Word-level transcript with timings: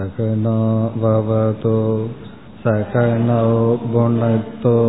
सहनाववतु 0.00 1.78
सकनौ 2.62 3.52
गुणतो 3.92 4.80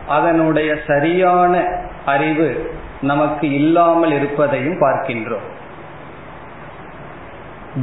அதனுடைய 0.07 0.75
சரியான 0.87 1.67
அறிவு 2.05 2.73
நமக்கு 3.05 3.45
இல்லாமல் 3.53 4.11
இருப்பதையும் 4.11 4.81
பார்க்கின்றோம். 4.81 5.47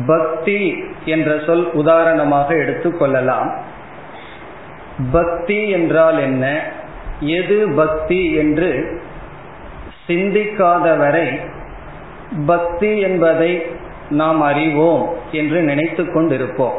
பக்தி 0.07 0.61
என்ற 1.05 1.31
சொல் 1.47 1.65
உதாரணமாக 1.73 2.55
எடுத்துக்கொள்ளலாம் 2.55 3.49
பக்தி 5.13 5.59
என்றால் 5.69 6.19
என்ன? 6.19 6.45
எது 7.21 7.59
பக்தி 7.77 8.21
என்று 8.35 8.71
சிந்திக்காத 10.07 10.87
வரை 10.99 11.27
பக்தி 12.47 12.91
என்பதை 13.01 13.53
நாம் 14.11 14.41
அறிவோம் 14.41 15.03
என்று 15.33 15.59
நினைத்து 15.63 16.03
கொண்டிருப்போம். 16.05 16.79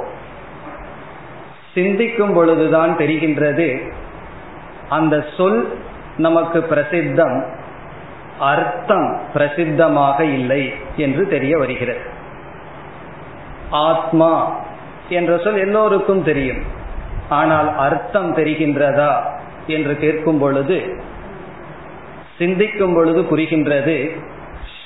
சிந்திக்கும் 1.73 2.33
பொழுதுதான் 2.33 2.91
தெரிகின்றது 2.97 3.67
அந்த 4.89 5.15
சொல் 5.37 5.61
நமக்கு 6.17 6.59
பிரசித்தம். 6.71 7.37
அர்த்தம் 8.39 9.19
பிரசித்தமாக 9.33 10.19
இல்லை 10.19 10.73
என்று 10.97 11.27
தெரிய 11.27 11.57
வருகிறது. 11.57 11.99
ஆத்மா 13.69 14.55
என்ற 15.09 15.37
சொல் 15.37 15.57
எல்லோருக்கும் 15.57 16.23
தெரியும். 16.23 16.57
ஆனால் 17.29 17.77
அர்த்தம் 17.77 18.35
தெரிகின்றதா 18.35 19.21
என்று 19.67 19.97
கேட்கும் 19.97 20.39
பொழுது 20.39 20.97
சிந்திக்கும் 22.37 22.93
பொழுது 22.93 23.21
புரிகின்றது 23.21 24.21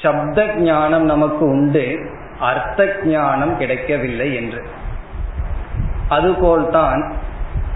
சப்த 0.01 0.53
ஞானம் 0.55 1.03
நமக்கு 1.03 1.45
உண்டு 1.45 2.09
அர்த்த 2.39 2.95
ஞானம் 3.03 3.57
கிடைக்கவில்லை 3.57 4.35
என்று. 4.35 4.63
அதுபோல்தான் 6.09 7.13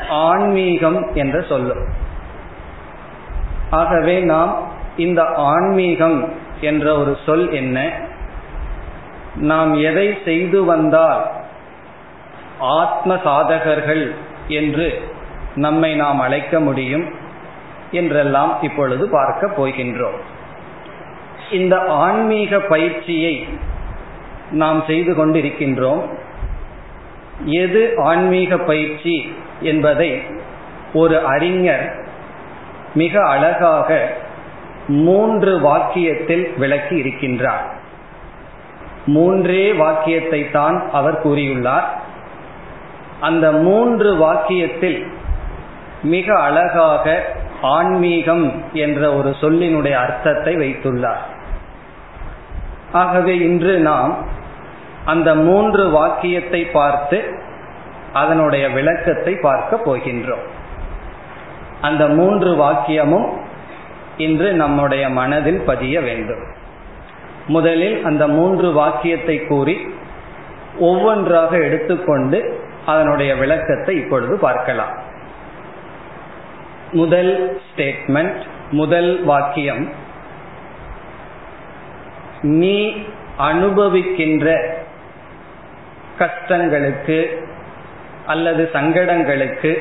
ஆன்மீகம் 0.09 1.13
என்ற 1.13 1.41
சொல்லும். 1.41 1.87
ஆகவே 3.69 4.19
நாம் 4.19 4.67
இந்த 5.05 5.21
ஆன்மீகம் 5.23 6.17
என்ற 6.61 6.85
ஒரு 6.97 7.13
சொல் 7.25 7.45
என்ன? 7.51 7.77
நாம் 9.35 9.71
எதை 9.73 10.07
செய்து 10.25 10.59
வந்தால் 10.65 11.21
ஆத்ம 12.59 13.15
சாதகர்கள் 13.25 14.05
என்று 14.47 14.87
நம்மை 15.55 15.95
நாம் 15.95 16.19
அழைக்க 16.19 16.59
முடியும் 16.59 17.05
என்றெல்லாம் 17.91 18.57
இப்பொழுது 18.61 19.09
பார்க்க 19.11 19.51
போகின்றோம். 19.57 20.19
இந்த 21.51 21.75
ஆன்மீக 22.03 22.59
பயிற்சியை 22.59 23.35
நாம் 24.51 24.83
செய்து 24.87 25.11
கொண்டிருக்கின்றோம். 25.13 26.01
எது 27.45 27.81
ஆன்மீக 28.03 28.57
பயிற்சி 28.57 29.15
என்பதை 29.61 30.11
ஒரு 30.93 31.15
அறிஞர் 31.25 31.85
மிக 32.93 33.13
அழகாக 33.27 33.89
மூன்று 34.87 35.59
வாக்கியத்தில் 35.59 36.57
விளக்கி 36.57 37.01
இருக்கின்றார். 37.01 37.65
மூன்றே 39.05 39.73
வாக்கியத்தை 39.73 40.51
தான் 40.51 40.89
அவர் 40.91 41.27
கூறியுள்ளார். 41.27 41.83
அந்த 43.19 43.51
மூன்று 43.51 44.15
வாக்கியத்தில் 44.15 45.07
மிக 46.03 46.39
அழகாக 46.39 47.23
ஆன்மீகம் 47.61 48.63
என்ற 48.73 49.13
ஒரு 49.13 49.35
சொல்லினுடைய 49.41 49.91
அர்த்தத்தை 49.91 50.55
வைத்துள்ளார். 50.55 51.21
ஆகவே 52.91 53.37
இன்று 53.37 53.79
நாம் 53.79 54.25
அந்த 55.05 55.35
மூன்று 55.35 55.89
வாக்கியத்தை 55.89 56.65
பார்த்து 56.65 57.39
அதனுடைய 58.13 58.69
விளக்கத்தை 58.69 59.35
பார்க்க 59.35 59.81
போகின்றோம். 59.85 60.45
அந்த 61.81 62.07
மூன்று 62.07 62.55
வாக்கியமும் 62.55 63.29
இன்று 64.25 64.49
நம்முடைய 64.53 65.03
மனதில் 65.19 65.61
பதிய 65.69 65.95
வேண்டும். 66.01 66.43
முதலில் 67.47 67.97
அந்த 68.03 68.23
மூன்று 68.37 68.67
வாக்கியத்தை 68.71 69.37
கூறி 69.45 69.75
ஒவ்வொன்றாக 70.79 71.51
எடுத்துக்கொண்டு 71.67 72.39
அதனுடைய 72.85 73.31
விளக்கத்தை 73.35 73.93
இப்பொழுது 73.95 74.35
பார்க்கலாம். 74.47 74.93
முதல் 76.91 77.33
ஸ்டேட்மெண்ட் 77.67 78.39
முதல் 78.71 79.11
வாக்கியம் 79.23 79.83
நீ 82.57 82.77
அனுபவிக்கின்ற 83.51 84.47
கஷ்டங்களுக்கு 86.19 87.19
அல்லது 88.25 88.63
சங்கடங்களுக்கு 88.73 89.71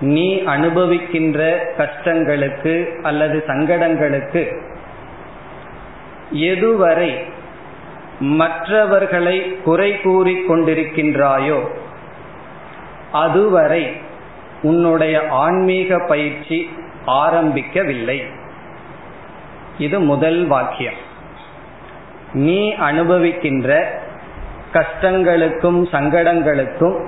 நீ 0.00 0.34
அனுபவிக்கின்ற 0.34 1.58
கஷ்டங்களுக்கு 1.78 3.00
அல்லது 3.02 3.44
சங்கடங்களுக்கு 3.46 4.62
எதுவரை 6.32 7.24
மற்றவர்களை 8.20 9.56
குறை 9.56 10.00
கூறிக் 10.00 10.52
கொண்டிருக்கின்றாயோ 10.52 11.60
அதுவரை 13.12 13.96
உன்னுடைய 14.62 15.22
ஆன்மீக 15.28 15.98
பயிற்சி 15.98 16.70
ஆரம்பிக்கவில்லை. 17.06 18.22
இது 19.78 20.00
முதல் 20.00 20.46
வாக்கியம். 20.46 21.04
நீ 22.32 22.72
அனுபவிக்கின்ற 22.72 23.84
கஷ்டங்களுக்கும் 24.72 25.86
சங்கடங்களுக்கும் 25.92 27.06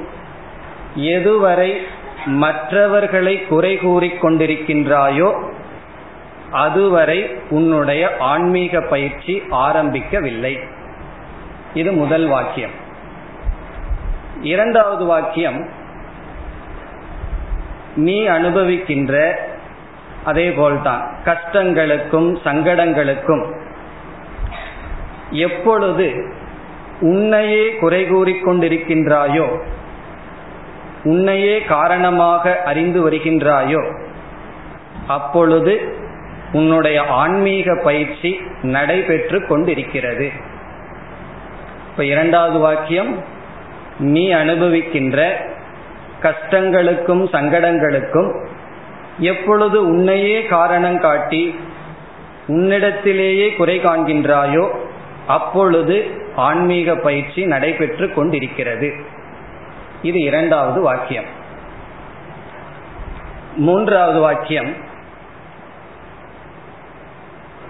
எதுவரை 0.97 1.77
மற்றவர்களை 2.27 3.47
குறை 3.47 3.77
கூறிக் 3.77 4.25
கொண்டிருக்கின்றாயோ 4.25 5.51
அதுவரை 6.51 7.37
உன்னுடைய 7.51 8.17
ஆன்மீக 8.19 8.81
பயிற்சி 8.81 9.43
ஆரம்பிக்கவில்லை. 9.51 10.69
இது 11.75 11.93
முதல் 11.93 12.27
வாக்கியம். 12.27 12.71
இரண்டாவது 14.41 15.05
வாக்கியம் 15.05 15.69
நீ 17.97 18.29
அனுபவிக்கின்ற 18.29 19.35
அதே 20.25 20.51
போல்தான் 20.51 21.15
கஷ்டங்களுக்கும் 21.25 22.37
சங்கடங்களுக்கும் 22.45 23.53
எப்பொழுது 25.31 26.33
உன்னையே 27.01 27.77
குறை 27.77 28.13
கூறிக்கொண்டிருக்கின்றாயோ 28.13 29.59
உன்னையே 31.05 31.63
காரணமாக 31.63 32.63
அறிந்து 32.63 33.11
வருகின்றாயோ 33.11 33.93
அப்பொழுது 35.07 35.97
உன்னுடைய 36.53 37.07
ஆன்மீக 37.07 37.81
பயிற்சி 37.85 38.41
நடைபெற்று 38.63 39.47
கொண்டிருக்கிறது. 39.47 40.31
இப்ப 41.91 42.05
இரண்டாவது 42.05 42.59
வாக்கியம் 42.59 43.25
நீ 43.99 44.33
அனுபவிக்கின்ற 44.33 45.27
கஷ்டங்களுக்கும் 46.23 47.25
சங்கடங்களுக்கும் 47.33 48.47
எப்பொழுது 49.19 49.87
உன்னையே 49.87 50.47
காரணம் 50.47 51.01
காட்டி 51.01 51.59
உன்னிடத்திலேயே 52.49 53.57
குறை 53.57 53.79
காண்கின்றாயோ 53.79 54.69
அப்பொழுது 55.27 56.11
ஆன்மீக 56.37 56.95
பயிற்சி 56.95 57.47
நடைபெற்று 57.47 58.13
கொண்டிருக்கிறது. 58.13 59.17
இது 60.03 60.21
இரண்டாவது 60.21 60.81
வாக்கியம். 60.81 61.25
மூன்றாவது 63.57 64.21
வாக்கியம். 64.21 64.73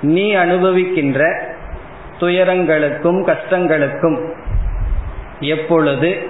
நீ 0.02 0.34
அனுபவிக்கின்ற 0.34 1.42
துயரங்களுக்கும் 2.20 3.34
கஷ்டங்களுக்கும் 3.34 4.34
எப்பொழுது 5.40 6.26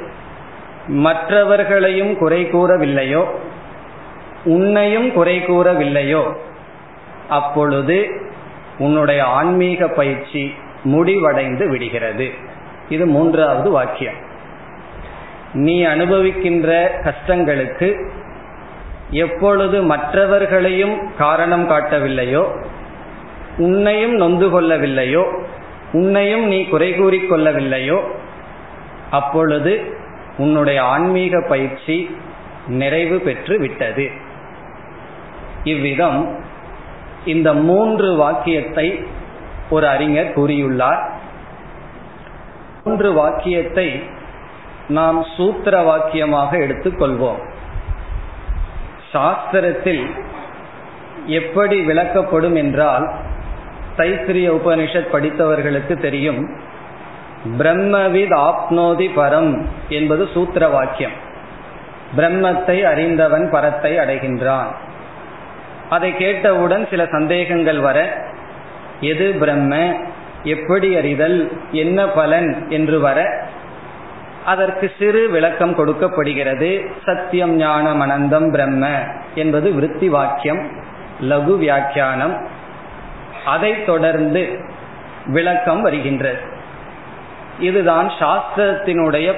மற்றவர்களையும் 0.87 2.17
குறை 2.17 2.45
கூறவில்லையோ 2.45 3.25
உன்னையும் 4.45 5.13
குறை 5.13 5.41
கூறவில்லையோ 5.41 6.37
அப்பொழுது 7.29 8.09
உன்னுடைய 8.79 9.25
ஆன்மீக 9.25 9.89
பயிற்சி 9.89 10.55
முடிவடைந்து 10.83 11.69
விடுகிறது. 11.69 12.33
இது 12.89 13.07
மூன்றாவது 13.07 13.71
வாக்கியம். 13.71 14.27
நீ 15.53 15.85
அனுபவிக்கின்ற 15.85 16.89
கஷ்டங்களுக்கு 17.05 18.11
எப்பொழுது 19.11 19.83
மற்றவர்களையும் 19.83 21.17
காரணம் 21.19 21.71
காட்டவில்லையோ 21.71 22.67
உன்னையும் 23.57 24.15
நொந்து 24.15 24.61
கொள்ளவில்லையோ 24.61 25.43
உன்னையும் 25.93 26.47
நீ 26.47 26.65
குறை 26.65 27.01
கூறிக்கொள்ளவில்லையோ 27.01 28.01
அப்பொழுது 29.11 29.97
உன்னுடைய 30.39 30.83
ஆன்மீக 30.83 31.45
பயிற்சி 31.49 32.17
நிறைவு 32.67 33.19
பெற்று 33.19 33.59
விட்டது. 33.59 34.11
இவ்விதம் 35.65 36.43
இந்த 37.25 37.55
மூன்று 37.55 38.15
வாக்கியத்தை 38.15 39.05
ஒரு 39.71 39.89
அறிஞர் 39.89 40.39
கூறியுள்ளார். 40.39 41.11
மூன்று 42.85 43.13
வாக்கியத்தை 43.13 44.03
நாம் 44.89 45.27
சூத்திர 45.37 45.75
வாக்கியமாக 45.83 46.51
எடுத்துக்கொள்வோம். 46.65 47.41
சாஸ்திரத்தில் 49.13 50.05
எப்படி 51.27 51.87
விளக்கப்படும் 51.87 52.55
என்றால் 52.55 53.07
தைத்திரிய 53.97 54.49
உபனிஷத் 54.59 55.13
படித்தவர்களுக்கு 55.13 56.01
தெரியும் 56.01 56.41
பிரம்மவித் 57.59 58.35
ஆப்னோதி 58.37 59.09
பரம் 59.17 59.65
என்பது 59.89 60.29
சூத்திர 60.35 60.69
வாக்கியம் 60.69 61.17
பிரம்மத்தை 62.17 62.83
அறிந்தவன் 62.83 63.51
பரத்தை 63.51 63.97
அடைகின்றான். 63.97 64.71
அதை 65.91 66.17
கேட்டவுடன் 66.17 66.87
சில 66.91 67.07
சந்தேகங்கள் 67.07 67.81
வர 67.81 67.99
எது 69.01 69.33
பிரம்ம 69.33 69.75
எப்படி 70.45 70.97
அறிதல் 70.97 71.53
என்ன 71.73 72.09
பலன் 72.09 72.71
என்று 72.71 73.01
வர 73.01 73.47
அதற்கு 74.53 74.87
சிறு 74.99 75.23
விளக்கம் 75.35 75.75
கொடுக்கப்படுகிறது. 75.75 76.71
சத்தியம் 77.07 77.55
ஞானம் 77.57 78.01
அனந்தம் 78.05 78.49
பிரம்ம 78.51 78.85
என்பது 79.35 79.69
விருத்தி 79.77 80.09
வாக்கியம் 80.17 80.63
லகு 81.31 81.55
வியாக்கியானம். 81.65 82.35
அதை 83.55 83.73
தொடர்ந்து 83.85 84.43
விளக்கம் 85.37 85.83
வருகின்றது. 85.87 86.41
இதுதான் 87.69 88.09
சாஸ்திரத்தினுடைய 88.21 89.29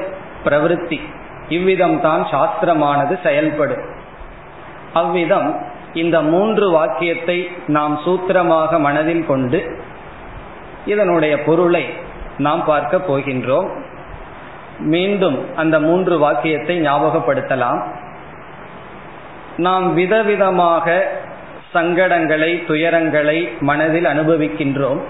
பிரவருத்தி. 0.44 0.98
இவ்விதம் 1.56 1.98
தான் 2.00 2.22
சாஸ்திரமானது 2.32 3.14
செயல்படும். 3.22 3.84
அவ்விதம் 5.00 5.48
இந்த 6.02 6.16
மூன்று 6.32 6.66
வாக்கியத்தை 6.70 7.38
நாம் 7.76 7.94
சூத்திரமாக 8.04 8.78
மனதில் 8.86 9.24
கொண்டு 9.26 9.60
இதனுடைய 10.86 11.34
பொருளை 11.46 11.84
நாம் 12.46 12.62
பார்க்க 12.64 13.06
போகின்றோம். 13.08 13.70
மீண்டும் 14.80 15.56
அந்த 15.56 15.80
மூன்று 15.80 16.18
வாக்கியத்தை 16.18 16.80
ஞாபகப்படுத்தலாம். 16.80 17.82
நாம் 19.56 19.96
விதவிதமாக 19.96 21.02
சங்கடங்களை 21.74 22.64
துயரங்களை 22.66 23.60
மனதில் 23.60 24.04
அனுபவிக்கின்றோம். 24.04 25.00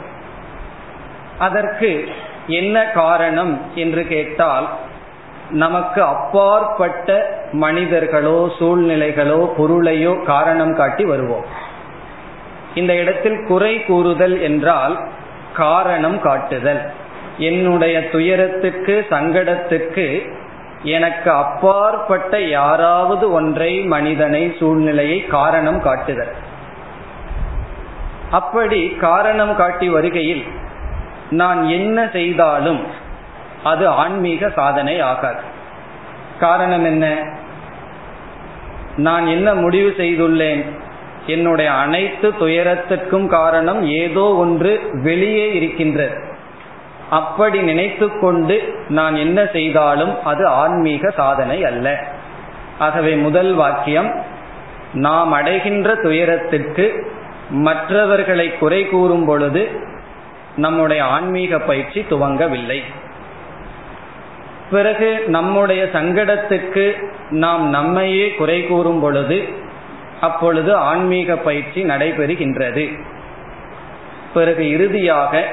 அதற்கு 1.39 2.09
என்ன 2.47 2.85
காரணம் 2.85 3.61
என்று 3.75 4.07
கேட்டால் 4.07 4.69
நமக்கு 5.51 6.03
அப்பாற்பட்ட 6.03 7.39
மனிதர்களோ 7.53 8.51
சூழ்நிலைகளோ 8.59 9.49
பொருளையோ 9.57 10.25
காரணம் 10.25 10.75
காட்டி 10.77 11.05
வருவோம். 11.05 11.45
இந்த 12.75 12.95
இடத்தில் 12.95 13.45
குறை 13.47 13.85
கூறுதல் 13.85 14.41
என்றால் 14.41 15.01
காரணம் 15.53 16.21
காட்டுதல். 16.21 16.91
என்னுடைய 17.41 18.11
துயரத்துக்கு 18.11 19.07
சங்கடத்துக்கு 19.11 20.33
எனக்கு 20.83 21.31
அப்பாற்பட்ட 21.31 22.41
யாராவது 22.41 23.33
ஒன்றை 23.33 23.81
மனிதனை 23.81 24.57
சூழ்நிலையை 24.59 25.27
காரணம் 25.27 25.83
காட்டுதல். 25.83 26.33
அப்படி 28.31 28.89
காரணம் 28.89 29.57
காட்டி 29.57 29.89
வருகையில் 29.89 30.45
நான் 31.31 31.69
என்ன 31.69 32.09
செய்தாலும் 32.13 32.87
அது 33.65 33.89
ஆன்மீக 33.89 34.51
சாதனை 34.51 35.01
ஆகாது. 35.01 35.43
காரணம் 36.41 36.85
என்ன? 36.85 37.23
நான் 38.97 39.27
என்ன 39.27 39.55
முடிவு 39.55 39.95
செய்துள்ளேன்? 39.97 40.65
என்னுடைய 41.27 41.73
அனைத்து 41.73 42.29
துயரத்துக்கும் 42.29 43.27
காரணம் 43.27 43.85
ஏதோ 43.85 44.21
ஒன்று 44.21 44.81
வெளியே 44.93 45.53
இருக்கின்றது. 45.53 46.30
அப்படி 47.11 47.63
நினைத்து 47.63 48.19
கொண்டு 48.19 48.75
நான் 48.89 49.17
என்ன 49.17 49.47
செய்தாலும் 49.53 50.25
அது 50.25 50.47
ஆன்மீக 50.47 51.11
சாதனை 51.11 51.65
அல்ல. 51.65 52.05
ஆகவே 52.79 53.15
முதல் 53.15 53.55
வாக்கியம் 53.55 54.25
நாம் 54.95 55.33
அடைகின்ற 55.33 55.95
துயரத்திற்கு 55.95 57.07
மற்றவர்களை 57.51 58.59
குறை 58.59 58.89
கூறும் 58.89 59.25
பொழுது 59.25 59.71
நம்முடைய 60.57 61.05
ஆன்மீக 61.05 61.59
பயிற்சி 61.59 62.07
துவங்கவில்லை. 62.11 62.83
பிறகு 64.71 65.25
நம்முடைய 65.27 65.85
சங்கடத்துக்கு 65.93 67.11
நாம் 67.31 67.69
நம்மையே 67.69 68.31
குறை 68.31 68.67
கூறும் 68.67 69.01
பொழுது 69.01 69.49
அப்பொழுது 70.21 70.75
ஆன்மீக 70.75 71.37
பயிற்சி 71.37 71.85
நடைபெறுகின்றது. 71.85 73.03
பிறகு 74.35 74.71
இறுதியாக 74.71 75.45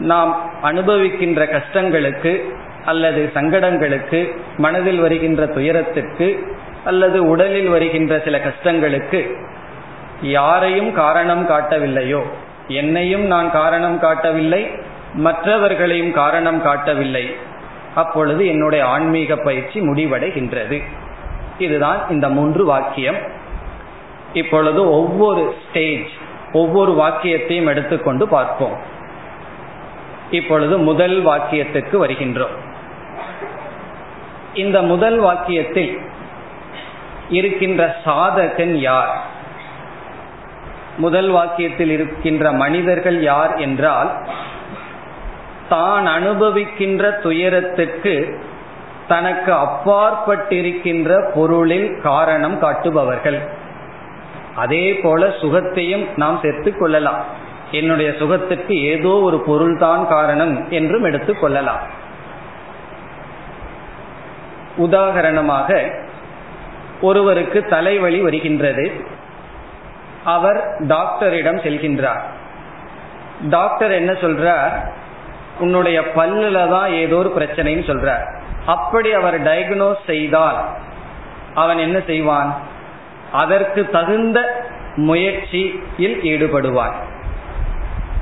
நாம் 0.00 0.50
அனுபவிக்கின்ற 0.62 1.46
கஷ்டங்களுக்கு 1.46 2.40
அல்லது 2.84 3.30
சங்கடங்களுக்கு 3.34 4.36
மனதில் 4.56 5.00
வருகின்ற 5.00 5.46
துயரத்துக்கு 5.46 6.56
அல்லது 6.84 7.24
உடலில் 7.24 7.68
வருகின்ற 7.68 8.20
சில 8.24 8.38
கஷ்டங்களுக்கு 8.38 9.34
யாரையும் 10.22 10.92
காரணம் 10.92 11.48
காட்டவில்லையோ 11.48 12.22
என்னையும் 12.68 13.26
நான் 13.26 13.52
காரணம் 13.52 14.00
காட்டவில்லை 14.00 14.70
மற்றவர்களையும் 15.14 16.12
காரணம் 16.12 16.62
காட்டவில்லை 16.62 17.48
அப்பொழுது 17.94 18.46
என்னுடைய 18.46 18.84
ஆன்மீக 18.86 19.36
பயிற்சி 19.36 19.80
முடிவடைகின்றது. 19.80 20.82
இதுதான் 21.58 22.08
இந்த 22.10 22.28
மூன்று 22.28 22.64
வாக்கியம். 22.64 23.16
இப்பொழுது 24.32 24.90
ஒவ்வொரு 24.90 25.54
ஸ்டேஜ் 25.68 26.08
ஒவ்வொரு 26.52 26.92
வாக்கியத்தையும் 26.92 27.66
எடுத்துக்கொண்டு 27.66 28.28
பார்ப்போம். 28.28 28.78
இப்பொழுது 30.30 30.78
முதல் 30.78 31.26
வாக்கியத்துக்கு 31.26 31.96
வருகின்றோம். 32.06 32.56
இந்த 34.54 34.82
முதல் 34.82 35.22
வாக்கியத்தில் 35.22 36.00
இருக்கின்ற 37.28 37.96
சாதகன் 38.04 38.74
யார்? 38.74 39.20
முதல் 40.96 41.30
வாக்கியத்தில் 41.30 41.90
இருக்கின்ற 41.90 42.52
மனிதர்கள் 42.52 43.22
யார் 43.22 43.56
என்றால் 43.56 44.26
தான் 45.68 46.06
அனுபவிக்கின்ற 46.06 47.20
துயரத்துக்கு 47.20 48.40
தனக்கு 49.08 49.52
அப்பாற்பட்டிருக்கின்ற 49.52 51.30
பொருளில் 51.34 52.00
காரணம் 52.02 52.58
காட்டுபவர்கள். 52.62 53.48
அதே 54.54 54.94
போல 54.94 55.26
சுகத்தையும் 55.26 56.06
நாம் 56.16 56.38
சேர்த்து 56.42 56.76
கொள்ளலாம். 56.76 57.24
என்னுடைய 57.70 58.12
சுகத்துக்கு 58.18 58.82
ஏதோ 58.82 59.08
ஒரு 59.08 59.40
பொருள்தான் 59.40 60.08
காரணம் 60.08 60.70
என்றும் 60.70 61.04
எடுத்துக் 61.04 61.40
கொள்ளலாம். 61.40 61.80
உதாகரணமாக 64.78 65.92
ஒருவருக்கு 67.00 67.64
தலைவலி 67.64 68.20
வருகின்றது. 68.20 69.04
அவர் 70.24 70.76
டாக்டரிடம் 70.78 71.56
செல்கின்றார். 71.56 72.20
டாக்டர் 73.48 73.90
என்ன 73.90 74.12
சொல்றார்? 74.12 74.92
உன்னுடைய 75.58 76.00
பல்லுல 76.00 76.68
தான் 76.68 76.90
ஏதோ 76.90 77.16
ஒரு 77.16 77.32
பிரச்சனைன்னு 77.38 77.86
சொல்றார். 77.86 78.40
அப்படி 78.66 79.12
அவர் 79.12 79.42
டயக்னோஸ் 79.42 80.04
செய்தால் 80.06 80.64
அவன் 81.54 81.78
என்ன 81.78 82.00
செய்வான்? 82.06 82.60
அதற்கு 83.32 83.90
தகுந்த 83.90 84.66
முயற்சியில் 84.96 86.20
ஈடுபடுவான். 86.22 86.94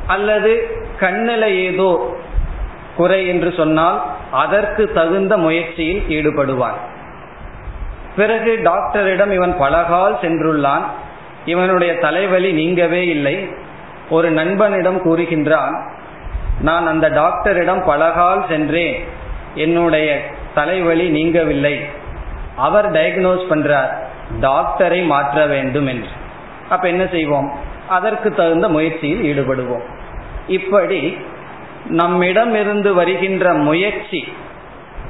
அல்லது 0.09 0.77
கண்ணில 1.01 1.43
ஏதோ 1.43 2.17
குறை 2.97 3.27
என்று 3.27 3.55
சொன்னால் 3.57 4.03
அதற்கு 4.31 4.93
தகுந்த 4.93 5.37
முயற்சியில் 5.37 6.03
ஈடுபடுவான். 6.09 6.79
பிறகு 8.17 8.61
டாக்டரிடம் 8.63 9.31
இவன் 9.31 9.57
பலகால் 9.61 10.17
சென்றுள்ளான். 10.23 10.83
இவனுடைய 11.45 11.95
தலைவலி 11.95 12.51
நீங்கவே 12.53 13.01
இல்லை. 13.09 13.49
ஒரு 14.11 14.31
நண்பனிடம் 14.31 15.05
கூறுகின்றான் 15.05 15.91
நான் 16.61 16.87
அந்த 16.87 17.09
டாக்டரிடம் 17.09 17.85
பலகால் 17.89 18.49
சென்றேன். 18.49 19.05
என்னுடைய 19.55 20.23
தலைவலி 20.55 21.09
நீங்கவில்லை. 21.11 21.81
அவர் 22.57 22.93
டயக்னோஸ் 22.93 23.47
பண்றார். 23.51 23.91
டாக்டரை 24.41 25.07
மாற்ற 25.07 25.47
வேண்டும் 25.47 25.87
என்று. 25.87 26.09
அப்ப 26.69 26.89
என்ன 26.89 27.07
செய்வோம்? 27.07 27.68
அதற்கு 27.89 28.35
தகுந்த 28.35 28.69
முயற்சியில் 28.69 29.23
ஈடுபடுவோம். 29.23 29.85
இப்படி 30.47 31.17
நம்மிடமிருந்து 31.89 32.95
வருகின்ற 32.95 33.53
முயற்சி 33.53 34.33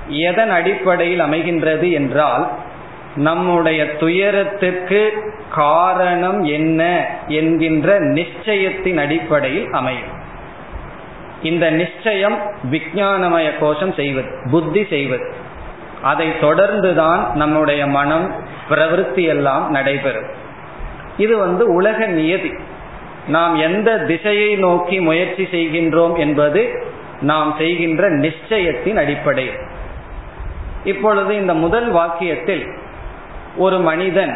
எதன் 0.08 0.50
அடிப்படையில் 0.50 1.20
அமைகின்றது 1.20 1.92
என்றால் 1.92 2.50
நம்முடைய 3.16 3.96
துயரத்திற்கு 3.96 5.10
காரணம் 5.54 6.44
என்ன 6.44 7.06
என்கின்ற 7.26 7.98
நிச்சயத்தின் 7.98 8.98
அடிப்படையில் 8.98 9.70
அமையும். 9.70 10.16
இந்த 11.42 11.70
நிச்சயம் 11.70 12.38
விஞ்ஞானமய 12.70 13.50
கோஷம் 13.60 13.92
செய்வது 13.92 14.28
புத்தி 14.50 14.86
செய்வது. 14.90 15.34
அதை 16.02 16.28
தொடர்ந்துதான் 16.28 17.32
நம்முடைய 17.32 17.86
மனம் 17.86 18.34
பிரவருத்தி 18.70 19.22
எல்லாம் 19.22 19.70
நடைபெறும். 19.70 20.46
இது 21.18 21.36
வந்து 21.36 21.74
உலக 21.74 22.06
நியதி. 22.06 22.52
நாம் 23.28 23.54
எந்த 23.56 23.98
திசையை 23.98 24.54
நோக்கி 24.54 25.00
முயற்சி 25.00 25.48
செய்கின்றோம் 25.52 26.18
என்பது 26.18 26.90
நாம் 27.20 27.54
செய்கின்ற 27.58 28.10
நிச்சயத்தின் 28.10 28.96
அடிப்படையில். 28.96 29.58
இப்பொழுது 30.84 31.36
இந்த 31.36 31.54
முதல் 31.54 31.92
வாக்கியத்தில் 31.92 32.78
ஒரு 33.56 33.78
மனிதன் 33.78 34.34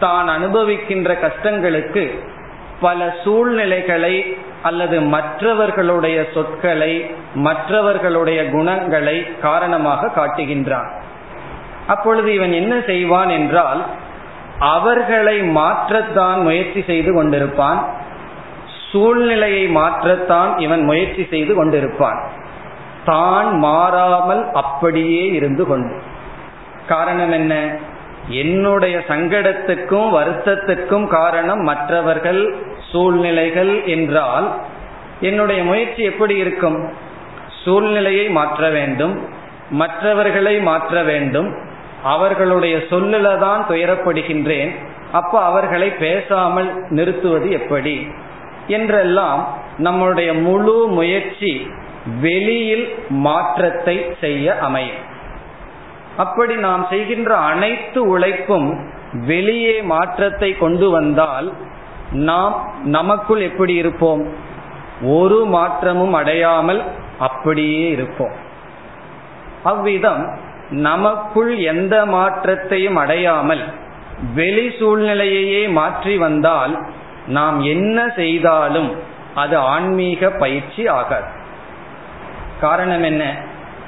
தான் 0.00 0.28
அனுபவிக்கின்ற 0.28 1.16
கஷ்டங்களுக்கு 1.18 2.18
பல 2.80 3.14
சூழ்நிலைகளை 3.24 4.36
அல்லது 4.62 5.00
மற்றவர்களுடைய 5.00 6.26
சொற்களை 6.34 7.10
மற்றவர்களுடைய 7.34 8.50
குணங்களை 8.50 9.40
காரணமாக 9.40 10.10
காட்டுகின்றான். 10.16 10.90
அப்பொழுது 11.86 12.34
இவன் 12.34 12.52
என்ன 12.52 12.80
செய்வான் 12.86 13.28
என்றால் 13.28 13.86
அவர்களை 14.60 15.42
மாற்றத்தான் 15.42 16.42
முயற்சி 16.42 16.82
செய்து 16.82 17.14
கொண்டிருப்பான். 17.14 17.88
சூழ்நிலையை 18.92 19.76
மாற்றத்தான் 19.76 20.58
இவன் 20.58 20.84
முயற்சி 20.84 21.26
செய்து 21.30 21.54
கொண்டிருப்பான். 21.54 22.28
தான் 23.04 23.58
மாறாமல் 23.58 24.50
அப்படியே 24.52 25.26
இருந்து 25.26 25.66
கொண்டு. 25.66 26.02
காரணம் 26.86 27.32
என்ன? 27.32 27.76
என்னுடைய 28.28 28.98
சங்கடத்துக்கும் 29.08 30.08
வருத்தத்துக்கும் 30.10 31.06
காரணம் 31.06 31.58
மற்றவர்கள் 31.58 32.56
சூழ்நிலைகள் 32.92 33.84
என்றால் 33.84 34.58
என்னுடைய 35.20 35.64
முயற்சி 35.64 36.02
எப்படி 36.02 36.36
இருக்கும்? 36.36 36.92
சூழ்நிலையை 37.64 38.28
மாற்ற 38.28 38.68
வேண்டும் 38.68 39.28
மற்றவர்களை 39.70 40.60
மாற்ற 40.60 41.02
வேண்டும் 41.02 41.69
அவர்களுடைய 42.02 42.76
சொல்லில 42.76 43.38
தான் 43.38 43.66
துயரப்படுகின்றேன். 43.68 44.70
அப்ப 45.12 45.40
அவர்களை 45.40 45.90
பேசாமல் 45.90 46.84
நிறுத்துவது 46.88 47.50
எப்படி? 47.50 48.06
என்றெல்லாம் 48.66 49.48
நம்முடைய 49.78 50.34
முழு 50.34 50.86
முயற்சி 50.86 51.70
வெளியில் 52.20 52.94
மாற்றத்தை 53.08 54.14
செய்ய 54.20 54.58
அமையும். 54.58 54.96
அப்படி 56.16 56.54
நாம் 56.54 56.86
செய்கின்ற 56.90 57.36
அனைத்து 57.36 58.08
உழைப்பும் 58.08 58.88
வெளியே 59.26 59.82
மாற்றத்தை 59.82 60.56
கொண்டு 60.56 60.90
வந்தால் 60.90 61.52
நாம் 62.12 62.72
நமக்குள் 62.84 63.40
எப்படி 63.40 63.74
இருப்போம்? 63.74 64.28
ஒரு 65.02 65.44
மாற்றமும் 65.44 66.12
அடையாமல் 66.12 66.82
அப்படியே 67.18 67.88
இருப்போம். 67.90 68.32
அவ்விதம் 69.62 70.48
நமக்குள் 70.70 71.56
எந்த 71.56 72.06
மாற்றத்தையும் 72.06 72.96
அடையாமல் 72.96 73.64
வெளி 74.34 74.68
சூழ்நிலையையே 74.68 75.68
மாற்றி 75.68 76.16
வந்தால் 76.16 76.84
நாம் 77.26 77.60
என்ன 77.60 78.08
செய்தாலும் 78.16 78.96
அது 79.34 79.56
ஆன்மீக 79.56 80.30
பயிற்சி 80.30 80.86
ஆகாது. 80.86 81.24
காரணம் 82.60 83.02
என்ன? 83.02 83.36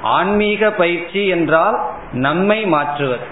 ஆன்மீக 0.01 0.71
பயிற்சி 0.71 1.27
என்றால் 1.27 1.79
நம்மை 2.11 2.65
மாற்றுவது. 2.65 3.25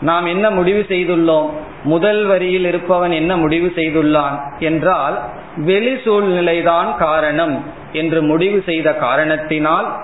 நாம் 0.00 0.26
என்ன 0.26 0.50
முடிவு 0.50 0.86
செய்துள்ளோம்? 0.88 1.50
முதல் 1.84 2.24
வரியில் 2.24 2.64
இருப்பவன் 2.64 3.10
என்ன 3.10 3.36
முடிவு 3.36 3.72
செய்துள்ளான் 3.76 4.58
என்றால் 4.58 5.20
வெளி 5.56 5.96
சூழ்நிலைதான் 6.04 6.96
காரணம் 6.96 7.64
என்று 7.92 8.22
முடிவு 8.22 8.62
செய்த 8.66 8.94
காரணத்தினால் 8.94 10.00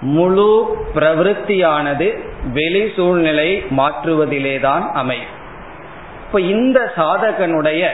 முழு 0.00 0.76
பிரவருத்தியானது 0.94 2.28
வெளி 2.52 2.92
சூழ்நிலை 2.96 3.64
மாற்றுவதிலேதான் 3.76 4.90
அமையும். 4.92 5.44
இப்ப 6.26 6.40
இந்த 6.40 6.92
சாதகனுடைய 6.96 7.88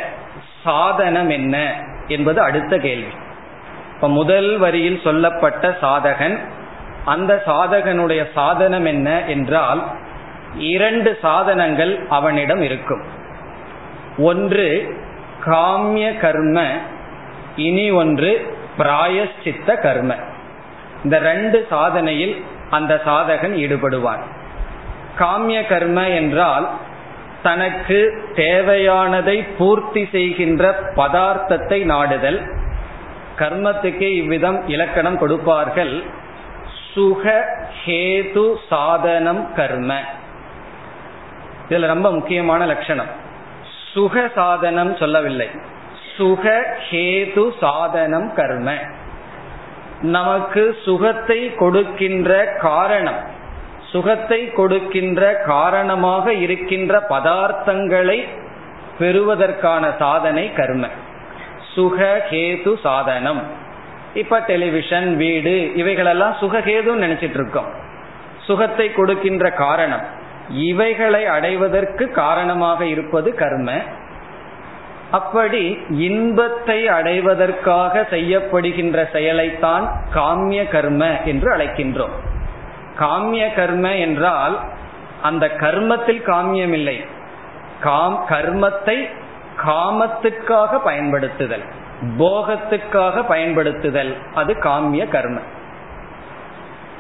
சாதனம் 0.65 1.29
என்ன 1.29 1.85
என்பது 2.09 2.41
அடுத்த 2.41 2.79
கேள்வி. 2.79 3.13
இப்ப 3.95 4.09
முதல் 4.09 4.59
வரியில் 4.59 5.01
சொல்லப்பட்ட 5.05 5.79
சாதகன் 5.83 6.39
அந்த 7.05 7.43
சாதகனுடைய 7.47 8.27
சாதனம் 8.35 8.85
என்ன 8.85 9.25
என்றால் 9.25 9.83
இரண்டு 10.55 11.19
சாதனங்கள் 11.23 12.07
அவனிடம் 12.09 12.63
இருக்கும். 12.63 13.03
ஒன்று 14.19 14.97
காமிய 15.45 16.19
கர்ம 16.19 16.65
இனி 17.57 17.91
ஒன்று 17.91 18.57
பிராயஷ்சித்த 18.79 19.81
கர்ம. 19.81 20.15
இந்த 21.05 21.19
ரெண்டு 21.19 21.67
சாதனையில் 21.71 22.43
அந்த 22.71 23.03
சாதகன் 23.05 23.55
ஈடுபடுவான் 23.55 24.21
காமிய 25.19 25.67
கர்ம 25.67 26.09
என்றால் 26.09 26.71
தனக்கு 27.43 28.29
தேவையானதை 28.35 29.49
பூர்த்தி 29.59 30.09
செய்கின்ற 30.13 30.93
பதார்த்தத்தை 30.97 31.85
நாடுதல். 31.85 32.43
கர்மத்துக்கு 33.39 34.01
இவ்விதம் 34.01 34.69
இலக்கணம் 34.69 35.19
கொடுப்பார்கள். 35.19 36.03
சுக 36.93 37.45
ஹேது 37.85 38.55
சாதனம் 38.69 39.55
கர்ம. 39.55 39.95
இதுல 41.69 41.87
ரொம்ப 41.87 42.13
முக்கியமான 42.13 42.67
லட்சணம். 42.67 43.07
சுக 43.93 44.31
சாதனம் 44.35 44.97
சொல்லவில்லை. 44.97 45.51
சுக 46.17 46.77
ஹேது 46.91 47.51
சாதனம் 47.61 48.35
கர்ம. 48.35 48.73
நமக்கு 50.03 50.77
சுகத்தை 50.85 51.55
கொடுக்கின்ற 51.55 52.45
காரணம் 52.61 53.41
சுகத்தை 53.93 54.51
கொடுக்கின்ற 54.51 55.43
காரணமாக 55.47 56.33
இருக்கின்ற 56.35 57.07
பதார்த்தங்களை 57.09 58.29
பெறுவதற்கான 58.99 59.91
சாதனை 59.99 60.53
கர்ம. 60.53 60.89
சுக 61.75 62.25
ஹேது 62.31 62.81
சாதனம். 62.83 63.43
இப்ப 64.15 64.41
டெலிவிஷன் 64.41 65.17
வீடு 65.17 65.73
இவைகளெல்லாம் 65.75 66.37
சுகஹேதுன்னு 66.41 67.05
நினைச்சிட்டு 67.05 67.35
இருக்கோம் 67.35 67.67
சுகத்தை 68.39 68.93
கொடுக்கின்ற 68.93 69.51
காரணம் 69.51 70.01
இவைகளை 70.51 71.27
அடைவதற்கு 71.27 72.11
காரணமாக 72.11 72.87
இருப்பது 72.87 73.35
கர்ம. 73.35 73.73
அப்படி 75.13 75.63
இன்பத்தை 75.91 76.89
அடைவதற்காக 76.89 78.05
செய்யப்படுகின்ற 78.11 78.99
செயலைத்தான் 79.13 79.87
காமிய 80.15 80.61
கர்ம 80.69 81.03
என்று 81.25 81.49
அழைக்கின்றோம். 81.57 82.17
காமிய 83.01 83.55
கர்ம 83.55 83.87
என்றால் 83.97 84.57
அந்த 85.23 85.47
கர்மத்தில் 85.47 86.23
காமியம் 86.23 86.73
இல்லை. 86.73 86.97
காம் 87.81 88.19
கர்மத்தை 88.29 88.97
காமத்துக்காக 89.67 90.79
பயன்படுத்துதல் 90.85 91.65
போகத்துக்காக 92.19 93.25
பயன்படுத்துதல் 93.29 94.13
அது 94.35 94.53
காமிய 94.63 95.03
கர்ம. 95.09 95.39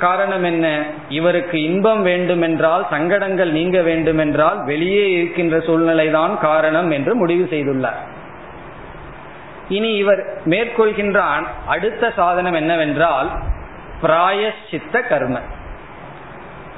காரணம் 0.02 0.44
என்ன? 0.44 0.66
இவருக்கு 1.08 1.56
இன்பம் 1.62 2.02
வேண்டுமென்றால் 2.02 2.86
சங்கடங்கள் 2.90 3.50
நீங்க 3.50 3.78
வேண்டுமென்றால் 3.82 4.58
வெளியே 4.64 5.04
இருக்கின்ற 5.12 5.58
சூழ்நிலைதான் 5.58 6.34
காரணம் 6.38 6.90
என்று 6.90 7.14
முடிவு 7.14 7.44
செய்துள்ளார். 7.50 8.00
இனி 9.68 9.90
இவர் 9.94 10.22
மேற்கொள்கின்ற 10.44 11.18
அடுத்த 11.66 12.10
சாதனம் 12.16 12.52
என்னவென்றால் 12.52 13.28
பிராயஷ்சித்த 14.02 15.06
கர்ம. 15.08 15.36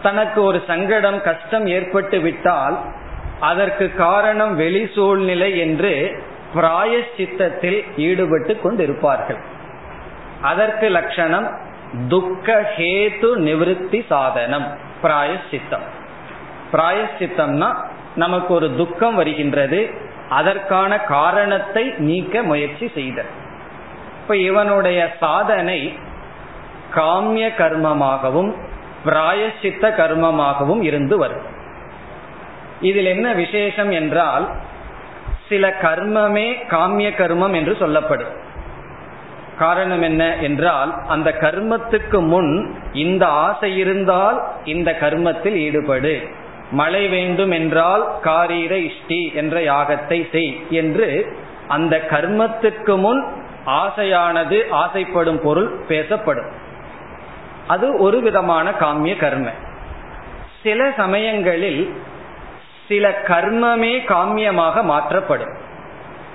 தனக்கு 0.03 0.43
ஒரு 0.43 0.63
சங்கடம் 0.67 1.21
கஷ்டம் 1.23 1.67
ஏற்பட்டு 1.67 2.19
விட்டால் 2.21 2.77
அதற்கு 3.41 3.87
காரணம் 3.95 4.57
வெளி 4.57 4.83
சூழ்நிலை 4.95 5.51
என்று 5.59 5.93
பிராயஷ்சித்தத்தில் 6.55 7.81
ஈடுபட்டு 8.09 8.53
கொண்டிருப்பார்கள். 8.65 9.41
அதற்கு 10.43 10.87
லட்சணம் 10.89 11.49
துக்க 12.09 12.75
ஹேது 12.77 13.31
நிவிருத்தி 13.37 14.07
சாதனம் 14.09 14.79
பிராயசித்தம் 15.03 15.87
பிராயசித்தம்னா 16.73 17.69
நமக்கு 18.15 18.55
ஒரு 18.55 18.77
துக்கம் 18.77 19.15
வருகின்றது 19.15 19.91
அதற்கான 20.29 20.99
காரணத்தை 21.01 21.95
நீக்க 21.99 22.43
முயற்சி 22.43 22.91
செய்தல். 22.95 23.31
இப்ப 24.23 24.37
இவனுடைய 24.37 25.15
சாதனை 25.21 25.99
காமிய 26.95 27.47
கர்மமாகவும் 27.59 28.53
பிராயசித்த 29.05 29.85
கர்மமாகவும் 29.91 30.83
இருந்து 30.83 31.19
வரும் 31.19 31.47
இதில் 32.81 33.05
என்ன 33.05 33.33
விசேஷம் 33.33 33.91
என்றால் 33.91 34.51
சில 35.49 35.69
கர்மமே 35.83 36.49
காமிய 36.71 37.09
கர்மம் 37.11 37.55
என்று 37.55 37.77
சொல்லப்படும். 37.77 38.33
காரணம் 39.59 40.03
என்ன 40.03 40.37
என்றால் 40.37 40.95
அந்த 41.09 41.31
கர்மத்துக்கு 41.41 42.27
முன் 42.27 42.75
இந்த 42.93 43.27
ஆசை 43.27 43.77
இருந்தால் 43.77 44.43
இந்த 44.65 44.97
கர்மத்தில் 45.01 45.57
ஈடுபடு. 45.57 46.29
மழை 46.71 47.09
வேண்டும் 47.09 47.51
என்றால் 47.51 48.05
காரீர 48.25 48.91
இஷ்டி 48.91 49.35
என்ற 49.35 49.61
யாகத்தை 49.61 50.31
செய் 50.33 50.67
என்று 50.71 51.37
அந்த 51.69 52.07
கர்மத்துக்கு 52.11 52.97
முன் 52.99 53.25
ஆசையானது 53.67 54.71
ஆசைப்படும் 54.71 55.41
பொருள் 55.41 55.71
பேசப்படும். 55.89 56.51
அது 57.67 57.99
ஒரு 57.99 58.21
விதமான 58.21 58.71
காமிய 58.71 59.17
கர்ம. 59.17 59.49
சில 60.63 60.93
சமயங்களில் 60.97 61.95
சில 62.89 63.23
கர்மமே 63.27 63.95
காமியமாக 64.05 64.83
மாற்றப்படும். 64.83 65.64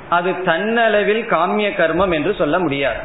அது 0.10 0.32
தன்னளவில் 0.46 1.24
காமிய 1.26 1.70
கர்மம் 1.70 2.14
என்று 2.14 2.32
சொல்ல 2.36 2.60
முடியாது. 2.60 3.02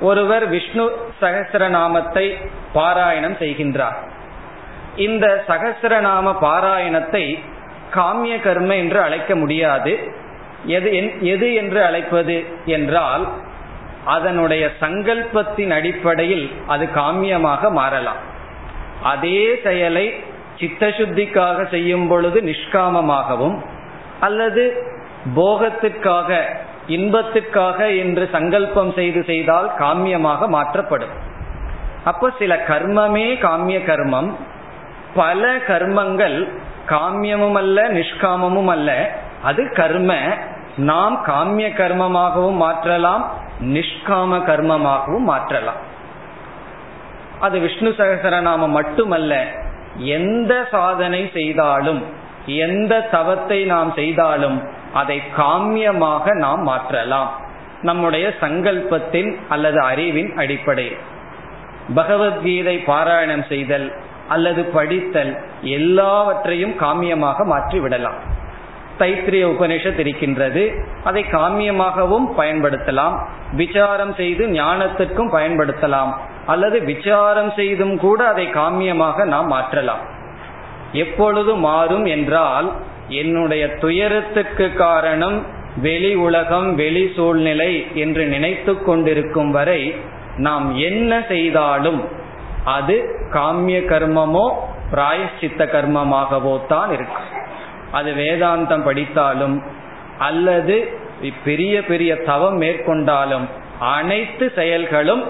ஒருவர் 0.00 0.48
விஷ்ணு 0.48 0.84
சகசிரநாமத்தை 1.20 2.26
பாராயணம் 2.74 3.36
செய்கின்றார். 3.38 3.98
இந்த 4.96 5.26
சகசிரநாம 5.48 6.26
பாராயணத்தை 6.40 7.24
காமிய 7.90 8.34
கர்ம 8.40 8.70
என்று 8.74 9.00
அழைக்க 9.00 9.32
முடியாது. 9.36 9.92
எது 10.66 10.90
எது 11.20 11.48
என்று 11.54 11.80
அழைப்பது 11.84 12.36
என்றால் 12.66 13.24
அதனுடைய 14.04 14.64
சங்கல்பத்தின் 14.80 15.70
அடிப்படையில் 15.70 16.46
அது 16.66 16.84
காமியமாக 16.94 17.70
மாறலாம். 17.70 18.22
அதே 19.02 19.40
செயலை 19.62 20.06
சித்தசுத்திக்காக 20.60 21.68
செய்யும் 21.70 22.08
பொழுது 22.08 22.40
நிஷ்காமமாகவும் 22.40 23.56
அல்லது 24.20 24.64
போகத்துக்காக 25.36 26.38
இன்பத்துக்காக 26.88 27.98
என்று 27.98 28.28
சங்கல்பம் 28.32 28.92
செய்து 28.92 29.24
செய்தால் 29.24 29.70
காமியமாக 29.78 30.48
மாற்றப்படும். 30.48 31.14
அப்போ 32.04 32.30
சில 32.38 32.64
கர்மமே 32.68 33.38
காமிய 33.38 33.78
கர்மம் 33.78 34.30
பல 35.14 35.56
கர்மங்கள் 35.56 36.48
காமியமும் 36.86 37.54
அல்ல 37.54 37.88
நிஷ்காமமும் 37.88 38.66
அல்ல. 38.66 39.10
அது 39.42 39.72
கர்ம 39.72 40.12
நாம் 40.76 41.22
காமிய 41.26 41.68
கர்மமாகவும் 41.68 42.60
மாற்றலாம் 42.64 43.30
நிஷ்காம 43.60 44.38
கர்மமாகவும் 44.50 45.28
மாற்றலாம். 45.32 45.80
அது 47.40 47.58
விஷ்ணு 47.58 47.90
சகசரநாமம் 47.90 48.74
மட்டுமல்ல 48.78 49.44
எந்த 49.98 50.68
சாதனை 50.70 51.30
செய்தாலும் 51.32 52.02
எந்த 52.46 53.00
தவத்தை 53.00 53.64
நாம் 53.64 53.92
செய்தாலும் 53.92 54.58
அதை 54.94 55.22
காமியமாக 55.38 56.32
நாம் 56.32 56.62
மாற்றலாம். 56.62 57.30
நம்முடைய 57.82 58.32
சங்கல்பத்தின் 58.40 59.36
அல்லது 59.48 59.80
அறிவின் 59.80 60.36
அடிப்படையில் 60.36 60.96
பகவத்கீதை 61.94 62.76
பாராயணம் 62.86 63.46
செய்தல் 63.46 63.92
அல்லது 64.28 64.64
படித்தல் 64.64 65.36
எல்லாவற்றையும் 65.62 66.74
காமியமாக 66.80 67.44
மாற்றி 67.44 67.80
விடலாம். 67.80 68.18
தைத்திரிய 68.98 69.46
உபனிஷத் 69.46 69.98
இருக்கின்றது. 69.98 70.86
அதை 71.04 71.24
காமியமாகவும் 71.32 72.26
பயன்படுத்தலாம். 72.38 73.26
விசாரம் 73.52 74.14
செய்து 74.14 74.46
ஞானத்திற்கும் 74.46 75.32
பயன்படுத்தலாம். 75.32 76.12
அல்லது 76.46 76.80
விசாரம் 76.80 77.52
செய்தும் 77.56 77.98
கூட 77.98 78.26
அதை 78.26 78.46
காமியமாக 78.46 79.24
நாம் 79.24 79.46
மாற்றலாம். 79.46 80.02
எப்பொழுது 80.92 81.54
மாறும் 81.56 82.04
என்றால் 82.04 82.72
என்னுடைய 83.08 83.76
துயரத்துக்கு 83.76 84.72
காரணம் 84.72 85.46
வெளி 85.76 86.14
உலகம் 86.14 86.74
வெளி 86.74 87.12
சூழ்நிலை 87.16 87.86
என்று 87.94 88.26
நினைத்து 88.26 88.82
கொண்டிருக்கும் 88.82 89.50
வரை 89.50 89.94
நாம் 90.36 90.76
என்ன 90.76 91.24
செய்தாலும் 91.28 92.04
அது 92.64 93.16
காமிய 93.32 93.80
கர்மமோ 93.80 94.52
பிராயஷ்சித்த 94.92 95.62
கர்மமாகவோ 95.74 96.66
தான் 96.66 96.92
இருக்கும் 96.92 97.30
அது 97.92 98.12
வேதாந்தம் 98.12 98.84
படித்தாலும் 98.84 99.62
அல்லது 100.18 101.02
பெரிய 101.44 101.84
பெரிய 101.84 102.16
தவம் 102.16 102.60
மேற்கொண்டாலும் 102.60 103.48
அனைத்து 103.78 104.52
செயல்களும் 104.54 105.22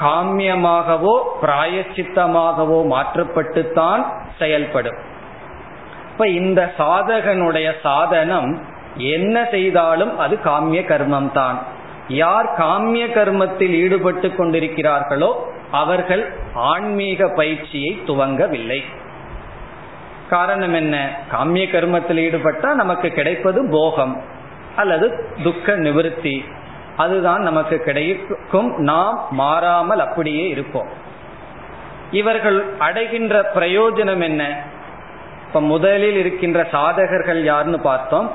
காமியமாகவோ 0.00 1.22
பிராயச்சித்தமாகவோ 1.42 2.94
மாற்றப்பட்டுத்தான் 2.94 4.04
செயல்படும். 4.38 5.12
இப்ப 6.14 6.28
இந்த 6.28 6.72
சாதகனுடைய 6.78 7.72
சாதனம் 7.82 8.62
என்ன 8.96 9.46
செய்தாலும் 9.50 10.18
அது 10.18 10.38
காமிய 10.44 10.80
கர்மம் 10.80 11.32
தான். 11.32 11.62
யார் 12.08 12.54
காமிய 12.58 13.06
கர்மத்தில் 13.06 13.70
ஈடுபட்டு 13.70 14.28
கொண்டிருக்கிறார்களோ 14.28 15.32
அவர்கள் 15.70 16.32
ஆன்மீக 16.54 17.28
பயிற்சியை 17.28 18.00
துவங்கவில்லை. 18.06 18.84
காரணம் 20.28 20.74
என்ன? 20.74 21.16
காமிய 21.30 21.66
கர்மத்தில் 21.66 22.16
ஈடுபட்டா 22.16 22.74
நமக்கு 22.74 23.08
கிடைப்பது 23.08 23.68
போகம் 23.70 24.20
அல்லது 24.76 25.28
துக்க 25.42 25.76
நிவர்த்தி. 25.76 26.44
அதுதான் 26.96 27.42
நமக்கு 27.42 27.78
கிடைக்கும். 27.78 28.76
நாம் 28.76 29.26
மாறாமல் 29.30 30.00
அப்படியே 30.00 30.48
இருப்போம். 30.48 30.88
இவர்கள் 32.10 32.64
அடைகின்ற 32.78 33.50
பிரயோஜனம் 33.54 34.22
என்ன? 34.22 34.72
இப்ப 35.54 35.66
முதலில் 35.66 36.16
இருக்கின்ற 36.16 36.68
சாதகர்கள் 36.72 37.42
யாருன்னு 37.42 37.80
பார்த்தோம். 37.80 38.32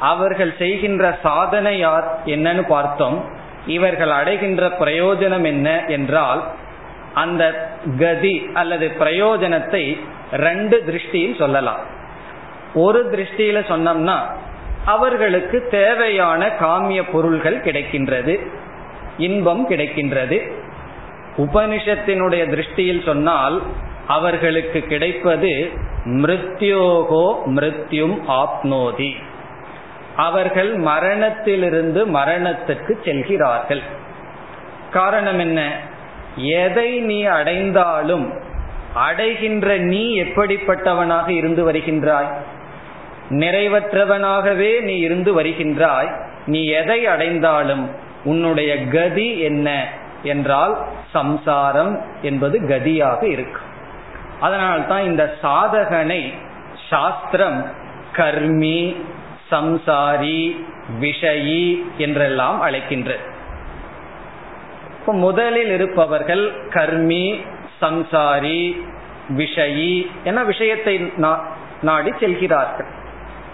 அவர்கள் 0.00 0.54
செய்கின்ற 0.58 1.18
சாதனை 1.22 1.78
யார் 1.78 2.18
என்னன்னு 2.26 2.62
பார்த்தோம். 2.68 3.24
இவர்கள் 3.66 4.10
அடைகின்ற 4.10 4.68
பிரயோஜனம் 4.68 5.44
என்ன 5.44 5.84
என்றால் 5.84 6.44
அந்த 7.14 7.70
கதி 7.98 8.50
அல்லது 8.54 8.92
பிரயோஜனத்தை 8.98 10.00
ரெண்டு 10.32 10.82
திருஷ்டியில் 10.86 11.38
சொல்லலாம். 11.38 11.80
ஒரு 12.74 13.10
திருஷ்டியில 13.12 13.62
சொன்னோம்னா 13.72 14.18
அவர்களுக்கு 14.84 15.68
தேவையான 15.70 16.50
காமிய 16.60 17.02
பொருள்கள் 17.12 17.60
கிடைக்கின்றது 17.60 18.46
இன்பம் 19.18 19.68
கிடைக்கின்றது. 19.68 20.52
உபனிஷத்தினுடைய 21.36 22.44
திருஷ்டியில் 22.50 23.04
சொன்னால் 23.04 23.62
அவர்களுக்கு 24.08 24.80
கிடைப்பது 24.80 25.70
மிருத்யோகோ 26.04 27.38
மிருத்யும் 27.46 28.20
ஆப்னோதி. 28.28 29.12
அவர்கள் 30.16 30.74
மரணத்திலிருந்து 30.74 32.06
மரணத்துக்கு 32.06 33.02
செல்கிறார்கள். 33.04 33.82
காரணம் 34.90 35.38
என்ன? 35.38 35.80
எதை 36.36 37.00
நீ 37.00 37.24
அடைந்தாலும் 37.24 38.32
அடைகின்ற 38.94 39.76
நீ 39.76 40.22
எப்படிப்பட்டவனாக 40.22 41.28
இருந்து 41.28 41.72
வருகின்றாய்? 41.72 42.32
நிறைவற்றவனாகவே 43.30 44.80
நீ 44.80 44.96
இருந்து 44.96 45.42
வருகின்றாய். 45.42 46.10
நீ 46.46 46.66
எதை 46.66 47.06
அடைந்தாலும் 47.06 47.90
உன்னுடைய 48.24 48.86
கதி 48.88 49.38
என்ன? 49.38 49.88
என்றால் 50.22 50.78
சம்சாரம் 51.12 52.02
என்பது 52.22 52.60
கதியாக 52.60 53.22
இருக்கும். 53.22 53.67
அதனால்தான் 54.40 55.02
இந்த 55.02 55.36
சாதகனை 55.42 56.34
சாஸ்திரம் 56.88 57.72
கர்மி 58.16 58.96
சம்சாரி 59.50 60.56
விஷயி 61.00 61.64
என்றெல்லாம் 61.96 62.62
அழைக்கின்றது 62.62 63.26
முதலில் 65.06 65.70
இருப்பவர்கள் 65.70 66.44
கர்மி 66.68 67.44
சம்சாரி 67.80 68.62
விஷயி 69.36 70.06
என 70.24 70.44
விஷயத்தை 70.44 71.12
நாடி 71.80 72.12
செல்கிறார்கள். 72.20 72.86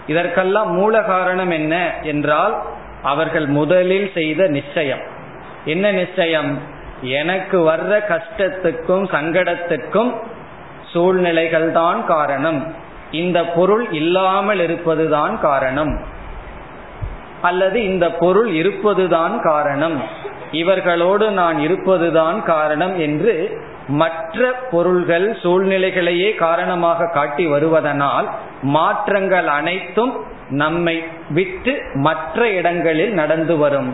இதற்கெல்லாம் 0.07 0.71
மூல 0.71 1.01
காரணம் 1.03 1.49
என்ன 1.49 1.93
என்றால் 2.01 2.61
அவர்கள் 3.03 3.47
முதலில் 3.47 4.11
செய்த 4.13 4.47
நிச்சயம். 4.47 5.03
என்ன 5.65 5.91
நிச்சயம்? 5.91 6.61
எனக்கு 7.01 7.57
வர்ற 7.69 7.93
கஷ்டத்துக்கும் 8.11 9.05
சங்கடத்துக்கும் 9.15 10.11
சூழ்நிலைகள் 10.95 11.67
தான் 11.71 12.01
காரணம். 12.07 12.59
இந்த 13.11 13.39
பொருள் 13.55 13.85
இல்லாமல் 13.91 14.59
இருப்பதுதான் 14.59 15.33
காரணம். 15.41 15.93
அல்லது 17.41 17.77
இந்த 17.83 18.05
பொருள் 18.11 18.49
இருப்பதுதான் 18.49 19.35
காரணம். 19.41 19.97
இவர்களோடு 20.51 21.25
நான் 21.29 21.57
இருப்பதுதான் 21.59 22.37
காரணம் 22.43 22.95
என்று 22.99 23.33
மற்ற 23.87 24.51
பொருள்கள் 24.71 25.27
சூழ்நிலைகளையே 25.43 26.29
காரணமாக 26.35 27.09
காட்டி 27.13 27.45
வருவதனால் 27.47 28.27
மாற்றங்கள் 28.61 29.47
அனைத்தும் 29.47 30.13
நம்மை 30.49 30.97
விட்டு 31.29 31.73
மற்ற 32.07 32.49
இடங்களில் 32.49 33.13
நடந்து 33.13 33.55
வரும். 33.57 33.91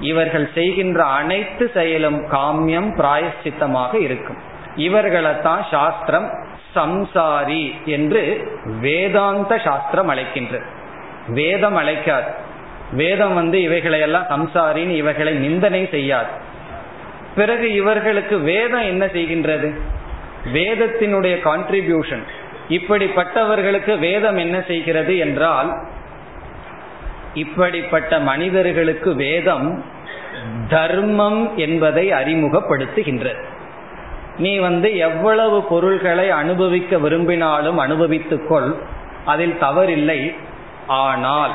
இவர்கள் 0.00 0.46
செய்கின்ற 0.54 0.98
அனைத்து 1.20 1.64
செயலும் 1.74 2.20
காமியம் 2.30 2.90
பிராயசித்தமாக 2.98 3.92
இருக்கும். 4.06 4.40
இவர்களைத்தான் 4.76 5.64
சாஸ்திரம் 5.70 6.30
சம்சாரி 6.74 7.84
என்று 7.84 8.50
வேதாந்த 8.80 9.58
சாஸ்திரம் 9.58 10.10
அழைக்கின்றது 10.10 10.64
வேதம் 11.26 11.76
அழைக்காது. 11.76 12.30
வேதம் 12.92 13.34
வந்து 13.34 13.62
இவைகளையெல்லாம் 13.62 14.26
சம்சாரின்னு 14.28 14.88
இவைகளை 14.88 15.32
நிந்தனை 15.34 15.88
செய்யாது. 15.90 16.28
பிறகு 17.34 17.72
இவர்களுக்கு 17.72 18.38
வேதம் 18.38 18.80
என்ன 18.80 19.06
செய்கின்றது? 19.06 19.80
வேதத்தினுடைய 20.52 21.36
கான்ட்ரிபியூஷன் 21.44 22.22
இப்படிப்பட்டவர்களுக்கு 22.68 23.98
வேதம் 23.98 24.36
என்ன 24.36 24.60
செய்கிறது 24.60 25.16
என்றால் 25.16 25.82
இப்படிப்பட்ட 27.34 28.18
மனிதர்களுக்கு 28.18 29.14
வேதம் 29.14 29.84
தர்மம் 30.68 31.56
என்பதை 31.56 32.10
அறிமுகப்படுத்துகின்றது. 32.10 33.44
நீ 34.38 34.58
வந்து 34.58 34.96
எவ்வளவு 34.96 35.62
பொருள்களை 35.62 36.30
அனுபவிக்க 36.30 36.98
விரும்பினாலும் 36.98 37.78
அனுபவித்துக்கொள். 37.78 38.74
அதில் 39.24 39.56
தவறில்லை. 39.60 40.34
ஆனால் 40.86 41.52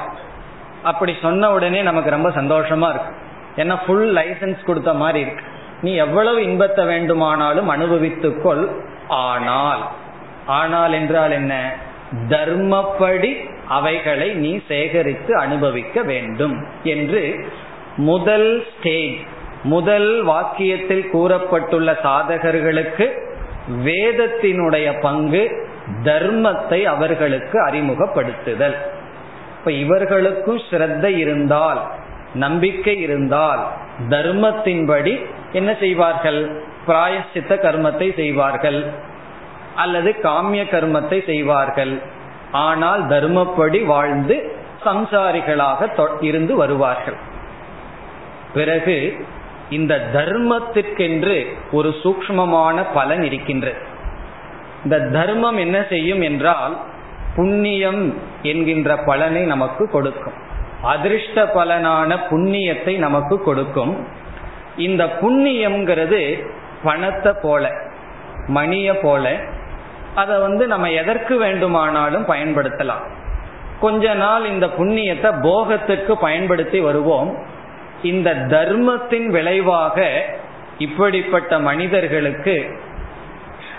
அப்படி 0.84 1.16
சொன்ன 1.22 1.52
உடனே 1.52 1.82
நமக்கு 1.82 2.10
ரொம்ப 2.10 2.30
சந்தோஷமா 2.30 2.90
இருக்கு. 2.90 3.14
ஏன்னா 3.56 3.78
ஃபுல் 3.86 4.16
லைசன்ஸ் 4.16 4.66
கொடுத்த 4.66 4.94
மாதிரி 4.94 5.20
இருக்கு. 5.20 5.44
நீ 5.82 5.94
எவ்வளவு 5.94 6.44
இன்பத்தை 6.44 6.86
வேண்டுமானாலும் 6.86 7.70
அனுபவித்துக்கொள். 7.70 8.72
ஆனால் 9.08 9.84
ஆனால் 10.46 10.94
என்றால் 10.94 11.32
என்ன? 11.32 11.74
தர்மப்படி 12.30 13.50
அவைகளை 13.68 14.34
நீ 14.34 14.60
சேகரித்து 14.68 15.38
அனுபவிக்க 15.38 16.02
வேண்டும் 16.02 16.68
என்று 16.84 17.50
முதல் 17.96 18.66
ஸ்டேஜ் 18.70 19.18
முதல் 19.74 20.10
வாக்கியத்தில் 20.26 21.06
கூறப்பட்டுள்ள 21.14 21.92
சாதகர்களுக்கு 22.04 23.06
வேதத்தினுடைய 23.86 24.88
பங்கு 25.02 25.44
தர்மத்தை 26.04 26.80
அவர்களுக்கு 26.94 27.58
அறிமுகப்படுத்துதல். 27.68 28.78
இப்ப 29.58 29.72
இவர்களுக்கும் 29.84 30.62
ஸ்ரத்த 30.70 31.06
இருந்தால் 31.18 31.82
நம்பிக்கை 32.34 32.96
இருந்தால் 32.98 33.62
தர்மத்தின்படி 34.10 35.14
என்ன 35.52 35.70
செய்வார்கள்? 35.80 36.42
பிராயசித்த 36.88 37.54
கர்மத்தை 37.66 38.08
செய்வார்கள். 38.16 38.80
அல்லது 39.76 40.10
காமிய 40.24 40.62
கர்மத்தை 40.74 41.20
செய்வார்கள். 41.26 41.96
ஆனால் 42.68 43.02
தர்மப்படி 43.08 43.80
வாழ்ந்து 43.86 44.36
சம்சாரிகளாக 44.86 45.90
இருந்து 46.22 46.54
வருவார்கள். 46.56 47.18
பிறகு 48.54 48.98
இந்த 49.70 50.10
தர்மத்திற்கென்று 50.14 51.46
ஒரு 51.72 51.90
சூக்மமான 52.04 52.86
பலன் 52.94 53.24
இருக்கின்றது 53.24 53.78
இந்த 54.84 55.00
தர்மம் 55.00 55.58
என்ன 55.58 55.86
செய்யும் 55.90 56.22
என்றால் 56.22 56.78
புண்ணியம் 57.36 58.14
என்கின்ற 58.42 58.98
பலனை 58.98 59.42
நமக்கு 59.44 59.90
கொடுக்கும். 59.90 60.34
அதிர்ஷ்ட 60.82 61.44
பலனான 61.44 62.18
புண்ணியத்தை 62.30 62.98
நமக்கு 62.98 63.44
கொடுக்கும். 63.44 64.08
இந்த 64.78 65.06
புண்ணியம்ங்கிறது 65.06 66.44
பணத்தை 66.84 67.34
போல 67.42 67.72
மணிய 68.48 69.00
போல 69.00 69.40
அதை 70.16 70.38
வந்து 70.38 70.68
நம்ம 70.68 70.92
எதற்கு 70.92 71.38
வேண்டுமானாலும் 71.38 72.26
பயன்படுத்தலாம். 72.28 73.06
கொஞ்ச 73.80 74.14
நாள் 74.14 74.46
இந்த 74.46 74.68
புண்ணியத்தை 74.68 75.32
போகத்துக்கு 75.42 76.14
பயன்படுத்தி 76.14 76.80
வருவோம். 76.80 77.56
இந்த 78.04 78.36
தர்மத்தின் 78.36 79.30
விளைவாக 79.30 80.26
இப்படிப்பட்ட 80.78 81.60
மனிதர்களுக்கு 81.60 82.80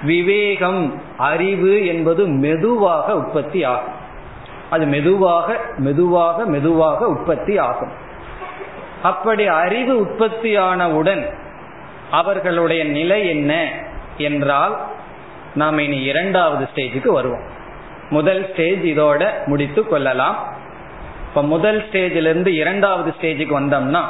விவேகம் 0.03 1.03
அறிவு 1.17 1.87
என்பது 1.87 2.27
மெதுவாக 2.27 3.17
உற்பத்தி 3.17 3.65
ஆகும். 3.65 3.93
அது 4.71 4.87
மெதுவாக 4.87 5.61
மெதுவாக 5.79 6.45
மெதுவாக 6.45 7.09
உற்பத்தி 7.09 7.59
ஆகும். 7.59 7.93
அப்படி 9.03 9.47
அறிவு 9.47 10.05
உற்பத்தியானவுடன் 10.05 11.35
அவர்களுடைய 12.11 12.85
நிலை 12.85 13.29
என்ன 13.29 13.69
என்றால் 14.17 14.87
நாம் 15.55 15.79
இனி 15.79 16.03
இரண்டாவது 16.03 16.67
ஸ்டேஜுக்கு 16.75 17.09
வருவோம். 17.09 17.43
முதல் 18.11 18.53
ஸ்டேஜ் 18.53 18.79
இதோட 18.79 19.29
முடித்து 19.47 19.87
கொள்ளலாம். 19.87 20.57
இப்ப 21.39 21.51
முதல் 21.51 21.85
ஸ்டேஜிலிருந்து 21.93 22.47
இரண்டாவது 22.47 23.15
ஸ்டேஜுக்கு 23.21 23.55
வந்தோம்னா 23.59 24.01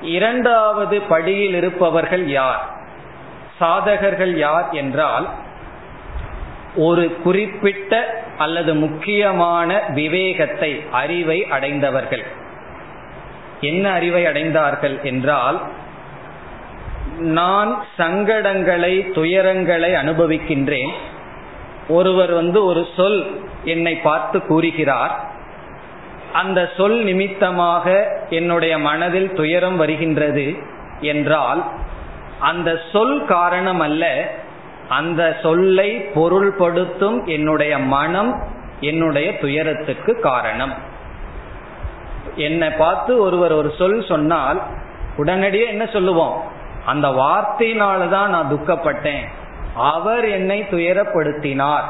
இரண்டாவது 0.00 1.00
படியில் 1.00 1.54
இருப்பவர்கள் 1.54 2.28
யார்? 2.28 2.70
சாதகர்கள் 3.60 4.36
யார் 4.36 4.68
என்றால் 4.70 5.28
ஒரு 6.76 7.16
குறிப்பிட்ட 7.22 8.22
அல்லது 8.38 8.74
முக்கியமான 8.74 9.80
விவேகத்தை 9.88 10.82
அறிவை 10.90 11.46
அடைந்தவர்கள். 11.46 12.24
என்ன 13.60 13.92
அறிவை 13.92 14.24
அடைந்தார்கள் 14.24 15.02
என்றால் 15.02 15.60
நான் 17.18 17.84
சங்கடங்களை 17.98 18.94
துயரங்களை 19.14 19.92
அனுபவிக்கின்றேன். 19.94 20.92
ஒருவர் 21.88 22.32
வந்து 22.32 22.64
ஒரு 22.64 22.86
சொல் 22.96 23.40
என்னை 23.64 23.96
பார்த்து 23.96 24.46
கூறுகிறார். 24.46 25.30
அந்த 26.32 26.70
சொல் 26.76 27.02
நிமித்தமாக 27.02 28.16
என்னுடைய 28.30 28.78
மனதில் 28.78 29.32
துயரம் 29.32 29.76
வருகின்றது 29.76 30.56
என்றால் 31.00 31.64
அந்த 32.40 32.80
சொல் 32.92 33.24
காரணம் 33.24 33.80
அல்ல 33.80 34.34
அந்த 34.88 35.36
சொல்லை 35.42 36.08
பொருள்படுத்தும் 36.14 37.24
என்னுடைய 37.24 37.78
மனம் 37.78 38.42
என்னுடைய 38.80 39.38
துயரத்துக்கு 39.38 40.20
காரணம். 40.20 40.74
என்னை 42.34 42.70
பார்த்து 42.70 43.18
ஒருவர் 43.18 43.52
ஒரு 43.52 43.72
சொல் 43.78 44.04
சொன்னால் 44.08 44.62
உடனடியே 45.16 45.66
என்ன 45.66 45.86
சொல்லுவோம்? 45.86 46.42
அந்த 46.84 47.08
வார்த்தையினால 47.08 48.08
தான் 48.08 48.30
நான் 48.30 48.52
துக்கப்பட்டேன். 48.52 49.24
அவர் 49.74 50.28
என்னை 50.28 50.62
துயரப்படுத்தினார். 50.62 51.84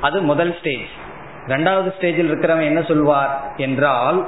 அது 0.00 0.22
முதல் 0.22 0.58
ஸ்டேஜ் 0.58 1.02
ரெண்டாவது 1.46 1.88
ஸ்டேஜில் 2.00 2.28
இருக்கிறவன் 2.30 2.68
என்ன 2.70 2.82
சொல்வார் 2.82 3.52
என்றால் 3.56 4.26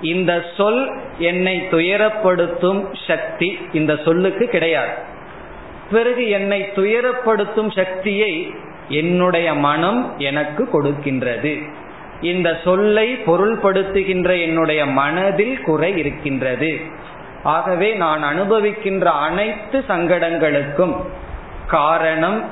இந்த 0.00 0.44
சொல் 0.56 1.00
என்னை 1.18 1.56
துயரப்படுத்தும் 1.70 2.80
சக்தி 3.06 3.58
இந்த 3.72 3.98
சொல்லுக்கு 4.04 4.46
கிடையாது. 4.46 4.94
பிறகு 5.90 6.28
என்னை 6.28 6.60
துயரப்படுத்தும் 6.74 7.70
சக்தியை 7.74 8.54
என்னுடைய 8.88 9.54
மனம் 9.54 10.18
எனக்கு 10.18 10.68
கொடுக்கின்றது. 10.72 11.62
இந்த 12.20 12.58
சொல்லை 12.64 13.16
பொருள்படுத்துகின்ற 13.26 14.40
என்னுடைய 14.40 14.86
மனதில் 14.86 15.60
குறை 15.60 15.98
இருக்கின்றது. 15.98 16.80
ஆகவே 17.42 17.92
நான் 17.92 18.22
அனுபவிக்கின்ற 18.22 19.04
அனைத்து 19.04 19.84
சங்கடங்களுக்கும் 19.88 20.94
காரணம் 21.66 22.44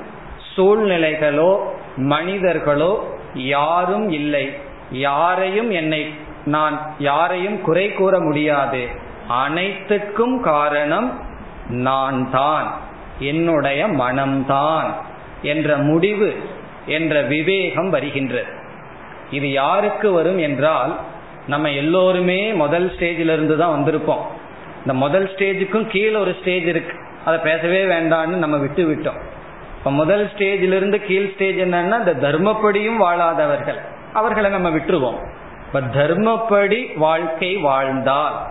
சூழ்நிலைகளோ 0.57 1.59
மனிதர்களோ 1.97 2.93
யாரும் 3.35 4.11
இல்லை. 4.11 4.53
யாரையும் 4.93 5.71
என்னை 5.71 6.15
நான் 6.45 6.95
யாரையும் 6.99 7.61
குறை 7.61 7.93
கூற 7.93 8.21
முடியாது. 8.21 8.89
அனைத்துக்கும் 9.29 10.41
காரணம் 10.41 11.21
நான் 11.69 12.31
தான் 12.31 12.75
என்னுடைய 13.19 13.87
மனம்தான் 13.87 14.87
என்ற 15.43 15.77
முடிவு 15.77 16.37
என்ற 16.87 17.23
விவேகம் 17.23 17.91
வருகின்றது. 17.91 18.47
இது 19.31 19.51
யாருக்கு 19.51 20.13
வரும் 20.13 20.39
என்றால் 20.39 20.99
நம்ம 21.47 21.71
எல்லோருமே 21.71 22.53
முதல் 22.53 22.93
ஸ்டேஜில் 22.99 23.33
இருந்து 23.33 23.57
தான் 23.57 23.75
வந்திருப்போம். 23.79 24.25
இந்த 24.79 24.95
முதல் 24.95 25.31
ஸ்டேஜுக்கும் 25.37 25.87
கீழே 25.87 26.15
ஒரு 26.15 26.37
ஸ்டேஜ் 26.41 26.65
இருக்கு. 26.65 26.97
அதை 27.25 27.39
பேசவே 27.39 27.85
வேண்டாம்னு 27.85 28.37
நம்ம 28.37 28.57
விட்டு 28.57 28.85
விட்டோம் 28.89 29.21
இப்ப 29.85 29.97
முதல் 29.97 30.31
ஸ்டேஜிலிருந்து 30.37 30.97
கீழ் 31.07 31.33
ஸ்டேஜ் 31.35 31.57
என்னன்னா 31.57 31.99
இந்த 31.99 32.15
தர்மப்படியும் 32.29 32.97
வாழாதவர்கள். 33.01 33.79
அவர்களை 34.13 34.51
நம்ம 34.51 34.71
விட்டுருவோம். 34.71 35.19
இப்ப 35.67 35.81
தர்மப்படி 35.81 36.99
வாழ்க்கை 36.99 37.57
வாழ்ந்தால் 37.57 38.47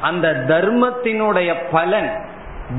அந்த 0.00 0.44
தர்மத்தினுடைய 0.48 1.54
பலன் 1.70 2.24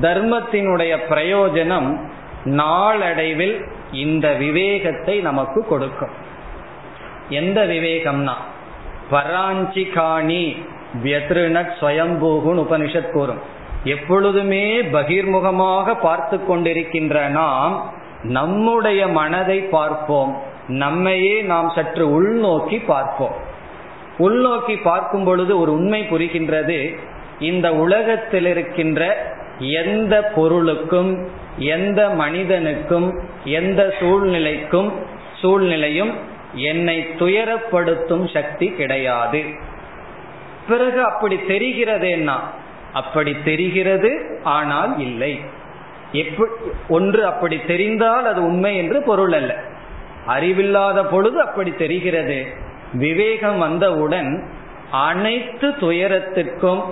தர்மத்தினுடைய 0.02 0.98
பிரயோஜனம் 1.10 2.00
நாளடைவில் 2.44 3.66
இந்த 3.92 4.34
விவேகத்தை 4.34 5.20
நமக்கு 5.20 5.66
கொடுக்கும். 5.66 6.12
எந்த 7.30 7.66
விவேகம்னா 7.66 8.34
பராஞ்சிகாணி 9.12 10.66
வியத்ருணட் 11.04 11.72
ஸ்வயம்பூகுன்னு 11.82 12.66
உபனிஷத் 12.68 13.12
கூறும். 13.12 13.60
எப்பொழுதுமே 13.84 14.82
பகிர்முகமாக 14.82 16.00
பார்த்து 16.02 16.38
கொண்டிருக்கின்ற 16.38 17.28
நாம் 17.28 17.92
நம்முடைய 18.24 19.08
மனதை 19.08 19.60
பார்ப்போம். 19.60 20.42
நம்மையே 20.68 21.42
நாம் 21.42 21.70
சற்று 21.70 22.06
உள்நோக்கி 22.08 22.86
பார்ப்போம். 22.86 23.36
உள்நோக்கி 24.20 24.82
பார்க்கும் 24.82 25.24
பொழுது 25.24 25.60
ஒரு 25.60 25.74
உண்மை 25.74 26.02
புரிகின்றது. 26.02 26.98
இந்த 27.40 27.74
உலகத்தில் 27.74 28.46
இருக்கின்ற 28.46 29.32
எந்த 29.60 30.24
பொருளுக்கும் 30.24 31.28
எந்த 31.58 32.10
மனிதனுக்கும் 32.10 33.20
எந்த 33.44 33.94
சூழ்நிலைக்கும் 34.00 34.92
சூழ்நிலையும் 35.42 36.14
என்னை 36.54 37.08
துயரப்படுத்தும் 37.20 38.34
சக்தி 38.34 38.68
கிடையாது. 38.68 39.44
பிறகு 40.68 41.04
அப்படி 41.04 41.36
தெரிகிறதேன்னா 41.36 42.40
அப்படி 42.94 43.32
தெரிகிறது 43.44 44.12
ஆனால் 44.56 44.94
இல்லை. 45.00 45.34
ஒன்று 46.90 47.22
அப்படி 47.26 47.58
தெரிந்தால் 47.68 48.26
அது 48.32 48.40
உண்மை 48.44 48.72
என்று 48.78 48.98
பொருள் 49.02 49.36
அல்ல. 49.40 49.52
அறிவில்லாத 50.26 51.00
பொழுது 51.14 51.38
அப்படி 51.42 51.72
தெரிகிறது. 51.84 52.40
விவேகம் 52.94 53.60
வந்தவுடன் 53.60 54.32
அனைத்து 55.06 55.68
துயரத்திற்கும் 55.84 56.84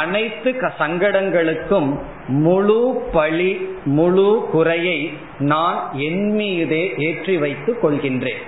அனைத்து 0.00 0.50
சங்கடங்களுக்கும் 0.80 1.88
முழு 2.44 2.80
பழி 3.12 3.52
முழு 3.98 4.30
குறையை 4.52 4.98
நான் 5.52 5.78
என் 6.08 6.24
மீதே 6.32 6.82
ஏற்றி 7.06 7.36
வைத்துக் 7.44 7.80
கொள்கின்றேன். 7.84 8.42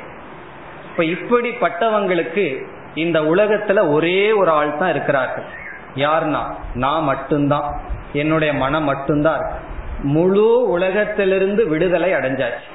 இப்ப 0.89 1.03
இப்படிப்பட்டவங்களுக்கு 1.15 2.47
இந்த 2.95 3.19
உலகத்துல 3.33 3.79
ஒரே 3.93 4.21
ஒரு 4.33 4.51
ஆள் 4.51 4.79
தான் 4.79 4.91
இருக்கிறார்கள். 4.91 5.49
யார்னா 5.95 6.55
நான் 6.75 7.03
மட்டும்தான். 7.03 7.81
என்னுடைய 8.13 8.55
மனம் 8.55 8.85
மட்டும்தான் 8.85 9.51
முழு 10.03 10.69
உலகத்திலிருந்து 10.69 11.69
விடுதலை 11.69 12.13
அடைஞ்சாச்சு. 12.13 12.69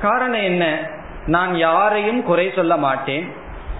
காரணம் 0.00 0.40
என்ன? 0.40 0.78
நான் 1.26 1.56
யாரையும் 1.56 2.22
குறை 2.22 2.52
சொல்ல 2.56 2.76
மாட்டேன். 2.76 3.32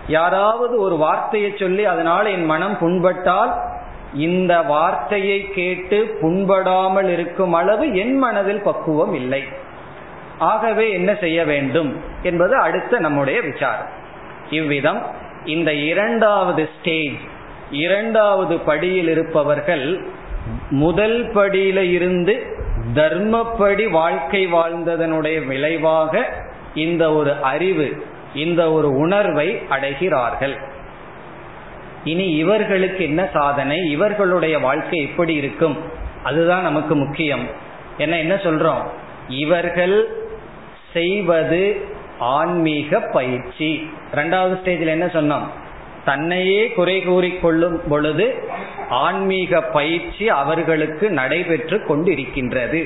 யாராவது 0.07 0.81
ஒரு 0.81 0.97
வார்த்தையை 0.97 1.55
சொல்லி 1.59 1.85
அதனால் 1.85 2.27
என் 2.27 2.45
மனம் 2.45 2.79
புண்பட்டால் 2.79 3.53
இந்த 4.15 4.63
வார்த்தையை 4.63 5.49
கேட்டு 5.49 6.19
புண்படாமல் 6.23 7.09
இருக்கும் 7.09 7.53
அளவு 7.53 7.97
என் 7.97 8.17
மனதில் 8.17 8.63
பக்குவம் 8.63 9.15
இல்லை. 9.15 9.45
ஆகவே 10.39 10.93
என்ன 10.93 11.15
செய்ய 11.15 11.45
வேண்டும் 11.45 12.01
என்பது 12.23 12.57
அடுத்த 12.57 12.99
நம்முடைய 12.99 13.41
விசாரம். 13.41 13.87
இவ்விதம் 14.51 15.03
இந்த 15.45 15.75
இரண்டாவது 15.75 16.69
ஸ்டேஜ் 16.81 17.19
இரண்டாவது 17.71 18.59
படியில் 18.59 19.09
இருப்பவர்கள் 19.09 20.07
முதல் 20.71 21.35
படியில 21.35 21.77
இருந்து 21.77 22.43
தர்மப்படி 22.95 23.91
வாழ்க்கை 23.91 24.53
வாழ்ந்ததனுடைய 24.53 25.47
விளைவாக 25.47 26.43
இந்த 26.75 27.13
ஒரு 27.13 27.33
அறிவு 27.33 28.07
இந்த 28.35 28.73
ஒரு 28.73 28.93
உணர்வை 28.93 29.63
அடைகிறார்கள். 29.71 30.59
இனி 32.05 32.27
இவர்களுக்கு 32.27 33.05
என்ன 33.05 33.29
சாதனை? 33.33 33.91
இவர்களுடைய 33.91 34.59
வாழ்க்கை 34.59 35.01
எப்படி 35.01 35.35
இருக்கும்? 35.35 35.77
அதுதான் 36.23 36.63
நமக்கு 36.63 36.97
முக்கியம். 36.97 37.47
என்ன 37.99 38.19
என்ன 38.19 38.35
சொல்றோம்? 38.35 38.87
இவர்கள் 39.29 40.27
செய்வது 40.93 41.81
ஆன்மீக 42.19 43.01
பயிற்சி. 43.01 43.91
ரெண்டாவது 44.15 44.59
ஸ்டேஜில் 44.65 44.87
என்ன 44.87 45.07
சொன்னோம்? 45.07 45.45
தன்னையே 46.07 46.63
குறை 46.71 46.97
கூறிக்கொள்ளும் 47.09 47.79
பொழுது 47.89 48.27
ஆன்மீக 48.89 49.61
பயிற்சி 49.61 50.29
அவர்களுக்கு 50.29 51.11
நடைபெற்று 51.11 51.77
கொண்டிருக்கின்றது. 51.89 52.81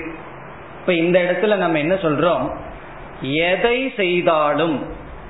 இப்ப 0.81 0.95
இந்த 0.95 1.17
இடத்துல 1.23 1.57
நம்ம 1.57 1.79
என்ன 1.79 1.95
சொல்றோம்? 1.95 2.45
எதை 3.23 3.93
செய்தாலும் 3.97 4.77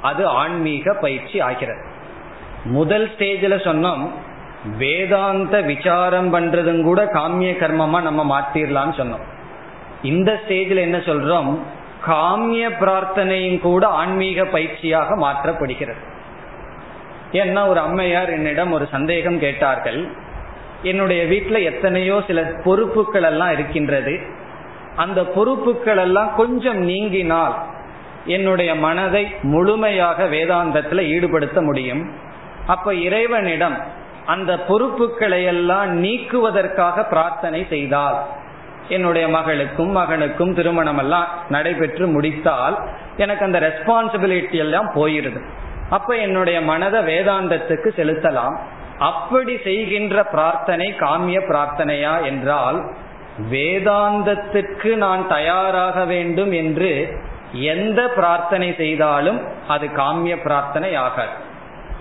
அது 0.02 0.26
ஆன்மீக 0.26 0.94
பயிற்சி 0.94 1.40
ஆகிறது. 1.40 1.84
முதல் 2.64 3.06
ஸ்டேஜில் 3.08 3.64
சொன்னோம் 3.68 4.10
வேதாந்த 4.76 5.60
விசாரம் 5.60 6.30
பண்றதும் 6.34 6.82
கூட 6.82 7.04
காமிய 7.04 7.52
கர்மமா 7.58 8.00
நம்ம 8.02 8.22
மாத்திரலாம்னு 8.30 8.98
சொன்னோம். 9.00 9.26
இந்த 10.02 10.40
ஸ்டேஜில் 10.42 10.84
என்ன 10.86 10.98
சொல்றோம்? 10.98 11.58
காமிய 12.06 12.70
பிரார்த்தனையும் 12.80 13.60
கூட 13.60 13.86
ஆன்மீக 13.86 14.44
பயிற்சியாக 14.44 15.16
மாற்றப்படுகிறது. 15.16 16.02
ஏன்னா 17.32 17.66
ஒரு 17.66 17.80
அம்மையார் 17.80 18.30
என்னிடம் 18.30 18.72
ஒரு 18.72 18.88
சந்தேகம் 18.90 19.38
கேட்டார்கள். 19.38 20.08
என்னுடைய 20.82 21.24
வீட்டில் 21.24 21.66
எத்தனையோ 21.70 22.22
சில 22.26 22.42
பொறுப்புகள் 22.42 23.22
எல்லாம் 23.22 23.52
இருக்கின்றது. 23.52 24.20
அந்த 24.96 25.24
பொறுப்புகள் 25.24 25.96
எல்லாம் 25.96 26.34
கொஞ்சம் 26.34 26.88
நீங்கினால் 26.88 27.54
என்னுடைய 28.24 28.74
மனதை 28.74 29.26
முழுமையாக 29.42 30.24
வேதாந்தத்தில் 30.24 31.02
ஈடுபடுத்த 31.14 31.62
முடியும். 31.62 32.10
அப்ப 32.66 32.94
இறைவனிடம் 32.94 33.76
அந்த 34.26 34.58
பொறுப்புகளை 34.58 35.44
எல்லாம் 35.44 36.04
நீக்குவதற்காக 36.04 37.08
பிரார்த்தனை 37.08 37.66
செய்தால் 37.68 38.18
என்னுடைய 38.88 39.28
மகளுக்கும் 39.28 39.96
மகனுக்கும் 39.96 40.54
திருமணம் 40.54 40.98
எல்லாம் 40.98 41.28
நடைபெற்று 41.48 42.06
முடித்தால் 42.06 42.76
எனக்கு 43.16 43.44
அந்த 43.44 43.60
ரெஸ்பான்சிபிலிட்டி 43.60 44.52
எல்லாம் 44.52 44.90
போயிருது. 44.94 45.40
அப்ப 45.90 46.16
என்னுடைய 46.16 46.60
மனதை 46.60 47.00
வேதாந்தத்துக்கு 47.00 47.88
செலுத்தலாம். 48.00 48.56
அப்படி 48.98 49.58
செய்கின்ற 49.64 50.24
பிரார்த்தனை 50.24 50.94
காமிய 50.98 51.38
பிரார்த்தனையா 51.40 52.24
என்றால் 52.24 52.78
வேதாந்தத்துக்கு 53.50 54.90
நான் 54.96 55.28
தயாராக 55.28 56.04
வேண்டும் 56.04 56.52
என்று 56.52 56.90
எந்த 57.52 58.00
பிரார்த்தனை 58.08 58.74
செய்தாலும் 58.74 59.38
அது 59.68 59.86
காமிய 59.86 60.42
பிரார்த்தனை 60.42 60.94
ஆகாது. 60.94 61.34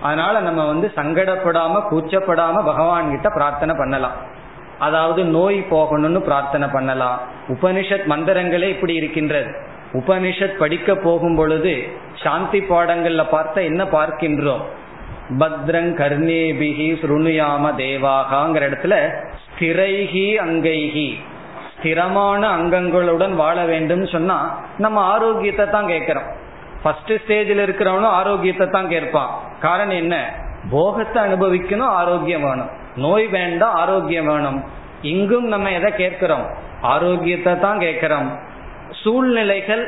அதனால 0.02 0.40
நம்ம 0.40 0.66
வந்து 0.66 0.92
சங்கடப்படாம 0.96 1.82
கூச்சப்படாம 1.92 2.66
பகவான் 2.66 3.10
கிட்ட 3.10 3.30
பிரார்த்தனை 3.30 3.76
பண்ணலாம். 3.78 4.18
அதாவது 4.80 5.24
நோய் 5.24 5.66
போகணும்னு 5.72 6.20
பிரார்த்தனை 6.20 6.68
பண்ணலாம். 6.68 7.20
உபனிஷத் 7.48 8.06
மந்திரங்களே 8.10 8.70
இப்படி 8.70 8.94
இருக்கின்றது. 8.94 9.52
உபனிஷத் 9.94 10.58
படிக்க 10.58 10.96
போகும் 10.96 11.36
பொழுது 11.36 11.88
சாந்தி 12.16 12.60
பாடங்கள்ல 12.60 13.30
பார்த்த 13.30 13.64
என்ன 13.64 13.84
பார்க்கின்றோம்? 13.84 14.62
பத்ரங் 15.40 15.92
கர்ணேபிகி 16.02 16.88
சுருணுயாம 17.02 17.74
தேவாகாங்கிற 17.76 18.64
இடத்துல 18.70 19.10
ஸ்திரைகி 19.44 20.28
அங்கைகி 20.46 21.14
ஸ்திரமான 21.74 22.42
அங்கங்களுடன் 22.58 23.34
வாழ 23.34 23.66
வேண்டும் 23.66 24.06
சொன்னா 24.06 24.64
நம்ம 24.78 25.02
ஆரோக்கியத்தை 25.02 25.70
தான் 25.70 25.88
கேட்கிறோம். 25.88 26.24
ஃபர்ஸ்ட் 26.84 27.12
ஸ்டேஜில் 27.12 27.64
இருக்கிறவனும் 27.66 28.16
ஆரோக்கியத்தை 28.20 28.68
தான் 28.68 28.88
கேட்பான். 28.88 29.40
காரணம் 29.62 29.96
என்ன? 29.96 30.34
போகத்தை 30.72 31.24
அனுபவிக்கணும் 31.24 31.94
ஆரோக்கியம் 32.02 32.42
வேணும். 32.42 32.70
நோய் 32.96 33.28
வேண்டாம் 33.28 33.74
ஆரோக்கியம் 33.74 34.26
வேணும். 34.26 34.64
இங்கும் 35.02 35.48
நம்ம 35.48 35.72
எதை 35.72 35.94
கேட்கிறோம்? 35.94 36.46
ஆரோக்கியத்தை 36.82 37.60
தான் 37.60 37.80
கேட்கிறோம். 37.80 38.40
சூழ்நிலைகள் 39.04 39.84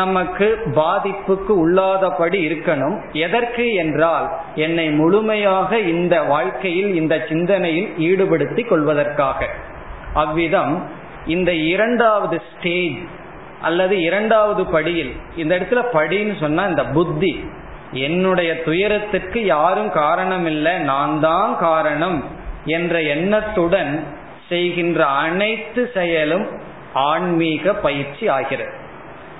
நமக்கு 0.00 0.46
பாதிப்புக்கு 0.74 1.52
உள்ளாதபடி 1.62 2.38
இருக்கணும். 2.48 2.96
எதற்கு 3.12 3.64
என்றால் 3.74 4.26
என்னை 4.54 4.90
முழுமையாக 4.90 5.78
இந்த 5.94 6.14
வாழ்க்கையில் 6.22 6.94
இந்த 6.94 7.14
சிந்தனையில் 7.28 7.88
ஈடுபடுத்திக் 8.08 8.68
கொள்வதற்காக. 8.68 9.48
அவ்விதம் 10.14 10.74
இந்த 11.26 11.50
இரண்டாவது 11.72 12.36
ஸ்டேஜ் 12.50 13.00
அல்லது 13.62 13.96
இரண்டாவது 14.02 14.62
படியில் 14.66 15.12
இந்த 15.36 15.52
இடத்துல 15.58 15.82
படின்னு 15.92 16.34
சொன்னா 16.40 16.62
இந்த 16.66 16.84
புத்தி 16.86 17.32
என்னுடைய 18.06 18.50
துயரத்திற்கு 18.64 19.40
யாரும் 19.44 19.90
காரணம் 19.92 20.46
இல்லை 20.46 20.74
நான் 20.90 21.14
தான் 21.20 21.52
காரணம் 21.58 22.18
என்ற 22.76 22.94
எண்ணத்துடன் 23.14 23.92
செய்கின்ற 24.48 25.00
அனைத்து 25.24 25.82
செயலும் 25.94 26.46
ஆன்மீக 26.94 27.74
பயிற்சி 27.74 28.28
ஆகிறது. 28.28 28.72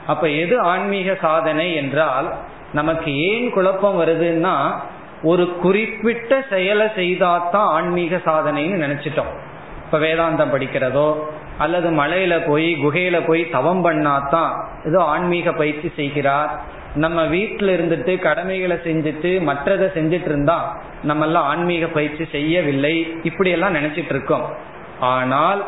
அப்ப 0.06 0.28
எது 0.28 0.60
ஆன்மீக 0.60 1.14
சாதனை 1.20 1.74
என்றால் 1.74 2.34
நமக்கு 2.72 3.16
ஏன் 3.16 3.50
குழப்பம் 3.50 4.00
வருதுன்னா 4.00 4.72
ஒரு 5.22 5.52
குறிப்பிட்ட 5.52 6.44
செயலை 6.50 6.86
செய்தாதான் 6.86 7.48
ஆன்மீக 7.52 8.16
சாதனைன்னு 8.16 8.82
நினைச்சிட்டோம். 8.86 9.32
இப்ப 9.84 9.98
வேதாந்தம் 9.98 10.54
படிக்கிறதோ 10.54 11.14
அல்லது 11.58 11.90
மலையில 11.90 12.46
போய் 12.46 12.74
குகையில 12.74 13.26
போய் 13.26 13.48
தவம் 13.48 13.84
பண்ணாதான் 13.84 14.64
ஏதோ 14.84 15.02
ஆன்மீக 15.02 15.52
பயிற்சி 15.52 15.92
செய்கிறார். 15.96 16.60
நம்ம 16.94 17.24
வீட்டில் 17.24 17.68
இருந்துட்டு 17.68 18.18
கடமைகளை 18.18 18.76
செஞ்சுட்டு 18.76 19.40
மற்றதை 19.40 19.88
செஞ்சுட்டு 19.98 20.24
இருந்தா 20.24 20.82
நம்ம 21.02 21.24
எல்லாம் 21.24 21.44
ஆன்மீக 21.44 21.86
பயிற்சி 21.86 22.24
செய்யவில்லை. 22.32 23.14
இப்படியெல்லாம் 23.22 23.74
நினைச்சிட்டு 23.74 24.10
இருக்கோம். 24.10 24.54
ஆனால் 25.00 25.66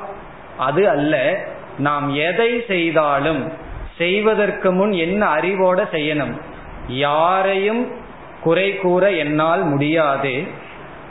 அது 0.58 0.88
அல்ல. 0.88 1.44
நாம் 1.78 2.14
எதை 2.14 2.64
செய்தாலும் 2.66 3.52
செய்வதற்கு 3.98 4.72
முன் 4.72 4.92
என்ன 4.92 5.34
அறிவோட 5.34 5.82
செய்யணும்? 5.92 6.40
யாரையும் 6.88 7.92
குறை 8.40 8.76
கூற 8.76 9.10
என்னால் 9.10 9.64
முடியாது. 9.64 10.44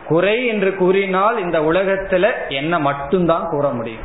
குறை 0.07 0.45
என்று 0.45 0.75
கூறினால் 0.75 1.39
இந்த 1.39 1.59
உலகத்துல 1.59 2.29
என்ன 2.49 2.79
மட்டும்தான் 2.79 3.47
கூற 3.49 3.69
முடியும். 3.69 4.01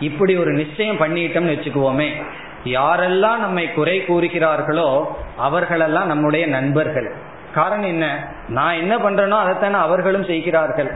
இப்படி 0.00 0.36
ஒரு 0.36 0.52
நிச்சயம் 0.52 1.00
பண்ணிட்டோம்னு 1.00 1.54
வச்சுக்குவோமே. 1.54 2.22
யாரெல்லாம் 2.64 3.36
நம்மை 3.36 3.72
குறை 3.72 4.00
கூறுகிறார்களோ 4.00 5.04
அவர்களெல்லாம் 5.36 6.06
நம்முடைய 6.06 6.46
நண்பர்கள். 6.46 7.14
காரணம் 7.54 7.84
என்ன? 7.84 8.28
நான் 8.48 8.74
என்ன 8.74 8.98
பண்றேனோ 8.98 9.36
அதைத்தானே 9.44 9.72
அவர்களும் 9.72 10.24
செய்கிறார்கள். 10.24 10.90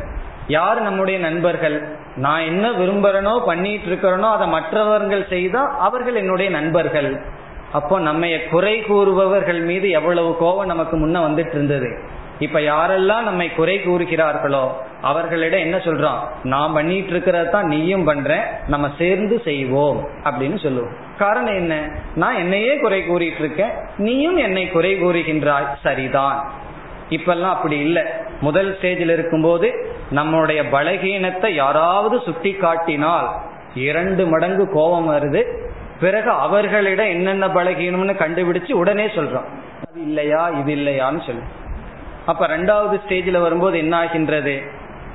யார் 0.49 0.81
நம்முடைய 0.81 1.21
நண்பர்கள்? 1.21 1.89
நான் 2.17 2.41
என்ன 2.41 2.71
விரும்புறனோ 2.71 3.45
பண்ணிட்டு 3.45 3.87
இருக்கிறனோ 3.87 4.29
அதை 4.31 4.47
மற்றவர்கள் 4.47 5.27
செய்தா 5.29 5.77
அவர்கள் 5.79 6.15
என்னுடைய 6.15 6.51
நண்பர்கள். 6.51 7.21
அப்போ 7.73 7.99
நம்ம 7.99 8.27
குறை 8.51 8.81
கூறுபவர்கள் 8.81 9.61
மீது 9.61 9.91
எவ்வளவு 9.91 10.37
கோபம் 10.37 10.67
நமக்கு 10.67 10.97
முன்ன 10.97 11.21
வந்துட்டு 11.29 11.51
இருந்தது 11.51 11.99
இப்ப 12.39 12.59
யாரெல்லாம் 12.59 13.23
நம்மை 13.23 13.53
குறை 13.53 13.79
கூறுகிறார்களோ 13.79 14.69
அவர்களிடம் 15.01 15.61
என்ன 15.61 15.77
சொல்றோம் 15.77 16.21
நான் 16.43 16.73
பண்ணிட்டு 16.73 17.13
இருக்கிறத 17.13 17.51
தான் 17.51 17.67
நீயும் 17.67 18.05
பண்ற 18.05 18.61
நம்ம 18.69 18.91
சேர்ந்து 18.99 19.41
செய்வோம் 19.45 20.09
அப்படின்னு 20.25 20.63
சொல்லுவோம். 20.63 20.95
காரணம் 21.19 21.55
என்ன? 21.55 21.75
நான் 22.15 22.35
என்னையே 22.35 22.79
குறை 22.79 23.07
கூறிட்டு 23.07 23.39
இருக்கேன் 23.39 23.71
நீயும் 23.97 24.37
என்னை 24.37 24.69
குறை 24.69 25.03
கூறுகின்றாய். 25.03 25.69
சரிதான். 25.83 26.51
இப்பெல்லாம் 27.11 27.55
அப்படி 27.57 27.79
இல்லை. 27.79 28.03
முதல் 28.41 28.79
ஸ்டேஜில் 28.81 29.13
இருக்கும்போது 29.13 29.88
நம்முடைய 30.11 30.62
பலகீனத்தை 30.62 31.49
யாராவது 31.55 32.21
சுட்டி 32.21 32.53
காட்டினால் 32.53 33.29
இரண்டு 33.75 34.27
மடங்கு 34.27 34.71
கோபம் 34.73 35.11
வருது. 35.11 35.42
பிறகு 36.01 36.31
அவர்களிடம் 36.31 37.07
என்னென்ன 37.07 37.47
பலகீனம்னு 37.47 38.14
கண்டுபிடிச்சு 38.14 38.73
உடனே 38.73 39.07
சொல்றோம். 39.07 39.49
அது 39.88 40.01
இல்லையா 40.03 40.49
இது 40.49 40.75
இல்லையான்னு 40.77 41.27
சொல்லு. 41.27 41.42
அப்ப 42.27 42.47
ரெண்டாவது 42.47 43.01
ஸ்டேஜில் 43.09 43.40
வரும்போது 43.40 43.79
என்ன 43.79 43.97
ஆகின்றது? 43.97 44.62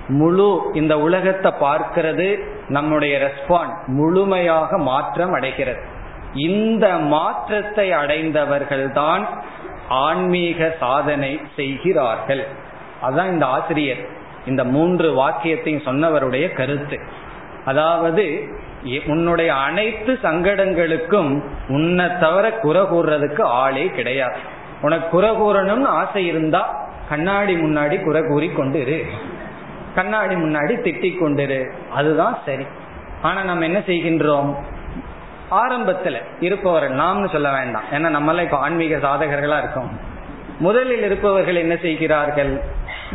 முழு 0.08 0.70
இந்த 0.74 1.00
உலகத்தை 1.00 1.52
பார்க்கிறது 1.60 2.44
நம்முடைய 2.68 3.18
ரெஸ்பாண்ட் 3.18 3.76
முழுமையாக 3.86 4.78
மாற்றம் 4.78 5.34
அடைகிறது. 5.34 5.82
இந்த 6.34 6.90
மாற்றத்தை 6.90 7.92
அடைந்தவர்கள் 7.92 8.92
தான் 8.92 9.28
ஆன்மீக 9.88 10.76
சாதனை 10.80 11.42
செய்கிறார்கள். 11.56 12.48
அதான் 13.04 13.28
இந்த 13.28 13.46
ஆசிரியர். 13.46 14.22
இந்த 14.48 14.64
மூன்று 14.64 15.14
வாக்கியத்தையும் 15.14 15.86
சொன்னவருடைய 15.86 16.54
கருத்து. 16.54 17.00
அதாவது 17.66 18.48
உன்னுடைய 19.08 19.56
அனைத்து 19.56 20.20
சங்கடங்களுக்கும் 20.24 21.44
உன்னை 21.68 22.18
தவிர 22.20 22.52
குறை 22.52 22.82
கூறுறதுக்கு 22.82 23.42
ஆளே 23.42 23.86
கிடையாது. 23.86 24.38
உனக்கு 24.82 25.10
குறை 25.10 25.30
கூறணும்னு 25.30 25.84
ஆசை 25.84 26.26
இருந்தா 26.26 26.92
கண்ணாடி 27.10 27.56
முன்னாடி 27.56 28.04
குறை 28.04 28.22
கூறி 28.22 28.48
கொண்டிரு 28.48 29.04
கண்ணாடி 29.96 30.36
முன்னாடி 30.36 30.74
திட்டிக் 30.82 31.22
கொண்டிரு 31.22 31.72
அதுதான் 31.92 32.38
சரி. 32.46 32.66
ஆனா 33.22 33.44
நம்ம 33.44 33.64
என்ன 33.64 33.80
செய்கின்றோம்? 33.80 34.56
ஆரம்பத்துல 35.52 36.22
இருப்பவர் 36.40 36.92
நாம்னு 36.92 37.32
சொல்ல 37.32 37.52
வேண்டாம். 37.52 37.84
ஏன்னா 37.92 38.18
நம்மளாம் 38.18 38.42
இப்ப 38.42 38.58
ஆன்மீக 38.58 38.98
சாதகர்களா 38.98 39.58
இருக்கோம். 39.58 40.00
முதலில் 40.60 41.04
இருப்பவர்கள் 41.04 41.56
என்ன 41.56 41.76
செய்கிறார்கள்? 41.76 42.62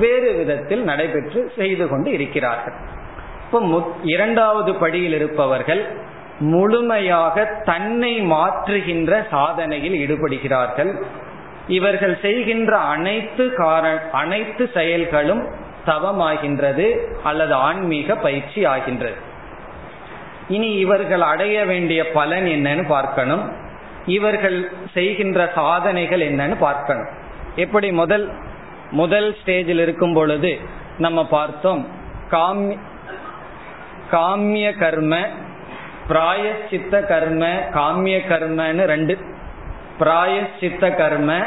வேறு 0.03 0.31
விதத்தில் 0.41 0.83
நடைபெற்று 0.91 1.41
செய்து 1.57 1.85
கொண்டு 1.89 2.09
இருக்கிறார்கள். 2.17 2.77
இப்போ 3.45 3.59
இரண்டாவது 4.15 4.73
படியில் 4.75 5.17
இருப்பவர்கள் 5.19 5.83
முழுமையாக 6.53 7.45
தன்னை 7.71 8.13
மாற்றுகின்ற 8.33 9.13
சாதனையில் 9.31 9.97
ஈடுபடுகிறார்கள். 10.03 10.93
இவர்கள் 11.79 12.15
செய்கின்ற 12.25 12.73
அனைத்து 12.95 13.45
கார 13.55 13.85
அனைத்து 14.21 14.65
செயல்களும் 14.77 15.43
தவமாகின்றது 15.87 16.87
அல்லது 17.23 17.55
ஆன்மீக 17.69 18.17
பயிற்சி 18.27 18.61
ஆகின்றது. 18.75 19.19
இனி 20.57 20.71
இவர்கள் 20.85 21.25
அடைய 21.33 21.57
வேண்டிய 21.65 22.01
பலன் 22.19 22.47
என்னன்னு 22.57 22.85
பார்க்கணும். 22.89 23.45
இவர்கள் 24.17 24.59
செய்கின்ற 24.95 25.39
சாதனைகள் 25.55 26.23
என்னன்னு 26.29 26.57
பார்க்கணும். 26.67 27.11
எப்படி 27.65 27.89
முதல் 28.03 28.25
முதல் 28.91 29.37
ஸ்டேஜில் 29.45 29.81
இருக்கும் 29.81 30.15
பொழுது 30.15 30.59
நம்ம 30.99 31.27
பார்த்தோம் 31.27 31.87
காமிய 32.31 32.79
காமிய 34.11 34.79
கர்ம 34.79 35.17
பிராயச்சித்த 36.09 37.07
கர்ம 37.07 37.47
காமிய 37.75 38.21
கர்மன்னு 38.29 38.85
ரெண்டு 38.85 39.19
பிராயச்சித்த 39.99 40.91
கர்ம 40.91 41.39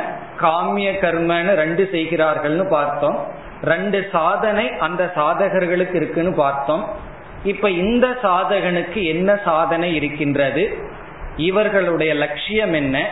காமிய 0.42 0.92
கர்மன்னு 0.92 1.54
ரெண்டு 1.54 1.90
செய்கிறார்கள்னு 1.92 2.70
பார்த்தோம். 2.70 3.28
ரெண்டு 3.64 4.10
சாதனை 4.12 4.72
அந்த 4.78 5.12
சாதகர்களுக்கு 5.16 5.96
இருக்குன்னு 5.96 6.34
பார்த்தோம். 6.34 6.88
இப்ப 7.44 7.70
இந்த 7.70 8.08
சாதகனுக்கு 8.24 9.04
என்ன 9.04 9.40
சாதனை 9.44 9.96
இருக்கின்றது? 9.96 10.78
இவர்களுடைய 11.38 12.14
லட்சியம் 12.14 12.74
என்ன? 12.74 13.10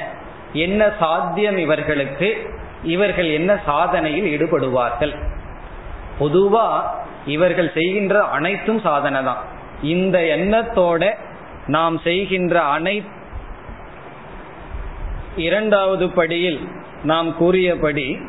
என்ன 0.54 0.92
சாத்தியம் 1.00 1.58
இவர்களுக்கு? 1.58 2.50
இவர்கள் 2.84 3.30
என்ன 3.30 3.60
சாதனையில் 3.66 4.30
ஈடுபடுவார்கள்? 4.34 5.14
பொதுவா 6.20 6.82
இவர்கள் 7.26 7.72
செய்கின்ற 7.74 8.22
அனைத்தும் 8.22 8.80
சாதனை 8.80 9.24
தான். 9.24 9.38
இந்த 9.82 10.20
எண்ணத்தோட 10.20 11.14
நாம் 11.68 12.00
செய்கின்ற 12.00 12.62
அனை 12.62 13.04
இரண்டாவது 15.36 16.10
படியில் 16.10 16.68
நாம் 17.04 17.38
கூறியபடி 17.38 18.20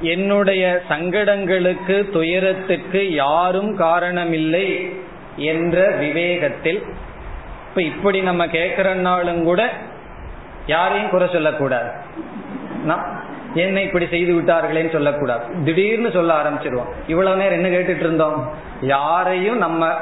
என்னுடைய 0.00 0.82
சங்கடங்களுக்கு 0.88 2.10
துயரத்துக்கு 2.10 3.12
யாரும் 3.14 3.78
காரணமில்லை 3.78 4.96
என்ற 5.36 5.90
விவேகத்தில் 5.90 6.82
இப்ப 7.68 7.82
இப்படி 7.82 8.20
நம்ம 8.20 8.46
கேட்கிறனாலும் 8.46 9.42
கூட 9.42 9.72
யாரையும் 10.66 11.10
குறை 11.10 11.28
சொல்லக்கூடாது. 11.32 11.90
என்ன 13.54 13.82
இப்படி 13.82 14.06
செய்து 14.06 14.32
விட்டார்களேன்னு 14.32 14.92
சொல்லக்கூடாது. 14.92 15.44
திடீர்னு 15.64 16.10
சொல்ல 16.10 16.34
ஆரம்பிச்சிருவோம் 16.34 16.92
இவ்வளவு 17.06 17.36
நேரம் 17.36 17.64
என்ன 17.64 17.76
கேட்டுட்டு 17.76 18.04
இருந்தோம்? 18.06 18.50
யாரையும் 18.80 19.56
நம்ம 19.56 19.94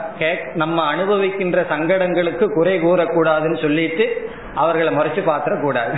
நம்ம 0.55 0.95
அனுபவிக்கின்ற 0.95 1.67
சங்கடங்களுக்கு 1.71 2.47
குறை 2.47 2.85
கூறக்கூடாதுன்னு 2.85 3.61
சொல்லிட்டு 3.61 4.31
அவர்களை 4.55 4.97
முறைச்சு 4.97 5.23
பாத்திரக்கூடாது 5.27 5.97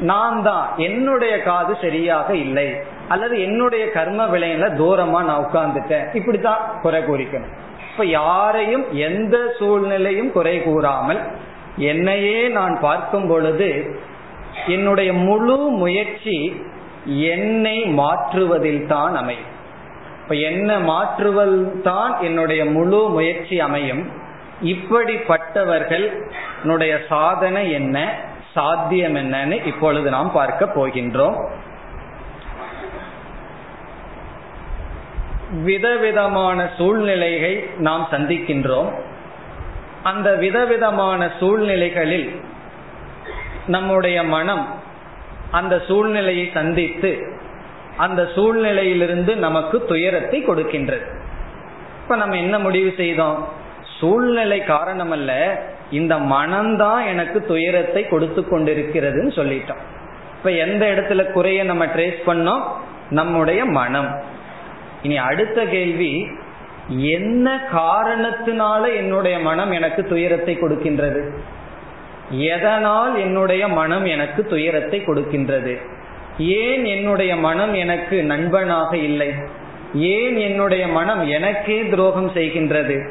நான் 0.00 0.42
தான். 0.42 0.74
என்னுடைய 0.76 1.42
காது 1.42 1.76
சரியாக 1.80 2.34
இல்லை. 2.34 2.76
அல்லது 3.08 3.42
என்னுடைய 3.42 3.90
கர்ம 3.90 4.26
விளையில 4.26 4.66
தூரமா 4.80 5.24
நான் 5.24 5.44
உட்கார்ந்துட்டேன். 5.44 6.14
இப்படித்தான் 6.14 6.78
குறை 6.82 7.02
கூறிக்கணும். 7.02 7.54
இப்ப 7.92 8.04
யாரையும் 8.04 8.84
எந்த 8.92 9.38
சூழ்நிலையும் 9.58 10.32
குறை 10.32 10.62
கூறாமல் 10.62 11.20
என்னையே 11.76 12.48
நான் 12.48 12.80
பார்க்கும் 12.80 13.28
பொழுது 13.28 14.00
என்னுடைய 14.66 15.12
முழு 15.12 15.56
முயற்சி 15.56 16.62
என்னை 17.06 17.84
மாற்றுவதில் 17.84 18.86
தான் 18.86 19.16
அமையும். 19.16 19.46
இப்ப 20.22 20.34
என்ன 20.34 20.78
மாற்றுவதில் 20.78 21.80
தான் 21.80 22.20
என்னுடைய 22.20 22.64
முழு 22.64 23.08
முயற்சி 23.08 23.60
அமையும். 23.60 24.10
இப்படிப்பட்டவர்கள் 24.62 26.24
சாதனை 27.08 27.70
என்ன 27.70 28.18
சாத்தியம் 28.54 29.14
என்னன்னு 29.14 29.66
இப்பொழுது 29.66 30.10
நாம் 30.10 30.32
பார்க்க 30.32 30.64
போகின்றோம். 30.64 31.48
விதவிதமான 35.64 36.70
சூழ்நிலைகள் 36.76 37.68
நாம் 37.78 38.08
சந்திக்கின்றோம். 38.10 38.90
அந்த 40.02 40.34
விதவிதமான 40.34 41.30
சூழ்நிலைகளில் 41.38 42.40
நம்முடைய 43.68 44.22
மனம் 44.22 44.66
அந்த 45.50 45.82
சூழ்நிலையை 45.88 46.50
சந்தித்து 46.54 47.12
அந்த 47.96 48.22
சூழ்நிலையிலிருந்து 48.34 49.36
நமக்கு 49.36 49.84
துயரத்தை 49.84 50.44
கொடுக்கின்றது. 50.46 51.06
இப்ப 52.02 52.16
நம்ம 52.16 52.36
என்ன 52.36 52.58
முடிவு 52.58 52.94
செய்தோம்? 52.96 53.48
சூழ்நிலை 53.98 54.64
காரணம் 54.64 55.10
அல்ல 55.10 55.32
இந்த 55.90 56.14
மனம்தான் 56.16 57.06
எனக்கு 57.06 57.44
துயரத்தை 57.46 58.08
கொடுத்து 58.08 58.40
கொண்டிருக்கிறதுன்னு 58.40 59.32
சொல்லிட்டோம். 59.38 59.82
இப்ப 60.38 60.50
எந்த 60.50 60.84
இடத்துல 60.86 61.32
குறைய 61.32 61.64
நம்ம 61.64 61.86
ட்ரேஸ் 61.86 62.20
பண்ணோம்? 62.26 62.62
நம்முடைய 63.10 63.64
மனம். 63.64 64.10
இனி 65.02 65.16
அடுத்த 65.16 65.64
கேள்வி 65.64 66.28
என்ன 66.88 67.68
காரணத்தினால 67.72 68.94
என்னுடைய 68.96 69.38
மனம் 69.38 69.70
எனக்கு 69.70 70.04
துயரத்தை 70.04 70.56
கொடுக்கின்றது? 70.56 71.22
எதனால் 72.30 73.20
என்னுடைய 73.20 73.68
மனம் 73.68 74.04
எனக்கு 74.04 74.44
துயரத்தை 74.44 75.00
கொடுக்கின்றது? 75.00 75.76
ஏன் 76.38 76.84
என்னுடைய 76.84 77.36
மனம் 77.36 77.74
எனக்கு 77.74 78.22
நண்பனாக 78.22 78.96
இல்லை? 78.96 79.32
ஏன் 79.94 80.36
என்னுடைய 80.36 80.88
மனம் 80.88 81.28
எனக்கே 81.28 81.88
துரோகம் 81.88 82.30
செய்கின்றது? 82.34 83.08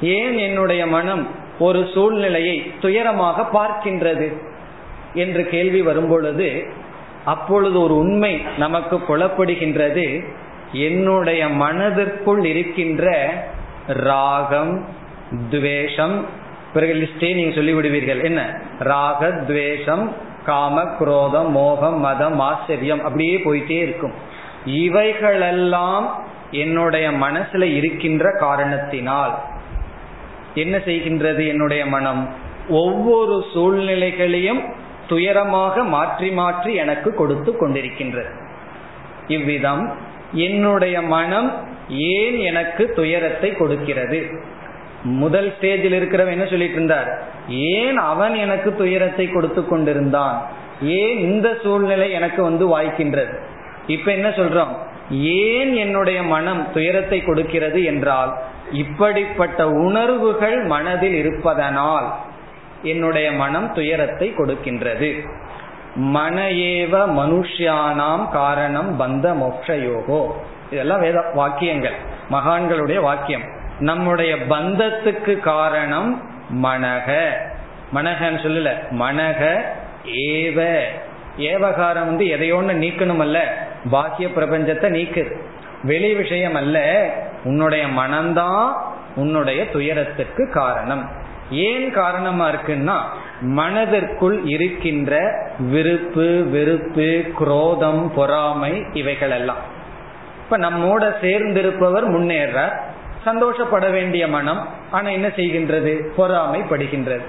ஏன் 0.00 0.38
என்னுடைய 0.38 0.86
மனம் 0.86 1.28
ஒரு 1.58 1.88
சூழ்நிலையை 1.94 2.72
துயரமாக 2.82 3.46
பார்க்கின்றது? 3.52 4.32
என்று 5.14 5.48
கேள்வி 5.48 5.82
வரும்பொழுது 5.82 6.78
அப்பொழுது 7.24 7.80
ஒரு 7.80 7.96
உண்மை 7.96 8.42
நமக்கு 8.58 8.96
புலப்படுகின்றது. 8.96 10.24
என்னுடைய 10.72 11.48
மனதிற்குள் 11.48 12.44
இருக்கின்ற 12.44 13.28
ராகம் 13.86 14.88
துவேஷம் 15.50 16.26
பிறகு 16.72 16.94
லிஸ்டே 16.94 17.34
நீங்க 17.34 17.54
சொல்லி 17.54 17.72
விடுவீர்கள் 17.72 18.20
என்ன? 18.20 18.40
ராக 18.78 19.30
துவேஷம் 19.30 20.04
காம 20.44 20.84
குரோதம் 20.98 21.50
மோகம் 21.50 21.98
மதம் 22.00 22.38
ஆச்சரியம் 22.38 23.02
அப்படியே 23.02 23.36
போயிட்டே 23.36 23.78
இருக்கும். 23.80 24.12
இவைகளெல்லாம் 24.64 26.24
என்னுடைய 26.50 27.10
மனசுல 27.10 27.62
இருக்கின்ற 27.62 28.24
காரணத்தினால். 28.38 29.34
என்ன 30.54 30.76
செய்கின்றது 30.76 31.46
என்னுடைய 31.46 31.86
மனம்? 31.86 32.22
ஒவ்வொரு 32.68 33.44
சூழ்நிலைகளையும் 33.54 34.62
துயரமாக 35.08 35.84
மாற்றி 35.84 36.30
மாற்றி 36.30 36.74
எனக்கு 36.74 37.14
கொடுத்து 37.14 37.52
கொண்டிருக்கின்றது. 37.52 38.32
இவ்விதம் 39.28 39.96
என்னுடைய 40.32 41.02
மனம் 41.02 41.50
ஏன் 41.88 42.36
எனக்கு 42.38 42.92
துயரத்தை 42.94 43.52
கொடுக்கிறது? 43.52 44.20
முதல் 45.02 45.54
ஸ்டேஜில் 45.60 45.96
இருக்கிறவன் 46.00 46.30
என்ன 46.30 46.44
சொல்லிட்டு 46.44 46.74
இருந்தார்? 46.74 47.22
ஏன் 47.48 47.96
அவன் 47.96 48.34
எனக்கு 48.34 48.74
துயரத்தை 48.74 49.28
கொடுத்து 49.28 49.66
கொண்டிருந்தான்? 49.66 50.46
ஏன் 50.82 51.18
இந்த 51.18 51.58
சூழ்நிலை 51.62 52.10
எனக்கு 52.10 52.42
வந்து 52.42 52.78
வாய்க்கின்றது? 52.78 53.38
இப்ப 53.86 54.12
என்ன 54.12 54.28
சொல்றோம்? 54.28 54.76
ஏன் 55.10 55.74
என்னுடைய 55.74 56.22
மனம் 56.22 56.72
துயரத்தை 56.72 57.22
கொடுக்கிறது 57.22 57.84
என்றால் 57.84 58.36
இப்படிப்பட்ட 58.72 59.68
உணர்வுகள் 59.68 60.64
மனதில் 60.64 61.14
இருப்பதனால் 61.14 62.14
என்னுடைய 62.82 63.32
மனம் 63.32 63.72
துயரத்தை 63.72 64.32
கொடுக்கின்றது. 64.36 65.20
மன 65.94 66.48
ஏவ 66.48 66.92
மனுஷியானாம் 66.92 68.30
காரணம் 68.30 69.00
பந்த 69.00 69.34
மோக்ஷயோகோ. 69.34 70.30
இதெல்லாம் 70.70 71.00
வேத 71.00 71.30
வாக்கியங்கள் 71.34 71.92
மகான்களுடைய 72.30 73.00
வாக்கியம். 73.00 73.58
நம்முடைய 73.80 74.36
பந்தத்துக்கு 74.36 75.38
காரணம் 75.38 76.22
மனக. 76.62 77.28
மனகன்னு 77.94 78.40
சொல்லல. 78.42 78.70
மனக 78.90 79.60
ஏவ. 80.06 80.80
ஏவகாரம் 81.38 82.06
வந்து 82.06 82.24
எதையோன்னு 82.24 82.74
நீக்கணும் 82.74 83.18
அல்ல 83.18 83.66
பாக்கிய 83.90 84.28
பிரபஞ்சத்தை 84.28 84.90
நீக்குது. 84.90 85.36
வெளி 85.82 86.14
விஷயம் 86.14 86.54
அல்ல. 86.54 87.08
உன்னுடைய 87.44 87.86
மனம்தான் 87.86 88.72
உன்னுடைய 89.16 89.70
துயரத்துக்கு 89.70 90.50
காரணம். 90.50 91.10
ஏன் 91.50 91.92
காரணமா 91.92 92.48
இருக்குன்னா 92.48 92.98
மனதிற்குள் 93.40 94.42
இருக்கின்ற 94.44 95.32
விருப்பு 95.58 96.44
வெறுப்பு 96.50 97.24
குரோதம் 97.34 98.12
பொறாமை 98.14 98.84
இவைகள் 98.92 99.30
எல்லாம் 99.30 99.78
இப்ப 100.44 100.58
நம்மோட 100.58 101.14
சேர்ந்திருப்பவர் 101.22 102.08
முன்னேறார். 102.08 102.80
சந்தோஷப்பட 103.24 103.88
வேண்டிய 103.88 104.28
மனம் 104.28 104.68
ஆனா 104.90 105.08
என்ன 105.08 105.26
செய்கின்றது? 105.26 106.00
பொறாமைப்படுகின்றது. 106.18 107.24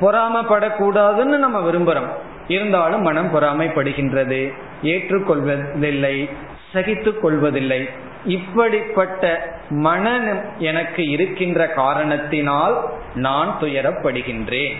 பொறாமப்படக்கூடாதுன்னு 0.00 1.36
நம்ம 1.36 1.70
விரும்புறோம். 1.70 2.08
இருந்தாலும் 2.48 3.02
மனம் 3.02 3.34
பொறாமைப்படுகின்றது. 3.34 4.52
ஏற்றுக்கொள்வதில்லை 4.82 6.30
சகித்து 6.72 7.20
கொள்வதில்லை 7.20 7.88
இப்படிப்பட்ட 8.24 9.54
மனம் 9.68 10.58
எனக்கு 10.58 11.08
இருக்கின்ற 11.08 11.68
காரணத்தினால் 11.68 12.84
நான் 13.14 13.56
துயரப்படுகின்றேன். 13.60 14.74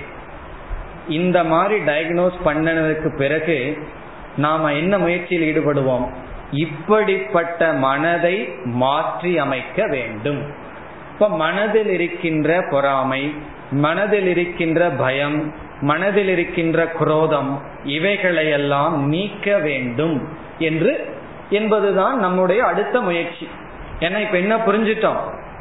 இந்த 1.09 1.45
மாதிரி 1.45 1.81
டயக்னோஸ் 1.81 2.39
பண்ணனதுக்கு 2.45 3.17
பிறகு 3.17 3.87
நாம 4.37 4.73
என்ன 4.73 4.99
முயற்சியில் 4.99 5.53
ஈடுபடுவோம்? 5.53 6.09
இப்படிப்பட்ட 6.53 7.73
மனதை 7.73 8.49
மாற்றி 8.65 9.39
அமைக்க 9.39 9.87
வேண்டும். 9.87 10.43
இப்ப 11.13 11.29
மனதில் 11.29 11.89
இருக்கின்ற 11.89 12.63
பொறாமை 12.71 13.35
மனதில் 13.71 14.27
இருக்கின்ற 14.27 14.89
பயம் 14.89 15.55
மனதில் 15.81 16.29
இருக்கின்ற 16.29 16.87
குரோதம் 16.87 17.61
இவைகளையெல்லாம் 17.85 19.07
நீக்க 19.07 19.59
வேண்டும் 19.59 20.29
என்று 20.59 21.15
என்பதுதான் 21.51 22.19
நம்முடைய 22.19 22.65
அடுத்த 22.65 23.01
முயற்சி. 23.01 23.49
ஏன்னா 24.01 24.19
இப்ப 24.19 24.39
என்ன 24.39 24.57
புரிஞ்சிட்டோம்? 24.57 25.21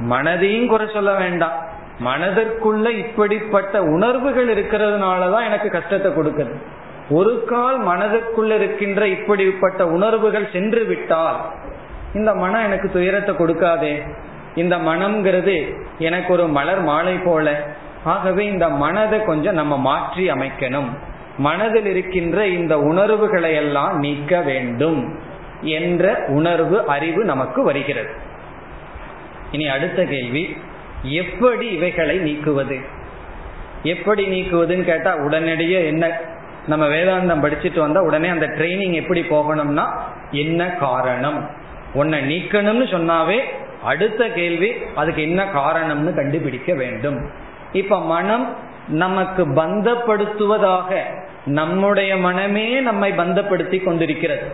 மனதையும் 0.09 0.65
குறை 0.65 0.87
சொல்ல 0.93 1.13
வேண்டாம். 1.13 1.69
மனதிற்குள்ள 2.05 2.89
இப்படிப்பட்ட 2.89 3.83
உணர்வுகள் 3.83 4.47
இருக்கிறதுனாலதான் 4.47 5.45
எனக்கு 5.45 5.69
கஷ்டத்தை 5.69 6.11
கொடுக்குது. 6.11 6.53
ஒரு 7.11 7.43
கால் 7.43 7.77
மனதுக்குள்ள 7.87 8.55
இருக்கின்ற 8.55 9.07
இப்படிப்பட்ட 9.07 9.87
உணர்வுகள் 9.87 10.49
சென்று 10.53 10.85
விட்டால் 10.85 11.39
இந்த 12.13 12.35
மனம் 12.35 12.63
எனக்கு 12.63 12.89
துயரத்தை 12.89 13.35
கொடுக்காதே. 13.35 14.15
இந்த 14.55 14.77
மனம்ங்கிறது 14.77 15.73
எனக்கு 15.99 16.33
ஒரு 16.33 16.47
மலர் 16.47 16.81
மாலை 16.81 17.15
போல. 17.17 17.75
ஆகவே 18.03 18.45
இந்த 18.45 18.69
மனதை 18.69 19.23
கொஞ்சம் 19.23 19.53
நம்ம 19.53 19.77
மாற்றி 19.77 20.31
அமைக்கணும். 20.31 20.89
மனதில் 21.37 21.85
இருக்கின்ற 21.85 22.47
இந்த 22.47 22.79
உணர்வுகளை 22.79 23.53
எல்லாம் 23.55 23.97
நீக்க 23.97 24.41
வேண்டும் 24.41 25.19
என்ற 25.61 26.23
உணர்வு 26.27 26.85
அறிவு 26.85 27.23
நமக்கு 27.23 27.63
வருகிறது. 27.63 28.13
இனி 29.51 29.67
அடுத்த 29.67 30.03
கேள்வி 30.03 30.57
எப்படி 31.03 31.67
இவைகளை 31.67 32.17
நீக்குவது? 32.19 32.77
எப்படி 33.83 34.25
நீக்குவதுன்னு 34.25 34.83
கேட்டா 34.83 35.15
உடனடியே 35.15 35.85
என்ன 35.85 36.21
நம்ம 36.67 36.85
வேதாந்தம் 36.87 37.43
படிச்சுட்டு 37.43 37.79
வந்தா 37.79 38.01
உடனே 38.01 38.27
அந்த 38.27 38.47
ட்ரைனிங் 38.47 38.93
எப்படி 38.93 39.21
போகணும்னா 39.21 39.85
என்ன 40.31 40.69
காரணம்? 40.69 41.49
உன்னை 41.93 42.19
நீக்கணும்னு 42.19 42.85
சொன்னாவே 42.85 43.39
அடுத்த 43.83 44.27
கேள்வி 44.27 44.73
அதுக்கு 44.95 45.21
என்ன 45.21 45.45
காரணம்னு 45.45 46.15
கண்டுபிடிக்க 46.15 46.73
வேண்டும். 46.73 47.29
இப்ப 47.71 48.01
மனம் 48.01 48.55
நமக்கு 48.87 49.47
பந்தப்படுத்துவதாக 49.47 50.99
நம்முடைய 51.45 52.17
மனமே 52.17 52.79
நம்மை 52.79 53.11
பந்தப்படுத்தி 53.11 53.83
கொண்டிருக்கிறது. 53.83 54.51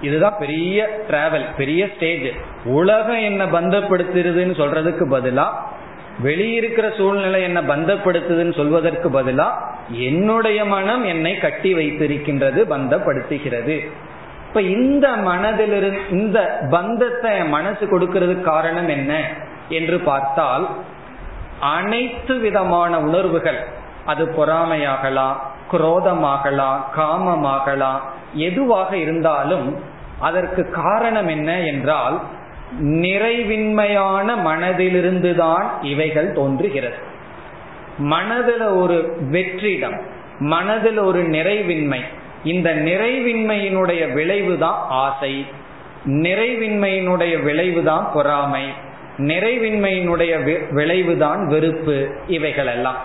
இதுதான் 0.00 0.36
பெரிய 0.38 1.00
டிராவல் 1.08 1.44
பெரிய 1.56 1.88
ஸ்டேஜ் 1.94 2.32
உலகம் 2.64 3.20
என்ன 3.20 3.46
பந்தப்படுத்துறதுன்னு 3.46 4.54
சொல்றதுக்கு 4.56 5.04
பதிலா 5.10 5.46
வெளியிருக்கிற 6.22 6.96
சூழ்நிலை 6.96 7.42
என்னை 7.42 7.62
பந்தப்படுத்துதுன்னு 7.62 8.56
சொல்வதற்கு 8.56 9.10
பதிலா 9.10 9.48
என்னுடைய 9.88 10.64
மனம் 10.64 11.04
என்னை 11.04 11.38
கட்டி 11.38 11.74
வைத்திருக்கின்றது 11.74 12.60
பந்தப்படுத்துகிறது. 12.70 13.88
இப்ப 14.48 14.62
இந்த 14.62 15.08
மனதிலிருந்து 15.08 16.10
இந்த 16.10 16.66
பந்தத்தை 16.70 17.44
மனசு 17.44 17.86
கொடுக்கறதுக்கு 17.86 18.40
காரணம் 18.40 18.88
என்ன 18.88 19.22
என்று 19.68 19.98
பார்த்தால் 19.98 20.68
அனைத்து 21.60 22.38
விதமான 22.38 23.00
உணர்வுகள் 23.00 23.66
அது 24.04 24.24
பொறாமையாகலாம் 24.24 25.36
குரோதமாகலாம் 25.72 26.80
காமமாகலாம் 26.96 28.00
எதுவாக 28.34 28.96
இருந்தாலும் 28.96 29.76
அதற்கு 30.18 30.70
காரணம் 30.70 31.28
என்ன 31.28 31.60
என்றால் 31.60 32.20
நிறைவின்மையான 32.78 34.36
மனதிலிருந்துதான் 34.44 35.64
இவைகள் 35.82 36.32
தோன்றுகிறது. 36.32 36.96
மனதில் 37.98 38.60
ஒரு 38.60 39.16
வெற்றிடம் 39.30 40.00
மனதில் 40.38 40.98
ஒரு 40.98 41.22
நிறைவின்மை. 41.22 42.00
இந்த 42.44 42.74
நிறைவின்மையினுடைய 42.74 44.12
விளைவுதான் 44.12 44.78
ஆசை. 44.88 45.46
நிறைவின்மையினுடைய 46.04 47.42
விளைவுதான் 47.42 48.10
பொறாமை. 48.12 48.62
நிறைவின்மையினுடைய 49.16 50.60
விளைவுதான் 50.70 51.46
வெறுப்பு 51.46 52.10
இவைகளெல்லாம். 52.26 52.96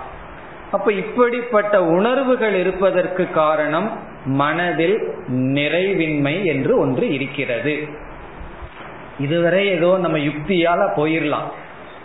அப்ப 0.72 0.92
இப்படிப்பட்ட 0.92 1.84
உணர்வுகள் 1.84 2.56
இருப்பதற்கு 2.56 3.32
காரணம் 3.32 4.00
மனதில் 4.26 4.98
நிறைவின்மை 5.28 6.44
என்று 6.44 6.78
ஒன்று 6.78 7.14
இருக்கிறது. 7.14 8.04
இதுவரை 9.20 9.68
ஏதோ 9.68 9.98
நம்ம 9.98 10.18
யுக்தியால 10.18 10.82
போயிடலாம் 10.98 11.50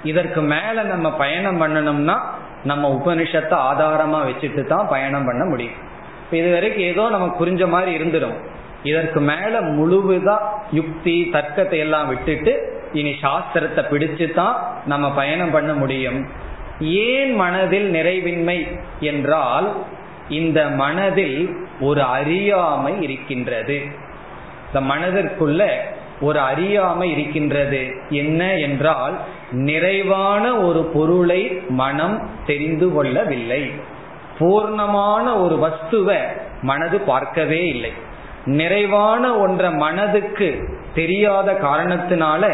இதற்கு 0.04 0.40
மேல 0.40 0.82
நம்ம 0.82 1.06
பயணம் 1.12 1.60
பண்ணணும்னா 1.62 2.16
நம்ம 2.64 2.88
உபனிஷத்தை 2.96 3.56
ஆதாரமா 3.70 4.18
வச்சுட்டு 4.28 4.66
தான் 4.66 4.88
பயணம் 4.88 5.24
பண்ண 5.24 5.44
முடியும். 5.44 5.78
இது 6.30 6.52
வரைக்கும் 6.52 6.88
ஏதோ 6.92 7.08
நம்ம 7.08 7.26
புரிஞ்ச 7.40 7.68
மாதிரி 7.68 7.92
இருந்துடும் 7.98 8.36
இதற்கு 8.82 9.20
மேல 9.20 9.60
முழுவதா 9.60 10.36
யுக்தி 10.72 11.28
தர்க்கத்தை 11.32 11.78
எல்லாம் 11.78 12.08
விட்டுட்டு 12.08 12.52
இனி 12.92 13.12
சாஸ்திரத்தை 13.22 13.82
பிடிச்சு 13.90 14.26
தான் 14.34 14.56
நம்ம 14.86 15.10
பயணம் 15.10 15.50
பண்ண 15.50 15.72
முடியும். 15.72 16.20
ஏன் 16.80 17.34
மனதில் 17.34 17.88
நிறைவின்மை 17.94 18.58
என்றால் 19.00 19.68
இந்த 20.28 20.68
மனதில் 20.68 21.38
ஒரு 21.80 22.02
அறியாமை 22.02 23.02
இருக்கின்றது. 23.02 23.78
இந்த 24.66 24.80
மனதிற்குள்ள 24.80 25.62
ஒரு 26.20 26.38
அறியாமை 26.38 27.10
இருக்கின்றது. 27.10 27.92
என்ன 28.10 28.54
என்றால் 28.58 29.18
நிறைவான 29.52 30.60
ஒரு 30.60 30.82
பொருளை 30.84 31.40
மனம் 31.68 32.30
தெரிந்து 32.46 32.92
கொள்ளவில்லை. 32.92 33.70
பூர்ணமான 34.38 35.42
ஒரு 35.42 35.56
வஸ்துவை 35.64 36.18
மனது 36.62 37.00
பார்க்கவே 37.00 37.66
இல்லை. 37.66 37.92
நிறைவான 38.44 39.46
ஒன்ற 39.46 39.76
மனதுக்கு 39.76 40.48
தெரியாத 40.94 41.52
காரணத்தினால 41.52 42.44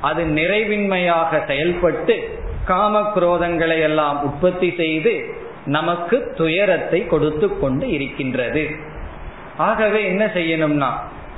அது 0.00 0.24
நிறைவின்மையாக 0.24 1.46
செயல்பட்டு 1.46 2.40
காம 2.64 3.12
குரோதங்களை 3.14 3.80
எல்லாம் 3.80 4.22
உற்பத்தி 4.22 4.74
செய்து 4.76 5.36
நமக்கு 5.66 6.32
துயரத்தை 6.36 7.06
கொடுத்து 7.06 7.58
கொண்டு 7.58 7.88
இருக்கின்றது. 7.90 8.70
ஆகவே 9.56 10.04
என்ன 10.04 10.24
செய்யணும்னா 10.26 10.90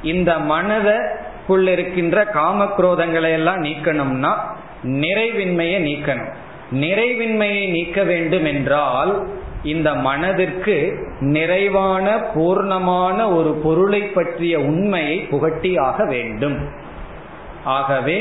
இந்த 0.03 0.39
மனதை 0.39 0.99
நமக்குள் 1.51 1.73
இருக்கின்ற 1.75 2.19
காம 2.37 2.65
குரோதங்களை 2.77 3.31
எல்லாம் 3.39 3.63
நீக்கணும்னா 3.63 4.31
நிறைவின்மையை 5.03 5.79
நீக்கணும். 5.87 6.31
நிறைவின்மையை 6.83 7.65
நீக்க 7.71 8.03
வேண்டும் 8.11 8.47
என்றால் 8.51 9.13
இந்த 9.73 9.89
மனதிற்கு 10.07 10.77
நிறைவான 11.35 12.07
பூர்ணமான 12.35 13.19
ஒரு 13.37 13.51
பொருளை 13.65 14.03
பற்றிய 14.17 14.55
உண்மையை 14.71 15.17
புகட்டியாக 15.31 16.07
வேண்டும். 16.15 16.59
ஆகவே 17.79 18.19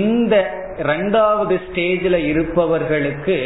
இந்த 0.00 0.34
இரண்டாவது 0.78 1.56
ஸ்டேஜில் 1.66 2.20
இருப்பவர்களுக்கு 2.32 3.38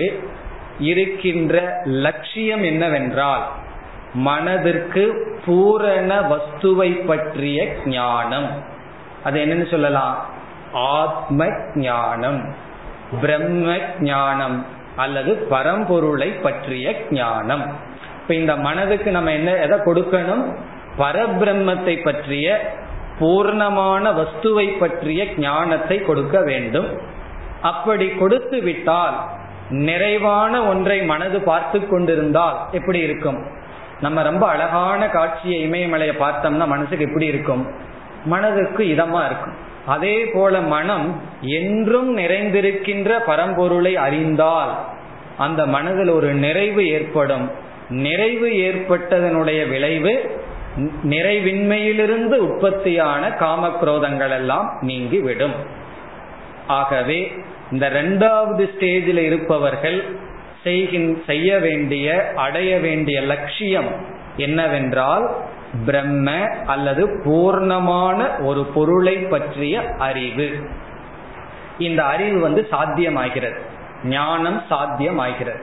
இருக்கின்ற 0.92 1.56
லட்சியம் 2.04 2.62
என்னவென்றால் 2.62 3.46
மனதிற்கு 4.14 5.04
பூரண 5.44 6.12
வஸ்துவை 6.30 6.90
பற்றிய 7.06 7.58
ஞானம். 7.86 8.50
அது 9.24 9.40
என்னன்னு 9.40 9.70
சொல்லலாம். 9.70 10.16
ஆத்ம 10.72 11.46
ஞானம் 11.74 12.54
பிரம்ம 13.20 13.78
ஞானம் 14.00 14.66
அல்லது 14.96 15.46
பரம்பொருளை 15.50 16.28
பற்றிய 16.42 16.94
ஞானம். 17.10 17.64
இப்ப 18.20 18.34
இந்த 18.34 18.56
மனதுக்கு 18.56 19.10
நம்ம 19.10 19.32
என்ன 19.32 19.56
எதை 19.56 19.78
கொடுக்கணும்? 19.78 20.44
பரபிரம்மத்தை 20.98 22.02
பற்றிய 22.02 22.74
பூர்ணமான 23.20 24.04
வஸ்துவை 24.20 24.78
பற்றிய 24.78 25.26
ஞானத்தை 25.36 25.96
கொடுக்க 26.02 26.40
வேண்டும். 26.40 26.88
அப்படி 27.60 28.08
கொடுத்து 28.08 28.62
விட்டால் 28.62 29.16
நிறைவான 29.70 30.62
ஒன்றை 30.64 31.02
மனது 31.02 31.40
பார்த்து 31.40 31.88
கொண்டிருந்தால் 31.88 32.56
எப்படி 32.70 32.98
இருக்கும்? 32.98 33.46
நம்ம 34.00 34.22
ரொம்ப 34.22 34.48
அழகான 34.48 35.08
காட்சியை 35.08 35.58
இமயமலையை 35.68 36.14
பார்த்தோம்னா 36.14 36.66
மனசுக்கு 36.66 37.04
எப்படி 37.04 37.26
இருக்கும்? 37.26 37.62
மனதுக்கு 38.24 38.84
இதமா 38.84 39.26
இருக்கும். 39.26 39.56
அதே 39.86 40.24
போல 40.24 40.60
மனம் 40.60 41.20
என்றும் 41.40 42.18
நிறைந்திருக்கின்ற 42.18 43.10
பரம்பொருளை 43.26 43.94
அறிந்தால் 43.96 44.78
அந்த 45.38 45.66
மனதில் 45.66 46.08
ஒரு 46.08 46.32
நிறைவு 46.34 46.88
ஏற்படும். 46.88 47.50
நிறைவு 47.90 48.48
ஏற்பட்டதனுடைய 48.48 49.68
விளைவு 49.68 50.38
நிறைவின்மையிலிருந்து 51.04 52.34
உற்பத்தியான 52.34 53.28
காமக்ரோதங்கள் 53.28 54.30
எல்லாம் 54.30 54.78
நீங்கிவிடும். 54.80 55.54
ஆகவே 56.66 57.32
இந்த 57.72 57.88
ரெண்டாவது 57.88 58.70
ஸ்டேஜில் 58.74 59.18
இருப்பவர்கள் 59.18 60.18
செய்ய 61.26 61.58
வேண்டிய 61.58 62.32
அடைய 62.36 62.78
வேண்டிய 62.78 63.20
லட்சியம் 63.20 63.88
என்னவென்றால் 64.36 65.36
பிரம்ம 65.86 66.46
அல்லது 66.66 67.06
பூர்ணமான 67.06 68.44
ஒரு 68.44 68.64
பொருளை 68.64 69.16
பற்றிய 69.16 69.94
அறிவு. 69.98 70.68
இந்த 71.78 72.04
அறிவு 72.04 72.40
வந்து 72.40 72.68
சாத்தியமாகிறது. 72.70 73.60
ஞானம் 74.04 74.62
சாத்தியமாகிறது. 74.70 75.62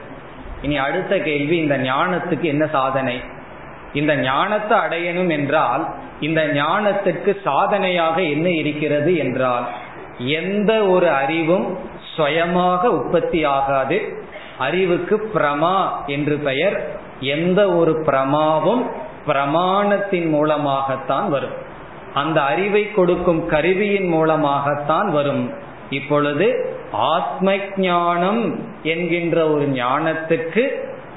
இனி 0.62 0.76
அடுத்த 0.76 1.18
கேள்வி 1.18 1.56
இந்த 1.56 1.78
ஞானத்துக்கு 1.78 2.40
என்ன 2.40 2.66
சாதனை? 2.66 3.20
இந்த 3.92 4.16
ஞானத்தை 4.16 4.78
அடையணும் 4.78 5.30
என்றால் 5.30 5.94
இந்த 6.20 6.46
ஞானத்துக்கு 6.46 7.40
சாதனையாக 7.44 8.22
என்ன 8.22 8.50
இருக்கிறது 8.50 9.16
என்றால் 9.16 9.68
எந்த 10.18 10.86
ஒரு 10.86 11.10
அறிவும் 11.10 11.78
சுயமாக 12.14 12.90
உற்பத்தி 12.90 13.44
ஆகாது. 13.44 14.26
அறிவுக்கு 14.58 15.30
பிரமா 15.34 15.88
என்று 16.06 16.36
பெயர். 16.36 17.00
எந்த 17.20 17.72
ஒரு 17.72 18.02
பிரமாவும் 18.04 19.06
பிரமாணத்தின் 19.28 20.28
மூலமாகத்தான் 20.28 21.30
வரும். 21.30 21.56
அந்த 22.14 22.42
அறிவை 22.42 22.92
கொடுக்கும் 22.92 23.46
கருவியின் 23.46 24.08
மூலமாகத்தான் 24.08 25.10
வரும். 25.10 25.52
இப்பொழுது 25.90 26.76
ஆத்ம 26.92 27.56
ஞானம் 27.76 28.66
என்கின்ற 28.82 29.48
ஒரு 29.48 29.66
ஞானத்துக்கு 29.66 30.64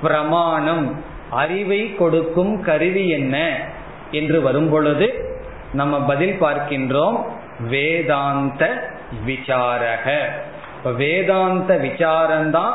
பிரமாணம் 0.01 1.03
அறிவை 1.29 1.95
கொடுக்கும் 1.95 2.61
கருவி 2.61 3.07
என்ன 3.07 3.57
என்று 4.11 4.41
வரும்பொழுது 4.41 5.39
நம்ம 5.73 6.01
பதில் 6.01 6.41
பார்க்கின்றோம். 6.41 7.17
வேதாந்த 7.59 8.89
விசாரக. 9.27 10.17
வேதாந்த 10.95 11.77
விசாரம்தான் 11.77 12.73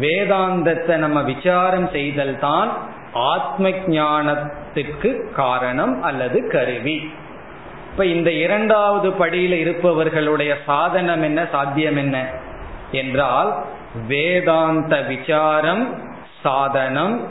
வேதாந்தத்தை 0.00 0.96
நம்ம 0.96 1.22
விசாரம் 1.22 1.88
செய்தல் 1.90 2.38
தான் 2.38 2.70
ஆத்ம 3.12 3.70
ஞானத்துக்கு 4.74 5.32
காரணம் 5.32 6.02
அல்லது 6.02 6.50
கருவி. 6.50 7.12
இப்ப 7.90 8.06
இந்த 8.06 8.32
இரண்டாவது 8.32 9.10
படியில 9.10 9.52
இருப்பவர்களுடைய 9.52 10.56
சாதனம் 10.66 11.22
என்ன 11.22 11.46
சாத்தியம் 11.52 11.96
என்ன? 11.96 12.26
என்றால் 12.92 13.64
வேதாந்த 14.08 15.02
விசாரம் 15.02 16.02
சாதனம் 16.42 17.28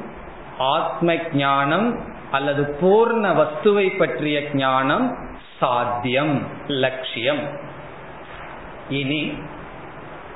ஆத்ம 0.58 1.16
ஞானம் 1.34 2.00
அல்லது 2.32 2.78
பூர்ண 2.82 3.26
வஸ்துவை 3.34 3.98
பற்றிய 3.98 4.41
ஞானம் 4.54 5.18
சாத்தியம் 5.60 6.48
லட்சியம். 6.68 7.44
இனி 8.89 9.34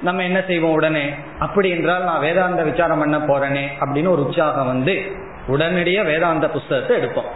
நம்ம 0.02 0.24
என்ன 0.24 0.44
செய்வோம் 0.48 0.72
உடனே? 0.72 1.10
அப்படி 1.40 1.70
என்றால் 1.70 2.04
நான் 2.04 2.20
வேதாந்த 2.20 2.64
விசாரம் 2.64 3.00
பண்ண 3.00 3.18
போறேனே 3.18 3.66
அப்படின்னு 3.80 4.10
ஒரு 4.10 4.26
உற்சாகம் 4.26 4.68
வந்து 4.68 5.26
உடனடியா 5.48 6.06
வேதாந்த 6.06 6.50
புஸ்தகத்தை 6.50 6.98
எடுப்போம். 6.98 7.32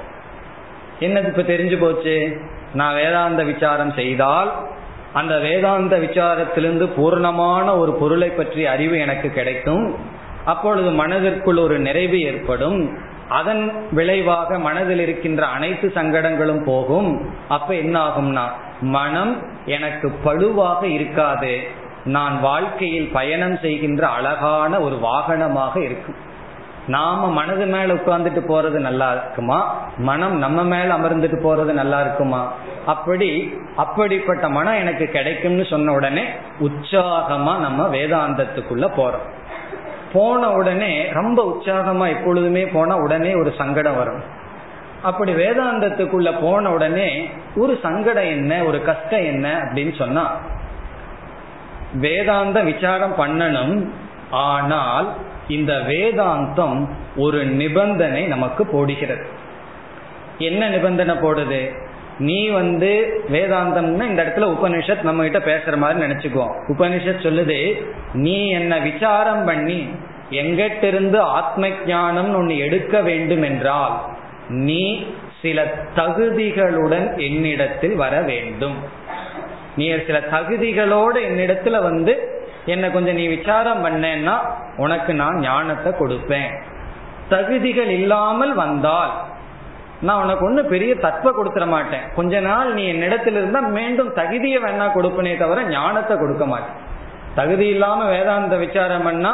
என்னது 0.99 1.27
இப்ப 1.27 1.41
தெரிஞ்சு 1.41 1.79
போச்சு? 1.79 2.37
நான் 2.73 2.93
வேதாந்த 2.93 3.43
விசாரம் 3.43 3.93
செய்தால் 3.93 4.51
அந்த 5.13 5.37
வேதாந்த 5.37 5.97
விசாரத்திலிருந்து 5.97 6.89
பூர்ணமான 6.97 7.77
ஒரு 7.77 7.93
பொருளை 7.93 8.29
பற்றிய 8.29 8.71
அறிவு 8.71 8.99
எனக்கு 8.99 9.29
கிடைக்கும். 9.29 9.95
அப்பொழுது 10.45 10.91
மனதிற்குள் 10.91 11.57
ஒரு 11.57 11.79
நிறைவு 11.79 12.21
ஏற்படும். 12.21 12.97
அதன் 13.29 13.87
விளைவாக 13.91 14.59
மனதில் 14.59 14.99
இருக்கின்ற 14.99 15.45
அனைத்து 15.45 15.91
சங்கடங்களும் 15.95 16.63
போகும். 16.63 17.29
அப்ப 17.47 17.75
என்ன 17.75 18.07
ஆகும்னா 18.07 18.45
மனம் 18.81 19.43
எனக்கு 19.65 20.11
பழுவாக 20.23 20.87
இருக்காது. 20.87 21.61
நான் 22.05 22.39
வாழ்க்கையில் 22.39 23.09
பயணம் 23.13 23.57
செய்கின்ற 23.57 24.07
அழகான 24.07 24.79
ஒரு 24.79 24.95
வாகனமாக 24.95 25.83
இருக்கும். 25.83 26.15
நாம 26.87 27.31
மனது 27.31 27.65
மேல 27.65 27.93
உட்கார்ந்துட்டு 27.93 28.41
போறது 28.47 28.79
நல்லா 28.79 29.11
இருக்குமா? 29.11 29.75
மனம் 29.97 30.37
நம்ம 30.37 30.63
மேல 30.63 30.95
அமர்ந்துட்டு 30.95 31.39
போறது 31.43 31.71
நல்லா 31.71 32.01
இருக்குமா? 32.01 32.53
அப்படி 32.85 33.53
அப்படிப்பட்ட 33.75 34.49
மனம் 34.49 34.73
எனக்கு 34.73 35.05
கிடைக்கும்னு 35.05 35.65
சொன்ன 35.65 35.91
உடனே 35.91 36.23
உற்சாகமா 36.59 37.57
நம்ம 37.57 37.87
வேதாந்தத்துக்குள்ள 37.87 38.89
போறோம். 38.97 39.29
போன 40.13 40.51
உடனே 40.51 41.09
ரொம்ப 41.11 41.43
உற்சாகமா 41.43 42.07
எப்பொழுதுமே 42.07 42.67
போனா 42.67 42.95
உடனே 42.95 43.35
ஒரு 43.35 43.53
சங்கடம் 43.57 43.95
வரும். 43.95 44.23
அப்படி 45.03 45.33
வேதாந்தத்துக்குள்ள 45.33 46.41
போன 46.41 46.71
உடனே 46.71 47.29
ஒரு 47.55 47.79
சங்கடம் 47.81 48.23
என்ன? 48.23 48.63
ஒரு 48.63 48.83
கஷ்டம் 48.83 49.25
என்ன? 49.25 49.57
அப்படின்னு 49.57 49.97
சொன்னா 49.97 50.37
வேதாந்த 51.93 52.61
விசாரம் 52.61 53.15
பண்ணணும் 53.17 53.89
ஆனால் 54.31 55.13
இந்த 55.47 55.73
வேதாந்தம் 55.73 56.89
ஒரு 57.15 57.45
நிபந்தனை 57.45 58.25
நமக்கு 58.25 58.65
போடுகிறது. 58.65 59.25
என்ன 60.37 60.69
நிபந்தனை 60.69 61.15
போடுது? 61.15 61.71
நீ 62.19 62.47
வந்து 62.47 63.21
வேதாந்தம்னா 63.31 64.03
இந்த 64.03 64.23
இடத்துல 64.23 64.41
உபனிஷத் 64.41 65.01
நம்ம 65.01 65.27
கிட்ட 65.27 65.37
பேசுற 65.39 65.77
மாதிரி 65.77 66.05
நினைச்சுக்குவோம் 66.05 66.53
உபனிஷத் 66.67 67.25
சொல்லுது 67.25 67.81
நீ 68.13 68.49
என்ன 68.49 68.79
விசாரம் 68.79 69.45
பண்ணி 69.45 69.89
எங்கிட்டிருந்து 70.31 71.17
ஆத்ம 71.17 71.67
ஜானம் 71.67 72.35
ஒன்று 72.35 72.57
எடுக்க 72.57 73.01
வேண்டும் 73.01 73.41
என்றால் 73.41 74.01
நீ 74.49 75.05
சில 75.41 75.73
தகுதிகளுடன் 75.95 77.21
என்னிடத்தில் 77.21 77.95
வர 77.95 78.21
வேண்டும். 78.21 78.75
நீ 79.75 79.93
சில 80.05 80.19
தகுதிகளோடு 80.19 81.19
என்னிடத்துல 81.29 81.81
வந்து 81.83 82.40
என்ன 82.65 82.89
கொஞ்சம் 82.89 83.15
நீ 83.15 83.27
விசாரம் 83.27 83.83
பண்ணேன்னா 83.85 84.35
உனக்கு 84.77 85.13
நான் 85.13 85.37
ஞானத்தை 85.39 85.91
கொடுப்பேன். 85.99 86.51
தகுதிகள் 87.29 87.87
இல்லாமல் 87.87 88.53
வந்தால் 88.53 89.13
நான் 90.01 90.21
உனக்கு 90.23 90.45
ஒன்றும் 90.45 90.67
பெரிய 90.67 90.95
தத்வ 90.95 91.31
கொடுத்துட 91.37 91.65
மாட்டேன். 91.67 92.05
கொஞ்ச 92.15 92.39
நாள் 92.39 92.73
நீ 92.73 92.83
என்னிடத்துல 92.93 93.39
இருந்தா 93.41 93.59
மீண்டும் 93.59 94.13
தகுதியை 94.13 94.61
வேணா 94.63 94.87
கொடுப்பனே 94.97 95.37
தவிர 95.37 95.63
ஞானத்தை 95.63 96.17
கொடுக்க 96.17 96.45
மாட்டேன். 96.45 96.77
தகுதி 97.35 97.67
இல்லாம 97.67 98.05
வேதாந்த 98.05 98.55
விசாரம் 98.55 99.03
பண்ணா 99.03 99.33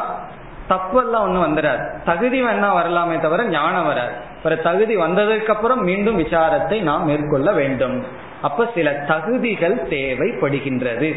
தப்பெல்லாம் 0.69 1.25
ஒன்றும் 1.27 1.45
வந்துடாது 1.47 1.83
தகுதி 2.05 2.39
வேணா 2.45 2.73
வரலாமே 2.73 3.19
தவிர 3.19 3.43
ஞானம் 3.43 3.85
வராது. 3.85 4.13
பிற 4.43 4.55
தகுதி 4.55 4.97
வந்ததுக்கப்புறம் 4.97 5.81
மீண்டும் 5.89 6.17
விசாரத்தை 6.17 6.81
நாம் 6.81 7.05
மேற்கொள்ள 7.05 7.51
வேண்டும். 7.51 8.05
அப்ப 8.41 8.67
சில 8.75 8.91
தகுதிகள் 8.91 9.75
தேவைப்படுகின்றது. 9.89 11.09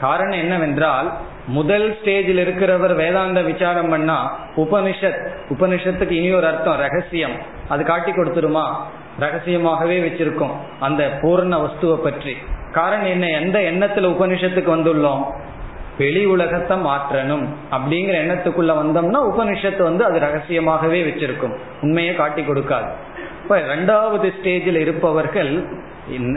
காரணம் 0.00 0.38
என்னவென்றால் 0.38 1.12
முதல் 1.46 1.98
ஸ்டேஜில் 2.02 2.38
இருக்கிறவர் 2.38 2.94
வேதாந்த 2.94 3.42
விசாரம் 3.42 3.88
பண்ணா 3.88 4.38
உபனிஷத் 4.56 5.28
உபனிஷத்துக்கு 5.48 6.10
இனி 6.10 6.32
ஒரு 6.32 6.46
அர்த்தம் 6.46 6.78
ரகசியம். 6.78 7.32
அது 7.68 7.84
காட்டி 7.84 8.12
கொடுத்துருமா? 8.12 8.74
ரகசியமாகவே 9.20 10.00
வச்சிருக்கோம். 10.00 10.50
அந்த 10.80 11.18
பூர்ண 11.22 11.60
வஸ்துவை 11.60 11.96
பற்றி. 11.96 12.36
காரணம் 12.72 13.06
என்ன? 13.06 13.28
எந்த 13.28 13.58
எண்ணத்துல 13.58 13.98
உபனிஷத்துக்கு 13.98 14.70
வந்துள்ளோம்? 14.76 15.24
வெளி 15.98 16.24
உலகத்தை 16.24 16.76
மாற்றணும். 16.76 17.44
அப்படிங்கிற 17.70 18.14
எண்ணத்துக்குள்ள 18.14 18.72
வந்தோம்னா 18.72 19.32
உபனிஷத்து 19.34 19.82
வந்து 19.82 20.04
அது 20.04 20.18
ரகசியமாகவே 20.18 21.02
வச்சிருக்கும். 21.02 21.56
உண்மையை 21.82 22.14
காட்டி 22.14 22.42
கொடுக்காது. 22.42 22.88
இப்ப 23.42 23.58
ரெண்டாவது 23.58 24.32
ஸ்டேஜில் 24.42 24.76
இருப்பவர்கள் 24.76 25.64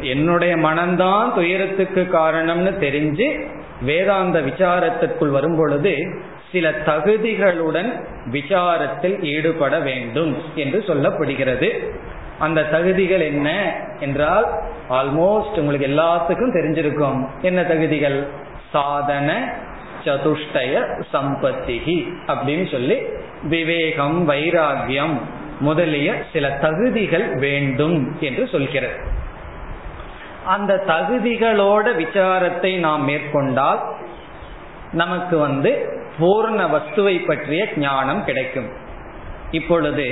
என்னுடைய 0.01 0.55
மனம்தான் 0.55 1.33
துயரத்துக்கு 1.33 2.07
காரணம்னு 2.13 2.71
தெரிஞ்சு 2.79 3.45
வேதாந்த 3.81 4.39
விசாரத்திற்குள் 4.39 5.29
வரும் 5.29 5.57
பொழுது 5.57 6.21
சில 6.51 6.69
தகுதிகளுடன் 6.69 8.01
விசாரத்தில் 8.31 9.23
ஈடுபட 9.23 9.79
வேண்டும் 9.79 10.37
என்று 10.55 10.83
சொல்லப்படுகிறது. 10.87 11.93
அந்த 12.39 12.63
தகுதிகள் 12.63 13.19
என்ன 13.19 13.75
என்றால் 13.99 14.45
ஆல்மோஸ்ட் 14.89 15.59
உங்களுக்கு 15.59 15.87
எல்லாத்துக்கும் 15.87 16.55
தெரிஞ்சிருக்கும். 16.55 17.27
என்ன 17.41 17.63
தகுதிகள்? 17.63 18.27
சாதன 18.71 19.53
சதுஷ்டய 20.05 21.01
சம்பத்திகி 21.13 22.13
அப்படின்னு 22.27 22.71
சொல்லி 22.71 22.97
விவேகம் 23.43 24.29
வைராகியம் 24.29 25.17
முதலிய 25.59 26.13
சில 26.33 26.49
தகுதிகள் 26.49 27.35
வேண்டும் 27.35 28.17
என்று 28.19 28.47
சொல்கிறது. 28.47 29.17
அந்த 30.49 30.83
தகுதிகளோட 30.87 31.87
விசாரத்தை 31.95 32.79
நாம் 32.79 33.03
மேற்கொண்டால் 33.03 33.79
நமக்கு 34.91 35.37
வந்து 35.37 35.71
பூர்ண 36.19 36.59
வஸ்துவை 36.69 37.25
பற்றிய 37.25 37.67
ஞானம் 37.77 38.25
கிடைக்கும். 38.25 38.69
இப்பொழுது 39.51 40.05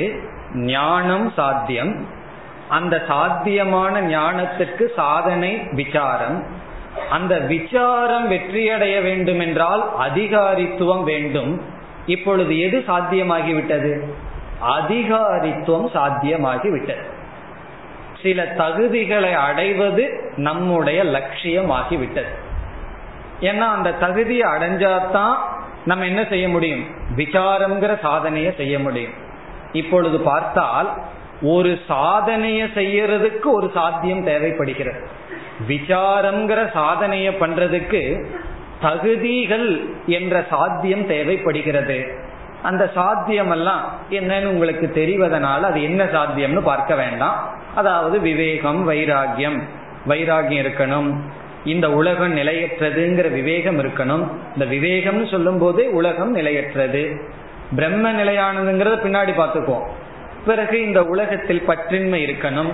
ஞானம் 0.54 1.32
சாத்தியம். 1.36 1.94
அந்த 2.70 3.04
சாத்தியமான 3.08 4.02
ஞானத்திற்கு 4.02 4.86
சாதனை 4.96 5.52
விசாரம். 5.72 6.44
அந்த 7.10 7.40
விசாரம் 7.40 8.32
வெற்றியடைய 8.32 9.02
வேண்டும் 9.02 9.40
என்றால் 9.40 9.84
அதிகாரித்துவம் 10.00 11.04
வேண்டும். 11.04 11.62
இப்பொழுது 12.06 12.60
எது 12.60 12.84
சாத்தியமாகிவிட்டது? 12.88 13.94
அதிகாரித்துவம் 14.80 15.90
சாத்தியமாகிவிட்டது. 15.94 17.04
சில 18.22 18.43
தகுதிகளை 18.57 19.34
அடைவது 19.34 20.32
நம்முடைய 20.36 21.03
லட்சியமாகிவிட்டது. 21.03 22.34
ஏன்னா 23.41 23.68
அந்த 23.76 23.91
தகுதியை 23.91 24.49
அடைஞ்சாதான் 24.51 25.34
நம்ம 25.86 26.05
என்ன 26.05 26.26
செய்ய 26.30 26.49
முடியும்? 26.49 26.84
விசாரம்ங்கிற 27.15 27.99
சாதனையை 27.99 28.53
செய்ய 28.57 28.80
முடியும். 28.80 29.13
இப்பொழுது 29.72 30.20
பார்த்தால் 30.20 30.97
ஒரு 31.41 31.80
சாதனையை 31.88 32.68
செய்யறதுக்கு 32.76 33.43
ஒரு 33.43 33.72
சாத்தியம் 33.74 34.24
தேவைப்படுகிறது. 34.24 35.07
விசாரம்ங்கிற 35.68 36.72
சாதனையை 36.72 37.34
பண்றதுக்கு 37.34 38.26
தகுதிகள் 38.82 39.89
என்ற 40.05 40.45
சாத்தியம் 40.49 41.07
தேவைப்படுகிறது. 41.07 42.26
அந்த 42.62 42.91
சாத்தியம் 42.93 43.51
எல்லாம் 43.51 43.91
என்னன்னு 44.10 44.45
உங்களுக்கு 44.45 44.91
தெரிவதனால 44.95 45.60
அது 45.60 45.84
என்ன 45.84 46.03
சாத்தியம்னு 46.03 46.60
பார்க்க 46.60 46.95
வேண்டாம். 46.95 47.49
அதாவது 47.76 48.20
விவேகம் 48.20 48.89
வைராகியம். 48.89 49.62
வைராகியம் 50.08 50.66
இருக்கணும். 50.66 51.16
இந்த 51.66 51.91
உலகம் 51.91 52.38
நிலையற்றதுங்கிற 52.38 53.32
விவேகம் 53.32 53.84
இருக்கணும். 53.84 54.28
இந்த 54.53 54.66
விவேகம்னு 54.66 55.32
சொல்லும் 55.32 55.60
போதே 55.60 55.88
உலகம் 55.88 56.32
நிலையற்றது. 56.32 57.22
பிரம்ம 57.76 58.12
நிலையானதுங்கிறத 58.12 58.95
பின்னாடி 59.03 59.34
பார்த்துக்குவோம். 59.38 59.86
பிறகு 60.45 60.82
இந்த 60.82 61.03
உலகத்தில் 61.03 61.64
பற்றின்மை 61.68 62.34
இருக்கணும். 62.34 62.74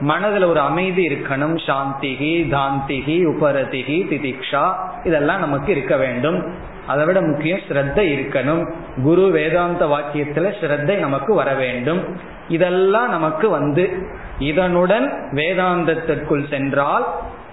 மனதில் 0.00 0.42
ஒரு 0.42 0.60
அமைதி 0.60 1.06
இருக்கணும். 1.06 1.58
சாந்திகி 1.66 2.48
தாந்திகி 2.48 3.24
உபரதிகி 3.24 4.06
திதிக்ஷா 4.10 4.74
இதெல்லாம் 5.04 5.40
நமக்கு 5.40 5.72
இருக்க 5.72 5.96
வேண்டும். 5.96 6.54
அதை 6.86 7.04
விட 7.04 7.22
முக்கியம் 7.22 7.58
ஸ்ரத்த 7.58 7.98
இருக்கணும். 8.14 8.72
குரு 9.02 9.30
வேதாந்த 9.30 9.86
வாக்கியத்துல 9.86 10.52
ஸ்ரத்தை 10.60 10.96
நமக்கு 10.96 11.34
வர 11.34 11.54
வேண்டும். 11.54 12.18
இதெல்லாம் 12.48 13.08
நமக்கு 13.08 13.50
வந்து 13.50 14.06
இதனுடன் 14.38 15.06
வேதாந்தத்திற்குள் 15.32 16.48
சென்றால் 16.48 17.06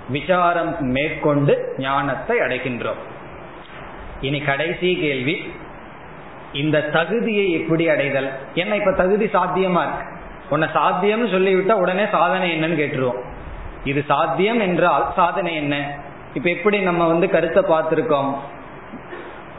விசாரம் 0.09 0.81
மேற்கொண்டு 0.81 1.75
ஞானத்தை 1.77 2.37
அடைகின்றோம். 2.37 3.01
இனி 4.21 4.39
கடைசி 4.39 4.95
கேள்வி. 4.95 5.51
இந்த 6.53 6.81
தகுதியை 6.81 7.51
எப்படி 7.51 7.89
அடைதல்? 7.89 8.29
என்ன 8.53 8.75
இப்ப 8.75 8.93
தகுதி 8.93 9.25
சாத்தியமா 9.25 9.81
இருக்கு? 9.83 10.05
உன்னை 10.49 10.67
சாத்தியம்னு 10.73 11.27
சொல்லிவிட்டா 11.35 11.71
உடனே 11.71 12.05
சாதனை 12.11 12.47
என்னன்னு 12.51 12.79
கேட்டுருவோம். 12.81 13.21
இது 13.83 14.03
சாத்தியம் 14.07 14.59
என்றால் 14.59 15.11
சாதனை 15.15 15.55
என்ன? 15.55 15.95
இப்ப 16.33 16.49
எப்படி 16.49 16.79
நம்ம 16.79 17.07
வந்து 17.07 17.29
கருத்தை 17.29 17.63
பார்த்திருக்கோம்? 17.63 18.35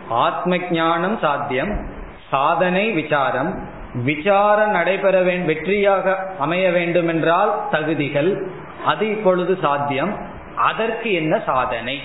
ஆத்ம 0.09 0.57
ஞானம் 0.71 1.19
சாத்தியம் 1.19 1.87
சாதனை 2.31 2.91
விசாரம். 2.91 3.69
விசாரம் 3.95 4.71
நடைபெற 4.71 5.23
வேண்டும் 5.23 5.57
வெற்றியாக 5.57 6.17
அமைய 6.39 6.71
வேண்டும் 6.71 7.09
என்றால் 7.09 7.69
தகுதிகள் 7.71 8.47
அது 8.87 9.11
இப்பொழுது 9.11 9.59
சாத்தியம். 9.63 10.17
அதற்கு 10.57 11.13
என்ன 11.13 11.41
சாதனை? 11.47 12.01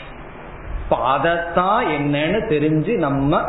இப்ப 0.83 0.97
அதைத்தான் 0.97 1.85
என்னன்னு 1.85 2.41
தெரிஞ்சு 2.49 2.97
நம்ம 2.97 3.41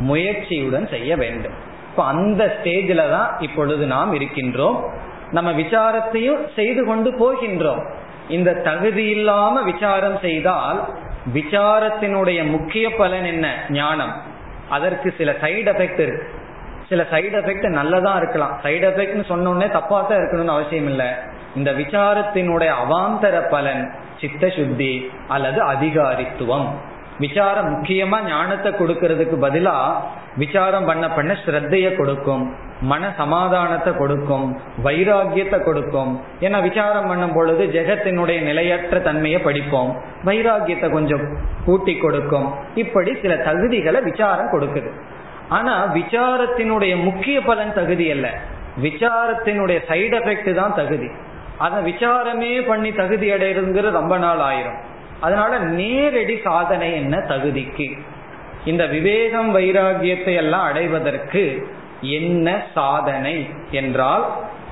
முயற்சியுடன் 0.00 0.88
செய்ய 0.88 1.16
வேண்டும். 1.16 1.52
இப்ப 1.90 2.04
அந்த 2.04 2.58
ஸ்டேஜில் 2.62 3.10
தான் 3.10 3.36
இப்பொழுது 3.38 3.86
நாம் 3.86 4.14
இருக்கின்றோம். 4.14 4.88
நம்ம 5.30 5.52
விசாரத்தையும் 5.52 6.54
செய்து 6.54 6.84
கொண்டு 6.84 7.10
போகின்றோம். 7.10 7.86
இந்த 8.28 8.52
தகுதி 8.52 9.06
இல்லாம 9.06 9.62
விசாரம் 9.62 10.18
செய்தால் 10.18 10.88
விசாரத்தினுடைய 11.34 12.46
முக்கிய 12.46 12.94
பலன் 12.94 13.24
என்ன? 13.24 13.64
ஞானம். 13.68 14.22
அதற்கு 14.68 15.14
சில 15.18 15.32
சைடு 15.40 15.68
எஃபெக்ட் 15.68 15.98
இருக்கு. 15.98 16.30
சில 16.88 17.06
சைடு 17.10 17.40
எஃபெக்ட் 17.40 17.68
நல்லதா 17.68 18.16
இருக்கலாம். 18.16 18.60
சைடு 18.62 18.88
எஃபெக்ட்னு 18.90 19.24
சொன்னோடனே 19.28 19.70
தப்பா 19.70 20.00
தான் 20.00 20.18
இருக்கணும்னு 20.18 20.46
அவசியம் 20.46 20.86
இல்லை. 20.86 21.06
இந்த 21.56 21.72
விசாரத்தினுடைய 21.72 22.72
அவாந்தர 22.84 23.48
பலன் 23.48 23.92
சித்த 24.20 24.48
சுத்தி 24.48 25.10
அல்லது 25.28 25.62
அதிகாரித்துவம். 25.62 26.68
விசாரம் 27.24 27.68
முக்கியமா 27.72 28.18
ஞானத்தை 28.26 28.70
கொடுக்கறதுக்கு 28.72 29.36
பதிலா 29.44 29.76
விசாரம் 30.42 30.88
பண்ண 30.88 31.04
பண்ண 31.16 31.32
ஸ்ரத்தைய 31.42 31.86
கொடுக்கும் 31.96 32.44
மன 32.90 33.02
சமாதானத்தை 33.16 33.92
கொடுக்கும் 34.00 34.44
வைராகியத்தை 34.84 35.58
கொடுக்கும். 35.64 36.12
ஏன்னா 36.40 36.58
விசாரம் 36.68 37.08
பண்ணும் 37.10 37.34
பொழுது 37.38 37.64
ஜெகத்தினுடைய 37.76 38.38
நிலையற்ற 38.48 38.98
தன்மையை 39.08 39.40
படிப்போம் 39.48 39.90
வைராகியத்தை 40.28 40.88
கொஞ்சம் 40.96 41.24
கூட்டி 41.64 41.94
கொடுக்கும். 42.04 42.46
இப்படி 42.82 43.12
சில 43.22 43.34
தகுதிகளை 43.48 44.02
விசாரம் 44.10 44.52
கொடுக்குது. 44.54 44.92
ஆனா 45.58 45.74
விசாரத்தினுடைய 45.98 46.94
முக்கிய 47.08 47.38
பலன் 47.48 47.76
தகுதி 47.80 48.06
அல்ல. 48.14 48.26
விசாரத்தினுடைய 48.86 49.78
சைடு 49.90 50.16
எஃபெக்ட் 50.20 50.52
தான் 50.60 50.78
தகுதி. 50.80 51.10
அதை 51.64 51.78
விசாரமே 51.90 52.52
பண்ணி 52.70 52.90
தகுதி 53.00 53.26
அடைகிறதுங்கிறது 53.34 53.98
ரொம்ப 54.00 54.14
நாள் 54.24 54.42
ஆயிரும். 54.48 54.78
அதனால 55.20 55.58
நேரடி 55.58 56.40
சாதனை 56.44 56.92
என்ன? 56.92 57.16
தகுதிக்கு. 57.16 57.98
இந்த 58.64 58.86
விவேகம் 58.86 59.56
வைராகியத்தை 59.56 60.34
எல்லாம் 60.34 60.62
அடைவதற்கு 60.62 61.68
என்ன 62.00 62.62
சாதனை 62.74 63.48
என்றால் 63.70 64.24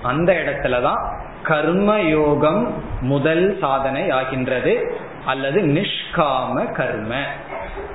அந்த 0.03 0.33
இடத்துலதான் 0.33 1.13
கர்ம 1.43 2.01
யோகம் 2.01 2.83
முதல் 3.01 3.59
சாதனை 3.61 4.11
ஆகின்றது 4.11 4.97
அல்லது 5.27 5.61
நிஷ்காம 5.61 6.73
கர்ம. 6.73 7.15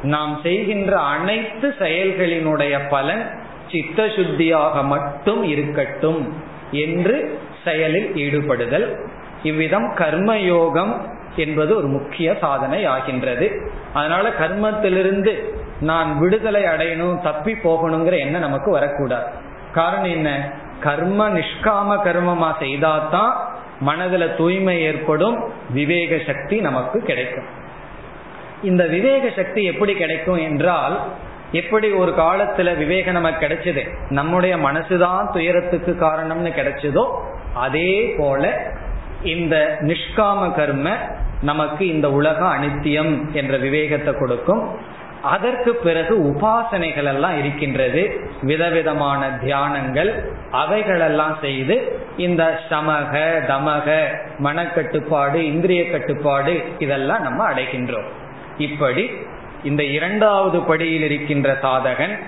நாம் 0.03 0.39
செய்கின்ற 0.43 0.97
அனைத்து 0.97 1.75
செயல்களினுடைய 1.79 2.79
பலன் 2.89 3.31
சித்த 3.71 4.03
சுத்தியாக 4.05 4.83
மட்டும் 4.83 5.43
இருக்கட்டும் 5.43 6.33
என்று 6.71 7.39
செயலில் 7.63 8.15
ஈடுபடுதல். 8.15 9.09
இவ்விதம் 9.43 9.93
கர்மயோகம் 9.95 10.93
என்பது 11.35 11.75
ஒரு 11.75 11.87
முக்கிய 11.87 12.35
சாதனை 12.41 12.85
ஆகின்றது. 12.85 13.71
அதனால 13.93 14.29
கர்மத்திலிருந்து 14.29 15.43
நான் 15.81 16.19
விடுதலை 16.19 16.63
அடையணும் 16.63 17.21
தப்பி 17.21 17.53
போகணுங்கிற 17.53 18.17
எண்ணம் 18.17 18.41
நமக்கு 18.41 18.71
வரக்கூடாது. 18.71 19.25
காரணம் 19.73 20.03
என்ன? 20.03 20.51
கர்ம 20.79 21.29
நிஷ்காம 21.29 21.97
கர்மமா 22.03 22.53
செய்தாதான் 22.59 23.31
மனதுல 23.85 24.35
தூய்மை 24.35 24.81
ஏற்படும் 24.81 25.51
விவேக 25.69 26.17
சக்தி 26.25 26.59
நமக்கு 26.59 26.99
கிடைக்கும். 26.99 27.45
இந்த 28.63 28.85
விவேக 28.85 29.29
சக்தி 29.35 29.63
எப்படி 29.63 29.93
கிடைக்கும் 29.93 30.37
என்றால் 30.37 30.99
எப்படி 31.51 31.91
ஒரு 31.91 32.11
காலத்துல 32.11 32.77
விவேகம் 32.77 33.13
நமக்கு 33.13 33.45
கிடைச்சது? 33.45 33.87
நம்முடைய 34.09 34.57
மனசுதான் 34.57 35.31
துயரத்துக்கு 35.31 35.97
காரணம்னு 35.99 36.51
கிடைச்சதோ 36.59 37.11
அதே 37.53 38.15
போல 38.17 38.71
இந்த 39.23 39.77
நிஷ்காம 39.81 40.53
கர்ம 40.53 40.89
நமக்கு 41.41 41.87
இந்த 41.87 42.11
உலகம் 42.11 42.53
அனித்தியம் 42.53 43.31
என்ற 43.31 43.57
விவேகத்தை 43.57 44.13
கொடுக்கும். 44.13 44.77
அதற்கு 45.21 45.75
பிறகு 45.75 46.23
உபாசனைகள் 46.23 47.03
எல்லாம் 47.03 47.37
இருக்கின்றது. 47.37 48.19
விதவிதமான 48.41 49.39
தியானங்கள் 49.43 50.11
அவைகளெல்லாம் 50.51 51.37
செய்து 51.41 51.99
இந்த 52.17 52.59
சமக 52.69 53.21
தமக 53.47 54.17
மனக்கட்டுப்பாடு 54.43 55.35
இந்திரிய 55.35 55.89
கட்டுப்பாடு 55.89 56.63
இதெல்லாம் 56.79 57.21
நம்ம 57.21 57.51
அடைகின்றோம். 57.51 58.09
இப்படி 58.57 59.11
இந்த 59.63 59.83
இரண்டாவது 59.83 60.59
படியில் 60.59 61.03
இருக்கின்ற 61.03 61.57
சாதகன் 61.61 62.19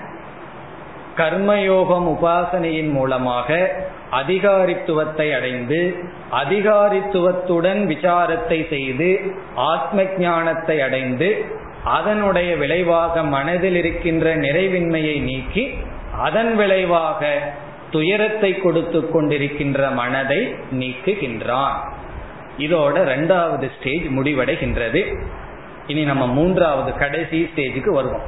கர்மயோகம் 1.17 2.07
உபாசனையின் 2.15 2.91
மூலமாக 2.91 3.75
அதிகாரித்துவத்தை 4.11 5.35
அடைந்து 5.35 5.95
அதிகாரித்துவத்துடன் 6.31 7.85
விசாரத்தை 7.85 8.69
செய்து 8.69 9.33
ஆத்ம 9.55 10.03
ஞானத்தை 10.03 10.81
அடைந்து 10.81 11.45
அதனுடைய 11.83 12.55
விளைவாக 12.55 13.23
மனதில் 13.23 13.75
இருக்கின்ற 13.75 14.35
நிறைவின்மையை 14.35 15.21
நீக்கி 15.21 15.73
அதன் 16.17 16.55
விளைவாக 16.55 17.53
துயரத்தை 17.91 18.57
கொடுத்து 18.57 18.99
கொண்டிருக்கின்ற 18.99 19.93
மனதை 19.93 20.55
நீக்குகின்றான். 20.71 21.73
இதோட 22.57 22.95
ரெண்டாவது 22.95 23.71
ஸ்டேஜ் 23.79 24.03
முடிவடைகின்றது. 24.03 25.15
இனி 25.87 26.03
நம்ம 26.03 26.27
மூன்றாவது 26.27 26.93
கடைசி 26.93 27.51
ஸ்டேஜுக்கு 27.55 27.89
வருவோம். 27.89 28.21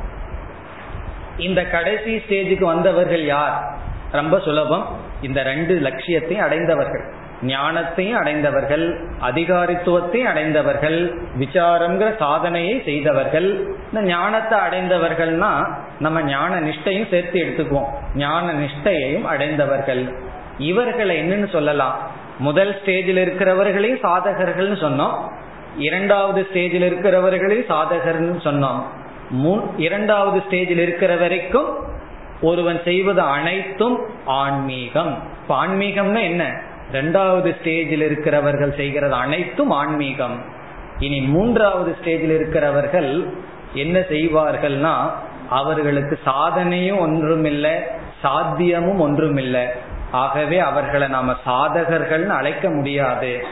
இந்த 1.37 1.65
கடைசி 1.65 2.15
ஸ்டேஜுக்கு 2.15 2.63
வந்தவர்கள் 2.63 3.25
யார்? 3.25 3.63
ரொம்ப 4.11 4.39
சுலபம். 4.39 5.06
இந்த 5.21 5.43
ரெண்டு 5.43 5.73
லட்சியத்தையும் 5.73 6.45
அடைந்தவர்கள். 6.45 7.03
ஞானத்தையும் 7.41 8.13
அடைந்தவர்கள் 8.13 9.07
அதிகாரித்துவத்தையும் 9.21 10.23
அடைந்தவர்கள் 10.23 11.17
விசாரங்கிற 11.39 12.17
சாதனையை 12.17 12.81
செய்தவர்கள். 12.85 13.67
இந்த 13.93 14.01
ஞானத்தை 14.01 14.59
அடைந்தவர்கள்னா 14.59 15.73
நம்ம 15.99 16.23
ஞான 16.23 16.61
நிஷ்டையும் 16.61 17.09
சேர்த்து 17.09 17.41
எடுத்துக்குவோம். 17.41 17.85
ஞான 18.15 18.53
நிஷ்டையையும் 18.53 19.23
அடைந்தவர்கள். 19.23 20.15
இவர்களை 20.57 21.21
என்னன்னு 21.21 21.49
சொல்லலாம். 21.49 21.97
முதல் 22.39 22.81
ஸ்டேஜில் 22.85 23.21
இருக்கிறவர்களையும் 23.23 24.03
சாதகர்கள்னு 24.03 24.77
சொன்னோம். 24.85 25.15
இரண்டாவது 25.77 26.47
ஸ்டேஜில் 26.53 26.87
இருக்கிறவர்களையும் 26.89 27.69
சாதகர்னு 27.69 28.39
சொன்னோம். 28.43 28.81
இரண்டாவது 29.77 30.43
ஸ்டேஜில் 30.49 30.77
இருக்கிற 30.77 31.15
வரைக்கும் 31.15 31.95
ஒருவன் 32.41 32.81
செய்வது 32.83 33.21
அனைத்தும் 33.21 34.05
ஆன்மீகம். 34.25 35.17
இப்ப 35.41 35.65
ஆன்மீகம்னா 35.65 36.21
என்ன? 36.21 36.61
ரெண்டாவது 36.91 37.55
ஸ்டேஜில் 37.63 38.01
இருக்கிறவர்கள் 38.01 38.75
செய்கிறது 38.75 39.13
அனைத்தும் 39.13 39.69
ஆன்மீகம். 39.69 40.41
இனி 40.99 41.19
மூன்றாவது 41.19 41.95
ஸ்டேஜில் 42.01 42.35
இருக்கிறவர்கள் 42.35 43.27
என்ன 43.73 43.99
செய்வார்கள்னா 43.99 45.11
அவர்களுக்கு 45.49 46.19
சாதனையும் 46.25 46.99
ஒன்றுமில்லை 46.99 47.71
சாத்தியமும் 48.23 48.97
ஒன்றுமில்லை. 48.97 49.65
ஆகவே 50.11 50.59
அவர்களை 50.59 51.07
நாம 51.07 51.35
சாதகர்கள்னு 51.45 52.27
அழைக்க 52.27 52.69
முடியாது. 52.69 53.45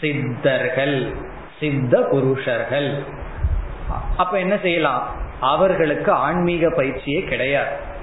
சித்தர்கள் 0.00 1.14
சித்த 1.60 2.00
புருஷர்கள். 2.00 3.02
அப்ப 4.16 4.38
என்ன 4.38 4.58
செய்யலாம்? 4.62 5.08
அவர்களுக்கு 5.40 6.12
ஆன்மீக 6.12 6.70
பயிற்சியே 6.76 7.22
கிடையாது. 7.22 7.96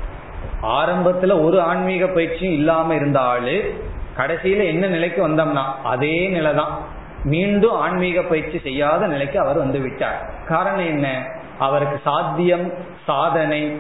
ஆரம்பத்துல 0.66 1.41
ஒரு 1.41 1.61
ஆன்மீக 1.61 2.07
பயிற்சியும் 2.07 2.53
இல்லாம 2.53 2.93
இருந்த 2.93 3.20
ஆளு 3.20 3.74
கடைசியில 4.18 4.66
என்ன 4.66 4.88
நிலைக்கு 4.88 5.30
வந்தோம்னா 5.30 5.63
அதே 5.84 6.28
நிலைதான். 6.28 6.78
மீண்டும் 7.24 7.72
ஆன்மீக 7.72 8.22
பயிற்சி 8.22 8.59
செய்யாத 8.59 9.07
நிலைக்கு 9.07 9.39
அவர் 9.39 9.57
வந்து 9.57 9.80
விட்டார். 9.80 10.30
காரணம் 10.47 10.86
என்ன? 10.86 11.26
அவருக்கு 11.59 11.99
சாத்தியம் 12.03 12.74
சாதனை 13.05 13.78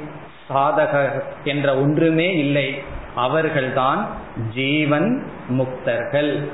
சாதகர் 0.53 1.23
என்ற 1.43 1.75
ஒன்றுமே 1.75 2.37
இல்லை. 2.37 2.81
அவர்கள்தான் 3.15 4.07
ஜீவன் 4.53 5.27
முக்தர்கள் 5.49 6.47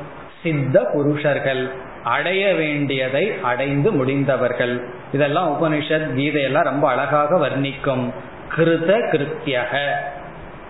சித்த 0.44 0.84
புருஷர்கள் 0.94 1.72
அடைய 2.04 2.54
வேண்டியதை 2.54 3.34
அடைந்து 3.42 3.92
முடிந்தவர்கள். 3.92 4.94
இதெல்லாம் 5.12 5.50
உபனிஷத் 5.52 6.14
கீதையெல்லாம் 6.16 6.64
ரொம்ப 6.64 6.90
அழகாக 6.90 7.48
வர்ணிக்கும். 7.48 8.14
கிருத 8.56 8.96
கிருத்தியக. 9.12 9.94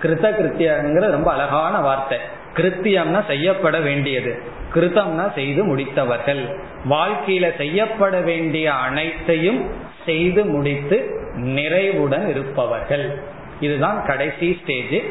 கிருத 0.01 0.25
கிருத்தியங்கிற 0.37 1.09
ரொம்ப 1.11 1.31
அழகான 1.31 1.79
வார்த்தை. 1.79 2.17
கிருத்தியம்னா 2.55 3.27
செய்யப்பட 3.27 3.79
வேண்டியது. 3.79 4.39
கிருத்தம்னா 4.73 5.33
செய்து 5.33 5.63
முடித்தவர்கள். 5.63 6.41
வாழ்க்கையில 6.89 7.57
செய்யப்பட 7.57 8.19
வேண்டிய 8.19 8.73
அனைத்தையும் 8.73 9.69
செய்து 10.05 10.45
முடித்து 10.45 10.97
நிறைவுடன் 11.35 12.29
இருப்பவர்கள். 12.29 13.19
இதுதான் 13.59 14.03
கடைசி 14.05 14.59
ஸ்டேஜ் 14.61 15.01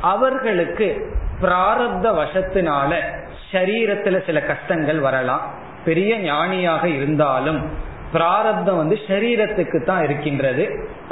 அவர்களுக்கு 0.00 1.16
பிராரப்த 1.42 2.06
வசத்தினால 2.20 2.94
சரீரத்துல 3.52 4.24
சில 4.26 4.40
கஷ்டங்கள் 4.42 4.98
வரலாம். 4.98 5.44
பெரிய 5.84 6.18
ஞானியாக 6.18 6.88
இருந்தாலும் 6.88 7.60
பிராரப்தம் 8.12 8.76
வந்து 8.76 8.98
சரீரத்துக்கு 9.08 9.84
தான் 9.84 10.02
இருக்கின்றது. 10.02 10.64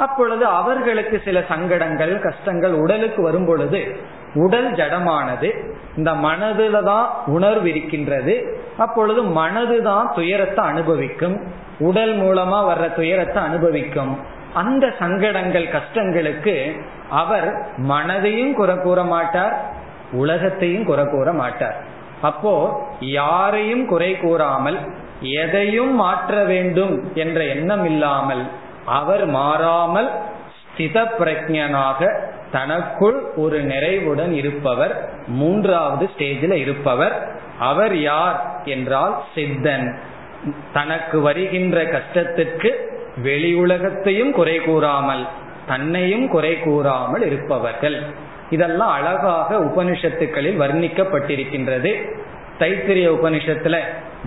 அப்பொழுது 0.03 0.43
அவர்களுக்கு 0.59 1.17
சில 1.27 1.37
சங்கடங்கள் 1.51 2.13
கஷ்டங்கள் 2.27 2.75
உடலுக்கு 2.83 3.21
வரும் 3.27 3.47
பொழுது 3.49 3.81
உடல் 4.43 4.69
ஜடமானது 4.79 5.49
இந்த 5.97 6.11
மனதுல 6.25 6.81
தான் 6.89 7.07
உணர்வு 7.35 7.67
இருக்கின்றது. 7.69 8.35
அப்பொழுது 8.77 9.21
மனது 9.39 9.77
தான் 9.89 10.05
துயரத்தை 10.17 10.63
அனுபவிக்கும் 10.71 11.35
உடல் 11.87 12.13
மூலமா 12.21 12.59
வர்ற 12.69 12.85
துயரத்தை 12.99 13.39
அனுபவிக்கும். 13.43 14.13
அந்த 14.61 14.85
சங்கடங்கள் 14.99 15.67
கஷ்டங்களுக்கு 15.75 16.55
அவர் 17.21 17.47
மனதையும் 17.91 18.53
குறை 18.53 18.77
கூற 18.77 18.99
மாட்டார் 19.13 19.55
உலகத்தையும் 20.21 20.87
குறை 20.91 21.05
கூற 21.07 21.29
மாட்டார். 21.41 21.77
அப்போ 22.29 22.53
யாரையும் 22.99 23.83
குறை 23.85 24.11
கூறாமல் 24.23 24.79
எதையும் 25.43 25.93
மாற்ற 25.95 26.33
வேண்டும் 26.53 26.95
என்ற 27.23 27.39
எண்ணம் 27.53 27.85
இல்லாமல் 27.85 28.43
அவர் 28.89 29.23
மாறாமல் 29.37 30.09
ஸ்தித 30.59 30.97
பிரஜனாக 31.19 32.01
தனக்குள் 32.51 33.17
ஒரு 33.35 33.57
நிறைவுடன் 33.61 34.31
இருப்பவர் 34.33 34.93
மூன்றாவது 35.39 36.05
ஸ்டேஜில் 36.13 36.55
இருப்பவர். 36.55 37.15
அவர் 37.59 37.95
யார் 38.01 38.37
என்றால் 38.65 39.15
சித்தன். 39.35 39.87
தனக்கு 40.73 41.17
வருகின்ற 41.21 41.77
கஷ்டத்திற்கு 41.95 42.69
வெளி 43.23 43.51
உலகத்தையும் 43.53 44.31
குறை 44.31 44.57
கூறாமல் 44.59 45.23
தன்னையும் 45.67 46.27
குறை 46.27 46.53
கூறாமல் 46.59 47.23
இருப்பவர்கள். 47.25 47.97
இதெல்லாம் 48.49 48.93
அழகாக 48.97 49.57
உபனிஷத்துக்களில் 49.59 50.61
வர்ணிக்கப்பட்டிருக்கின்றது. 50.63 51.91
தைத்திரிய 52.59 53.07
உபனிஷத்துல 53.17 53.75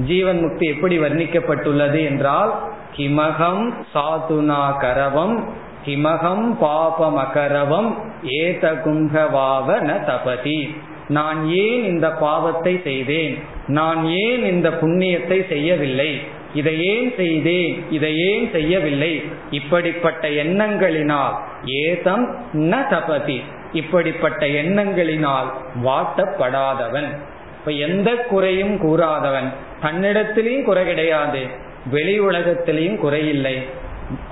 ஜீவன் 0.07 0.41
முக்தி 0.41 0.67
எப்படி 0.67 0.99
வர்ணிக்கப்பட்டுள்ளது 0.99 2.01
என்றால் 2.11 2.53
கிமகம் 2.97 3.75
சாதுனா 3.95 4.63
கரவம் 4.81 5.45
கிமகம் 5.87 6.47
பாபமகரவம் 6.61 7.91
ஏத 8.23 8.73
குங்கவாவ 8.73 9.69
ந 9.81 9.93
தபதி 10.05 10.77
நான் 11.09 11.49
ஏன் 11.49 11.85
இந்த 11.85 12.13
பாவத்தை 12.13 12.81
செய்தேன்? 12.85 13.39
நான் 13.67 14.07
ஏன் 14.07 14.45
இந்த 14.45 14.71
புண்ணியத்தை 14.71 15.49
செய்யவில்லை? 15.49 16.21
இதை 16.55 16.85
ஏன் 16.85 17.13
செய்தேன்? 17.17 17.85
இதை 17.91 18.19
ஏன் 18.19 18.51
செய்யவில்லை? 18.53 19.23
இப்படிப்பட்ட 19.51 20.29
எண்ணங்களினால் 20.29 21.35
ஏதம் 21.65 22.37
ந 22.53 22.89
தபதி 22.89 23.43
இப்படிப்பட்ட 23.73 24.47
எண்ணங்களினால் 24.47 25.49
வாட்டப்படாதவன். 25.85 27.11
இப்ப 27.59 27.71
எந்த 27.71 28.15
குறையும் 28.15 28.77
கூறாதவன். 28.77 29.49
தன்னிடத்திலையும் 29.83 30.65
குறை 30.65 30.85
கிடையாது. 30.85 31.71
வெளி 31.91 32.21
உலகத்திலையும் 32.21 32.99
குறையில்லை. 32.99 33.63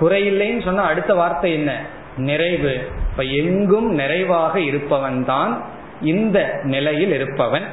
குறையில்லைன்னு 0.00 0.64
சொன்னா 0.64 0.82
அடுத்த 0.82 1.14
வார்த்தை 1.14 1.52
என்ன? 1.52 1.86
நிறைவு. 2.16 2.88
இப்ப 3.10 3.22
எங்கும் 3.22 3.92
நிறைவாக 3.92 4.60
இருப்பவன் 4.60 5.24
தான் 5.24 5.64
இந்த 6.02 6.60
நிலையில் 6.62 7.12
இருப்பவன். 7.12 7.64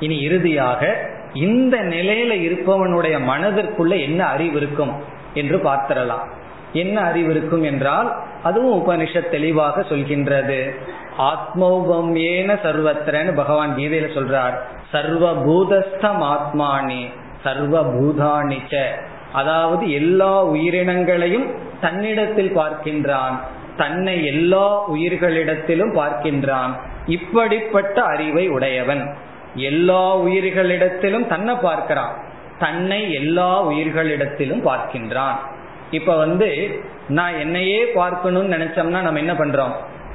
இனி 0.00 0.20
இறுதியாக 0.20 1.10
இந்த 1.34 1.76
நிலையில 1.76 2.32
இருப்பவனுடைய 2.32 3.20
மனதிற்குள்ள 3.28 4.00
என்ன 4.00 4.24
அறிவு 4.24 4.56
இருக்கும் 4.56 4.92
என்று 5.34 5.56
பார்த்திடலாம். 5.58 6.28
என்ன 6.72 7.00
அறிவு 7.00 7.30
இருக்கும் 7.30 7.62
என்றால் 7.62 8.16
அதுவும் 8.42 8.88
உபனிஷத் 8.88 9.28
தெளிவாக 9.28 9.80
சொல்கின்றது. 9.80 10.74
ஆத்மௌபம் 11.18 12.16
ஏன 12.16 12.54
சர்வத்திரன்னு 12.54 13.34
பகவான் 13.34 13.76
கீதையில 13.76 14.08
சொல்றார். 14.14 14.54
சர்வ 14.90 15.34
பூதஸ்தம் 15.34 16.22
ஆத்மானி. 16.22 17.08
சர்வ 17.42 17.82
பூதானிச்ச 17.82 18.84
அதாவது 19.32 19.92
எல்லா 19.92 20.44
உயிரினங்களையும் 20.44 21.46
தன்னிடத்தில் 21.80 22.56
பார்க்கின்றான். 22.56 23.36
தன்னை 23.76 24.24
எல்லா 24.24 24.90
உயிர்களிடத்திலும் 24.90 25.94
பார்க்கின்றான். 25.94 26.72
இப்படிப்பட்ட 27.06 28.02
அறிவை 28.02 28.48
உடையவன். 28.48 29.14
எல்லா 29.54 30.16
உயிர்களிடத்திலும் 30.16 31.26
தன்னை 31.26 31.54
பார்க்கிறான். 31.54 32.14
தன்னை 32.58 33.12
எல்லா 33.12 33.64
உயிர்களிடத்திலும் 33.64 34.66
பார்க்கின்றான். 34.66 35.36
இப்ப 35.90 36.16
வந்து 36.16 36.80
நான் 37.08 37.38
என்னையே 37.38 37.86
பார்க்கணும்னு 37.86 38.56
நினைச்சோம்னா 38.56 39.00
நம்ம 39.00 39.18
என்ன 39.18 39.32
பண்றோம்? 39.32 39.72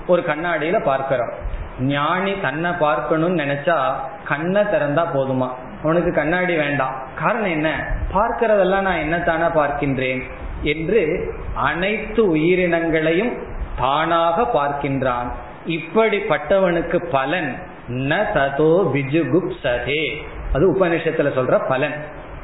ஒரு 0.07 0.23
கண்ணாடியில 0.28 0.84
பார்க்கிறோம். 0.84 1.32
ஞானி 1.80 2.39
தன்னை 2.41 2.71
பார்க்கணும்னு 2.71 3.43
நினைச்சா 3.43 3.78
கண்ணை 4.25 4.61
திறந்தா 4.61 5.05
போதுமா? 5.13 5.49
உனக்கு 5.82 6.13
கண்ணாடி 6.13 6.55
வேண்டாம். 6.55 7.07
காரணம் 7.15 7.49
என்ன? 7.49 7.88
பார்க்கிறதெல்லாம் 8.13 8.82
நான் 8.82 8.97
என்னத்தானா 8.97 9.57
பார்க்கின்றேன்? 9.57 10.21
என்று 10.61 11.34
அனைத்து 11.55 12.36
உயிரினங்களையும் 12.36 13.34
தானாக 13.78 14.41
பார்க்கின்றான். 14.41 15.32
இப்படிப்பட்டவனுக்கு 15.67 17.05
பலன். 17.11 17.55
ந 17.89 18.25
ததோ 18.34 18.91
விஜுகுப் 18.93 19.51
சதே 19.63 20.15
அது 20.53 20.73
உபனிஷத்துல 20.73 21.32
சொல்ற 21.36 21.67
பலன். 21.67 21.93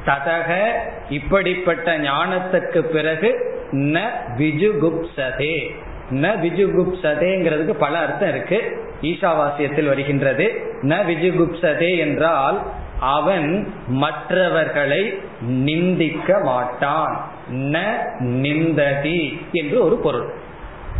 ததக 0.06 0.70
இப்படிப்பட்ட 1.10 1.98
ஞானத்துக்கு 1.98 2.78
பிறகு 2.78 3.56
ந 3.72 4.00
விஜுகுப்சதே 4.38 5.74
ந 6.10 6.36
விஜுகுப்சதேங்கிறதுக்கு 6.36 7.72
பல 7.72 7.98
அர்த்தம் 7.98 8.28
இருக்கு. 8.28 8.86
ஈஷாவாசியத்தில் 9.02 9.86
வருகின்றது. 9.86 10.76
ந 10.82 10.84
விஜுகுப்சதே 10.84 11.98
என்றால் 11.98 12.62
அவன் 13.00 13.72
மற்றவர்களை 13.88 15.18
நிந்திக்க 15.40 16.40
மாட்டான். 16.44 17.26
ந 17.52 17.96
நிந்ததி 18.18 19.46
என்று 19.52 19.84
ஒரு 19.84 19.96
பொருள். 19.96 20.32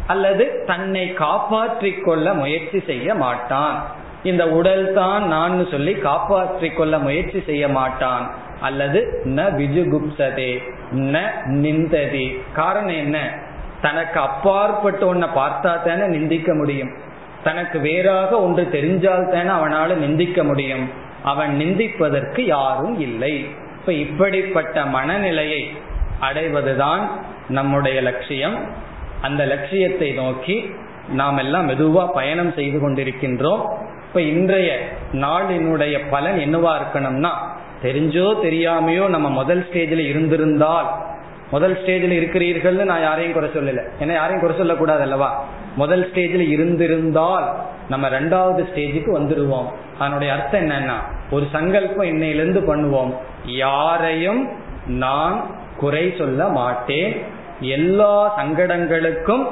அல்லது 0.07 0.65
தன்னை 0.67 1.13
காப்பாற்றிக் 1.13 2.05
கொள்ள 2.05 2.35
முயற்சி 2.35 2.81
செய்ய 2.87 3.15
மாட்டான். 3.15 3.85
இந்த 4.23 4.49
உடல் 4.49 4.93
தான் 4.93 5.29
நான் 5.29 5.67
சொல்லி 5.71 5.93
காப்பாற்றிக் 5.93 6.77
கொள்ள 6.77 6.99
முயற்சி 6.99 7.43
செய்ய 7.47 7.69
மாட்டான். 7.69 8.31
அல்லது 8.61 9.23
ந 9.25 9.39
விஜுகுப்சதே 9.43 10.59
ந 10.93 11.21
நிந்ததி. 11.47 12.43
காரணம் 12.53 12.97
என்ன? 12.97 13.35
தனக்கு 13.83 14.21
அப்பாற்பட்டு 14.21 15.15
ஒன்ன 15.15 15.19
பார்த்தா 15.19 15.83
தானே 15.83 16.07
நிந்திக்க 16.07 16.55
முடியும். 16.55 16.91
தனக்கு 17.45 17.79
வேறாக 17.79 18.41
ஒன்று 18.41 18.69
தெரிஞ்சால் 18.73 19.31
தானே 19.33 19.49
அவனால 19.49 19.97
நிந்திக்க 19.97 20.45
முடியும். 20.45 21.04
அவன் 21.25 21.53
நிந்திப்பதற்கு 21.59 22.41
யாரும் 22.41 22.97
இல்லை. 23.01 23.35
இப்ப 23.79 23.93
இப்படிப்பட்ட 23.93 24.87
மனநிலையை 24.87 25.63
அடைவதுதான் 26.21 27.03
நம்முடைய 27.49 28.01
லட்சியம். 28.01 28.57
அந்த 29.21 29.43
லட்சியத்தை 29.47 30.13
நோக்கி 30.13 30.57
நாம் 31.13 31.37
எல்லாம் 31.37 31.69
மெதுவா 31.69 32.05
பயணம் 32.15 32.53
செய்து 32.53 32.79
கொண்டிருக்கின்றோம். 32.79 33.63
இப்ப 34.09 34.21
இன்றைய 34.21 34.71
நாளினுடைய 35.13 35.95
பலன் 36.11 36.39
என்னவா 36.39 36.73
இருக்கணும்னா 36.81 37.33
தெரிஞ்சோ 37.83 38.27
தெரியாமையோ 38.43 39.07
நம்ம 39.09 39.29
முதல் 39.31 39.63
ஸ்டேஜில் 39.69 40.05
இருந்திருந்தால் 40.13 40.89
முதல் 41.51 41.75
ஸ்டேஜில் 41.81 42.15
இருக்கிறீர்கள்னு 42.21 42.85
நான் 42.91 43.07
யாரையும் 43.09 43.33
குறை 43.33 43.49
சொல்லல. 43.49 43.83
ஏன்னா 44.01 44.13
யாரையும் 44.13 44.41
குறை 44.41 44.57
சொல்லக்கூடாது 44.57 45.03
அல்லவா? 45.03 45.31
முதல் 45.77 46.05
ஸ்டேஜில் 46.11 46.47
இருந்திருந்தால் 46.55 47.47
நம்ம 47.89 48.09
ரெண்டாவது 48.09 48.63
ஸ்டேஜுக்கு 48.71 49.11
வந்துடுவோம் 49.19 49.69
அதனுடைய 49.99 50.31
அர்த்தம் 50.35 50.61
என்னன்னா 50.61 50.97
ஒரு 51.31 51.47
சங்கல்பம் 51.53 52.11
இன்னையிலிருந்து 52.13 52.61
பண்ணுவோம். 52.71 53.13
யாரையும் 53.47 54.43
நான் 55.05 55.37
குறை 55.77 56.05
சொல்ல 56.19 56.41
மாட்டேன். 56.59 57.13
எல்லா 57.61 58.15
சங்கடங்களுக்கும் 58.39 59.45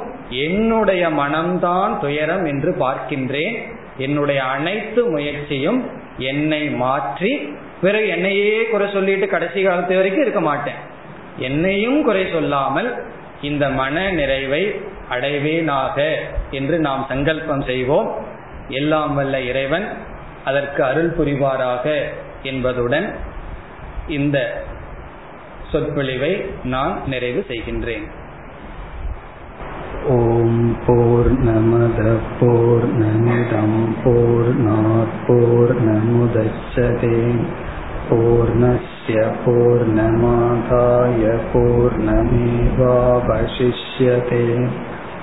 என்னுடைய 0.46 1.02
மனம்தான் 1.20 1.92
துயரம் 1.98 2.44
என்று 2.44 2.70
பார்க்கின்றேன். 2.84 3.56
என்னுடைய 3.98 4.40
அனைத்து 4.54 5.02
முயற்சியும் 5.10 5.80
என்னை 6.30 6.62
மாற்றி 6.84 7.32
பிறகு 7.82 8.08
என்னையே 8.08 8.54
குறை 8.72 8.86
சொல்லிட்டு 8.92 9.26
கடைசி 9.28 9.60
காலத்து 9.62 9.96
வரைக்கும் 9.96 10.24
இருக்க 10.24 10.40
மாட்டேன். 10.40 10.80
என்னையும் 11.48 12.00
குறை 12.08 12.24
சொல்லாமல் 12.32 12.90
இந்த 13.50 13.64
மன 13.80 13.96
நிறைவை 14.18 14.64
அடைவேனாக 15.11 15.97
என்று 16.51 16.77
நாம் 16.79 17.03
சங்கல்பம் 17.09 17.63
செய்வோம் 17.63 18.09
எல்லாம் 18.71 19.13
வல்ல 19.15 19.35
இறைவன் 19.41 19.87
அதற்கு 20.45 20.81
அருள் 20.83 21.15
புரிவாராக 21.17 21.85
என்பதுடன் 22.43 23.07
இந்த 24.09 24.37
சொற்பொழிவை 25.71 26.33
நான் 26.65 26.95
நிறைவு 27.07 27.41
செய்கின்றேன் 27.49 28.07
ॐ 30.07 30.51
पूर्णमदः 30.83 32.09
पूर्णमिदं 32.39 33.71
पूर्णात् 34.03 35.15
पूर्णमुदच्छते 35.25 37.09
पूर्णस्य 38.09 39.23
पूर्णमादाय 39.43 41.23
पूर्णमेवावशिष्यते 41.51 42.45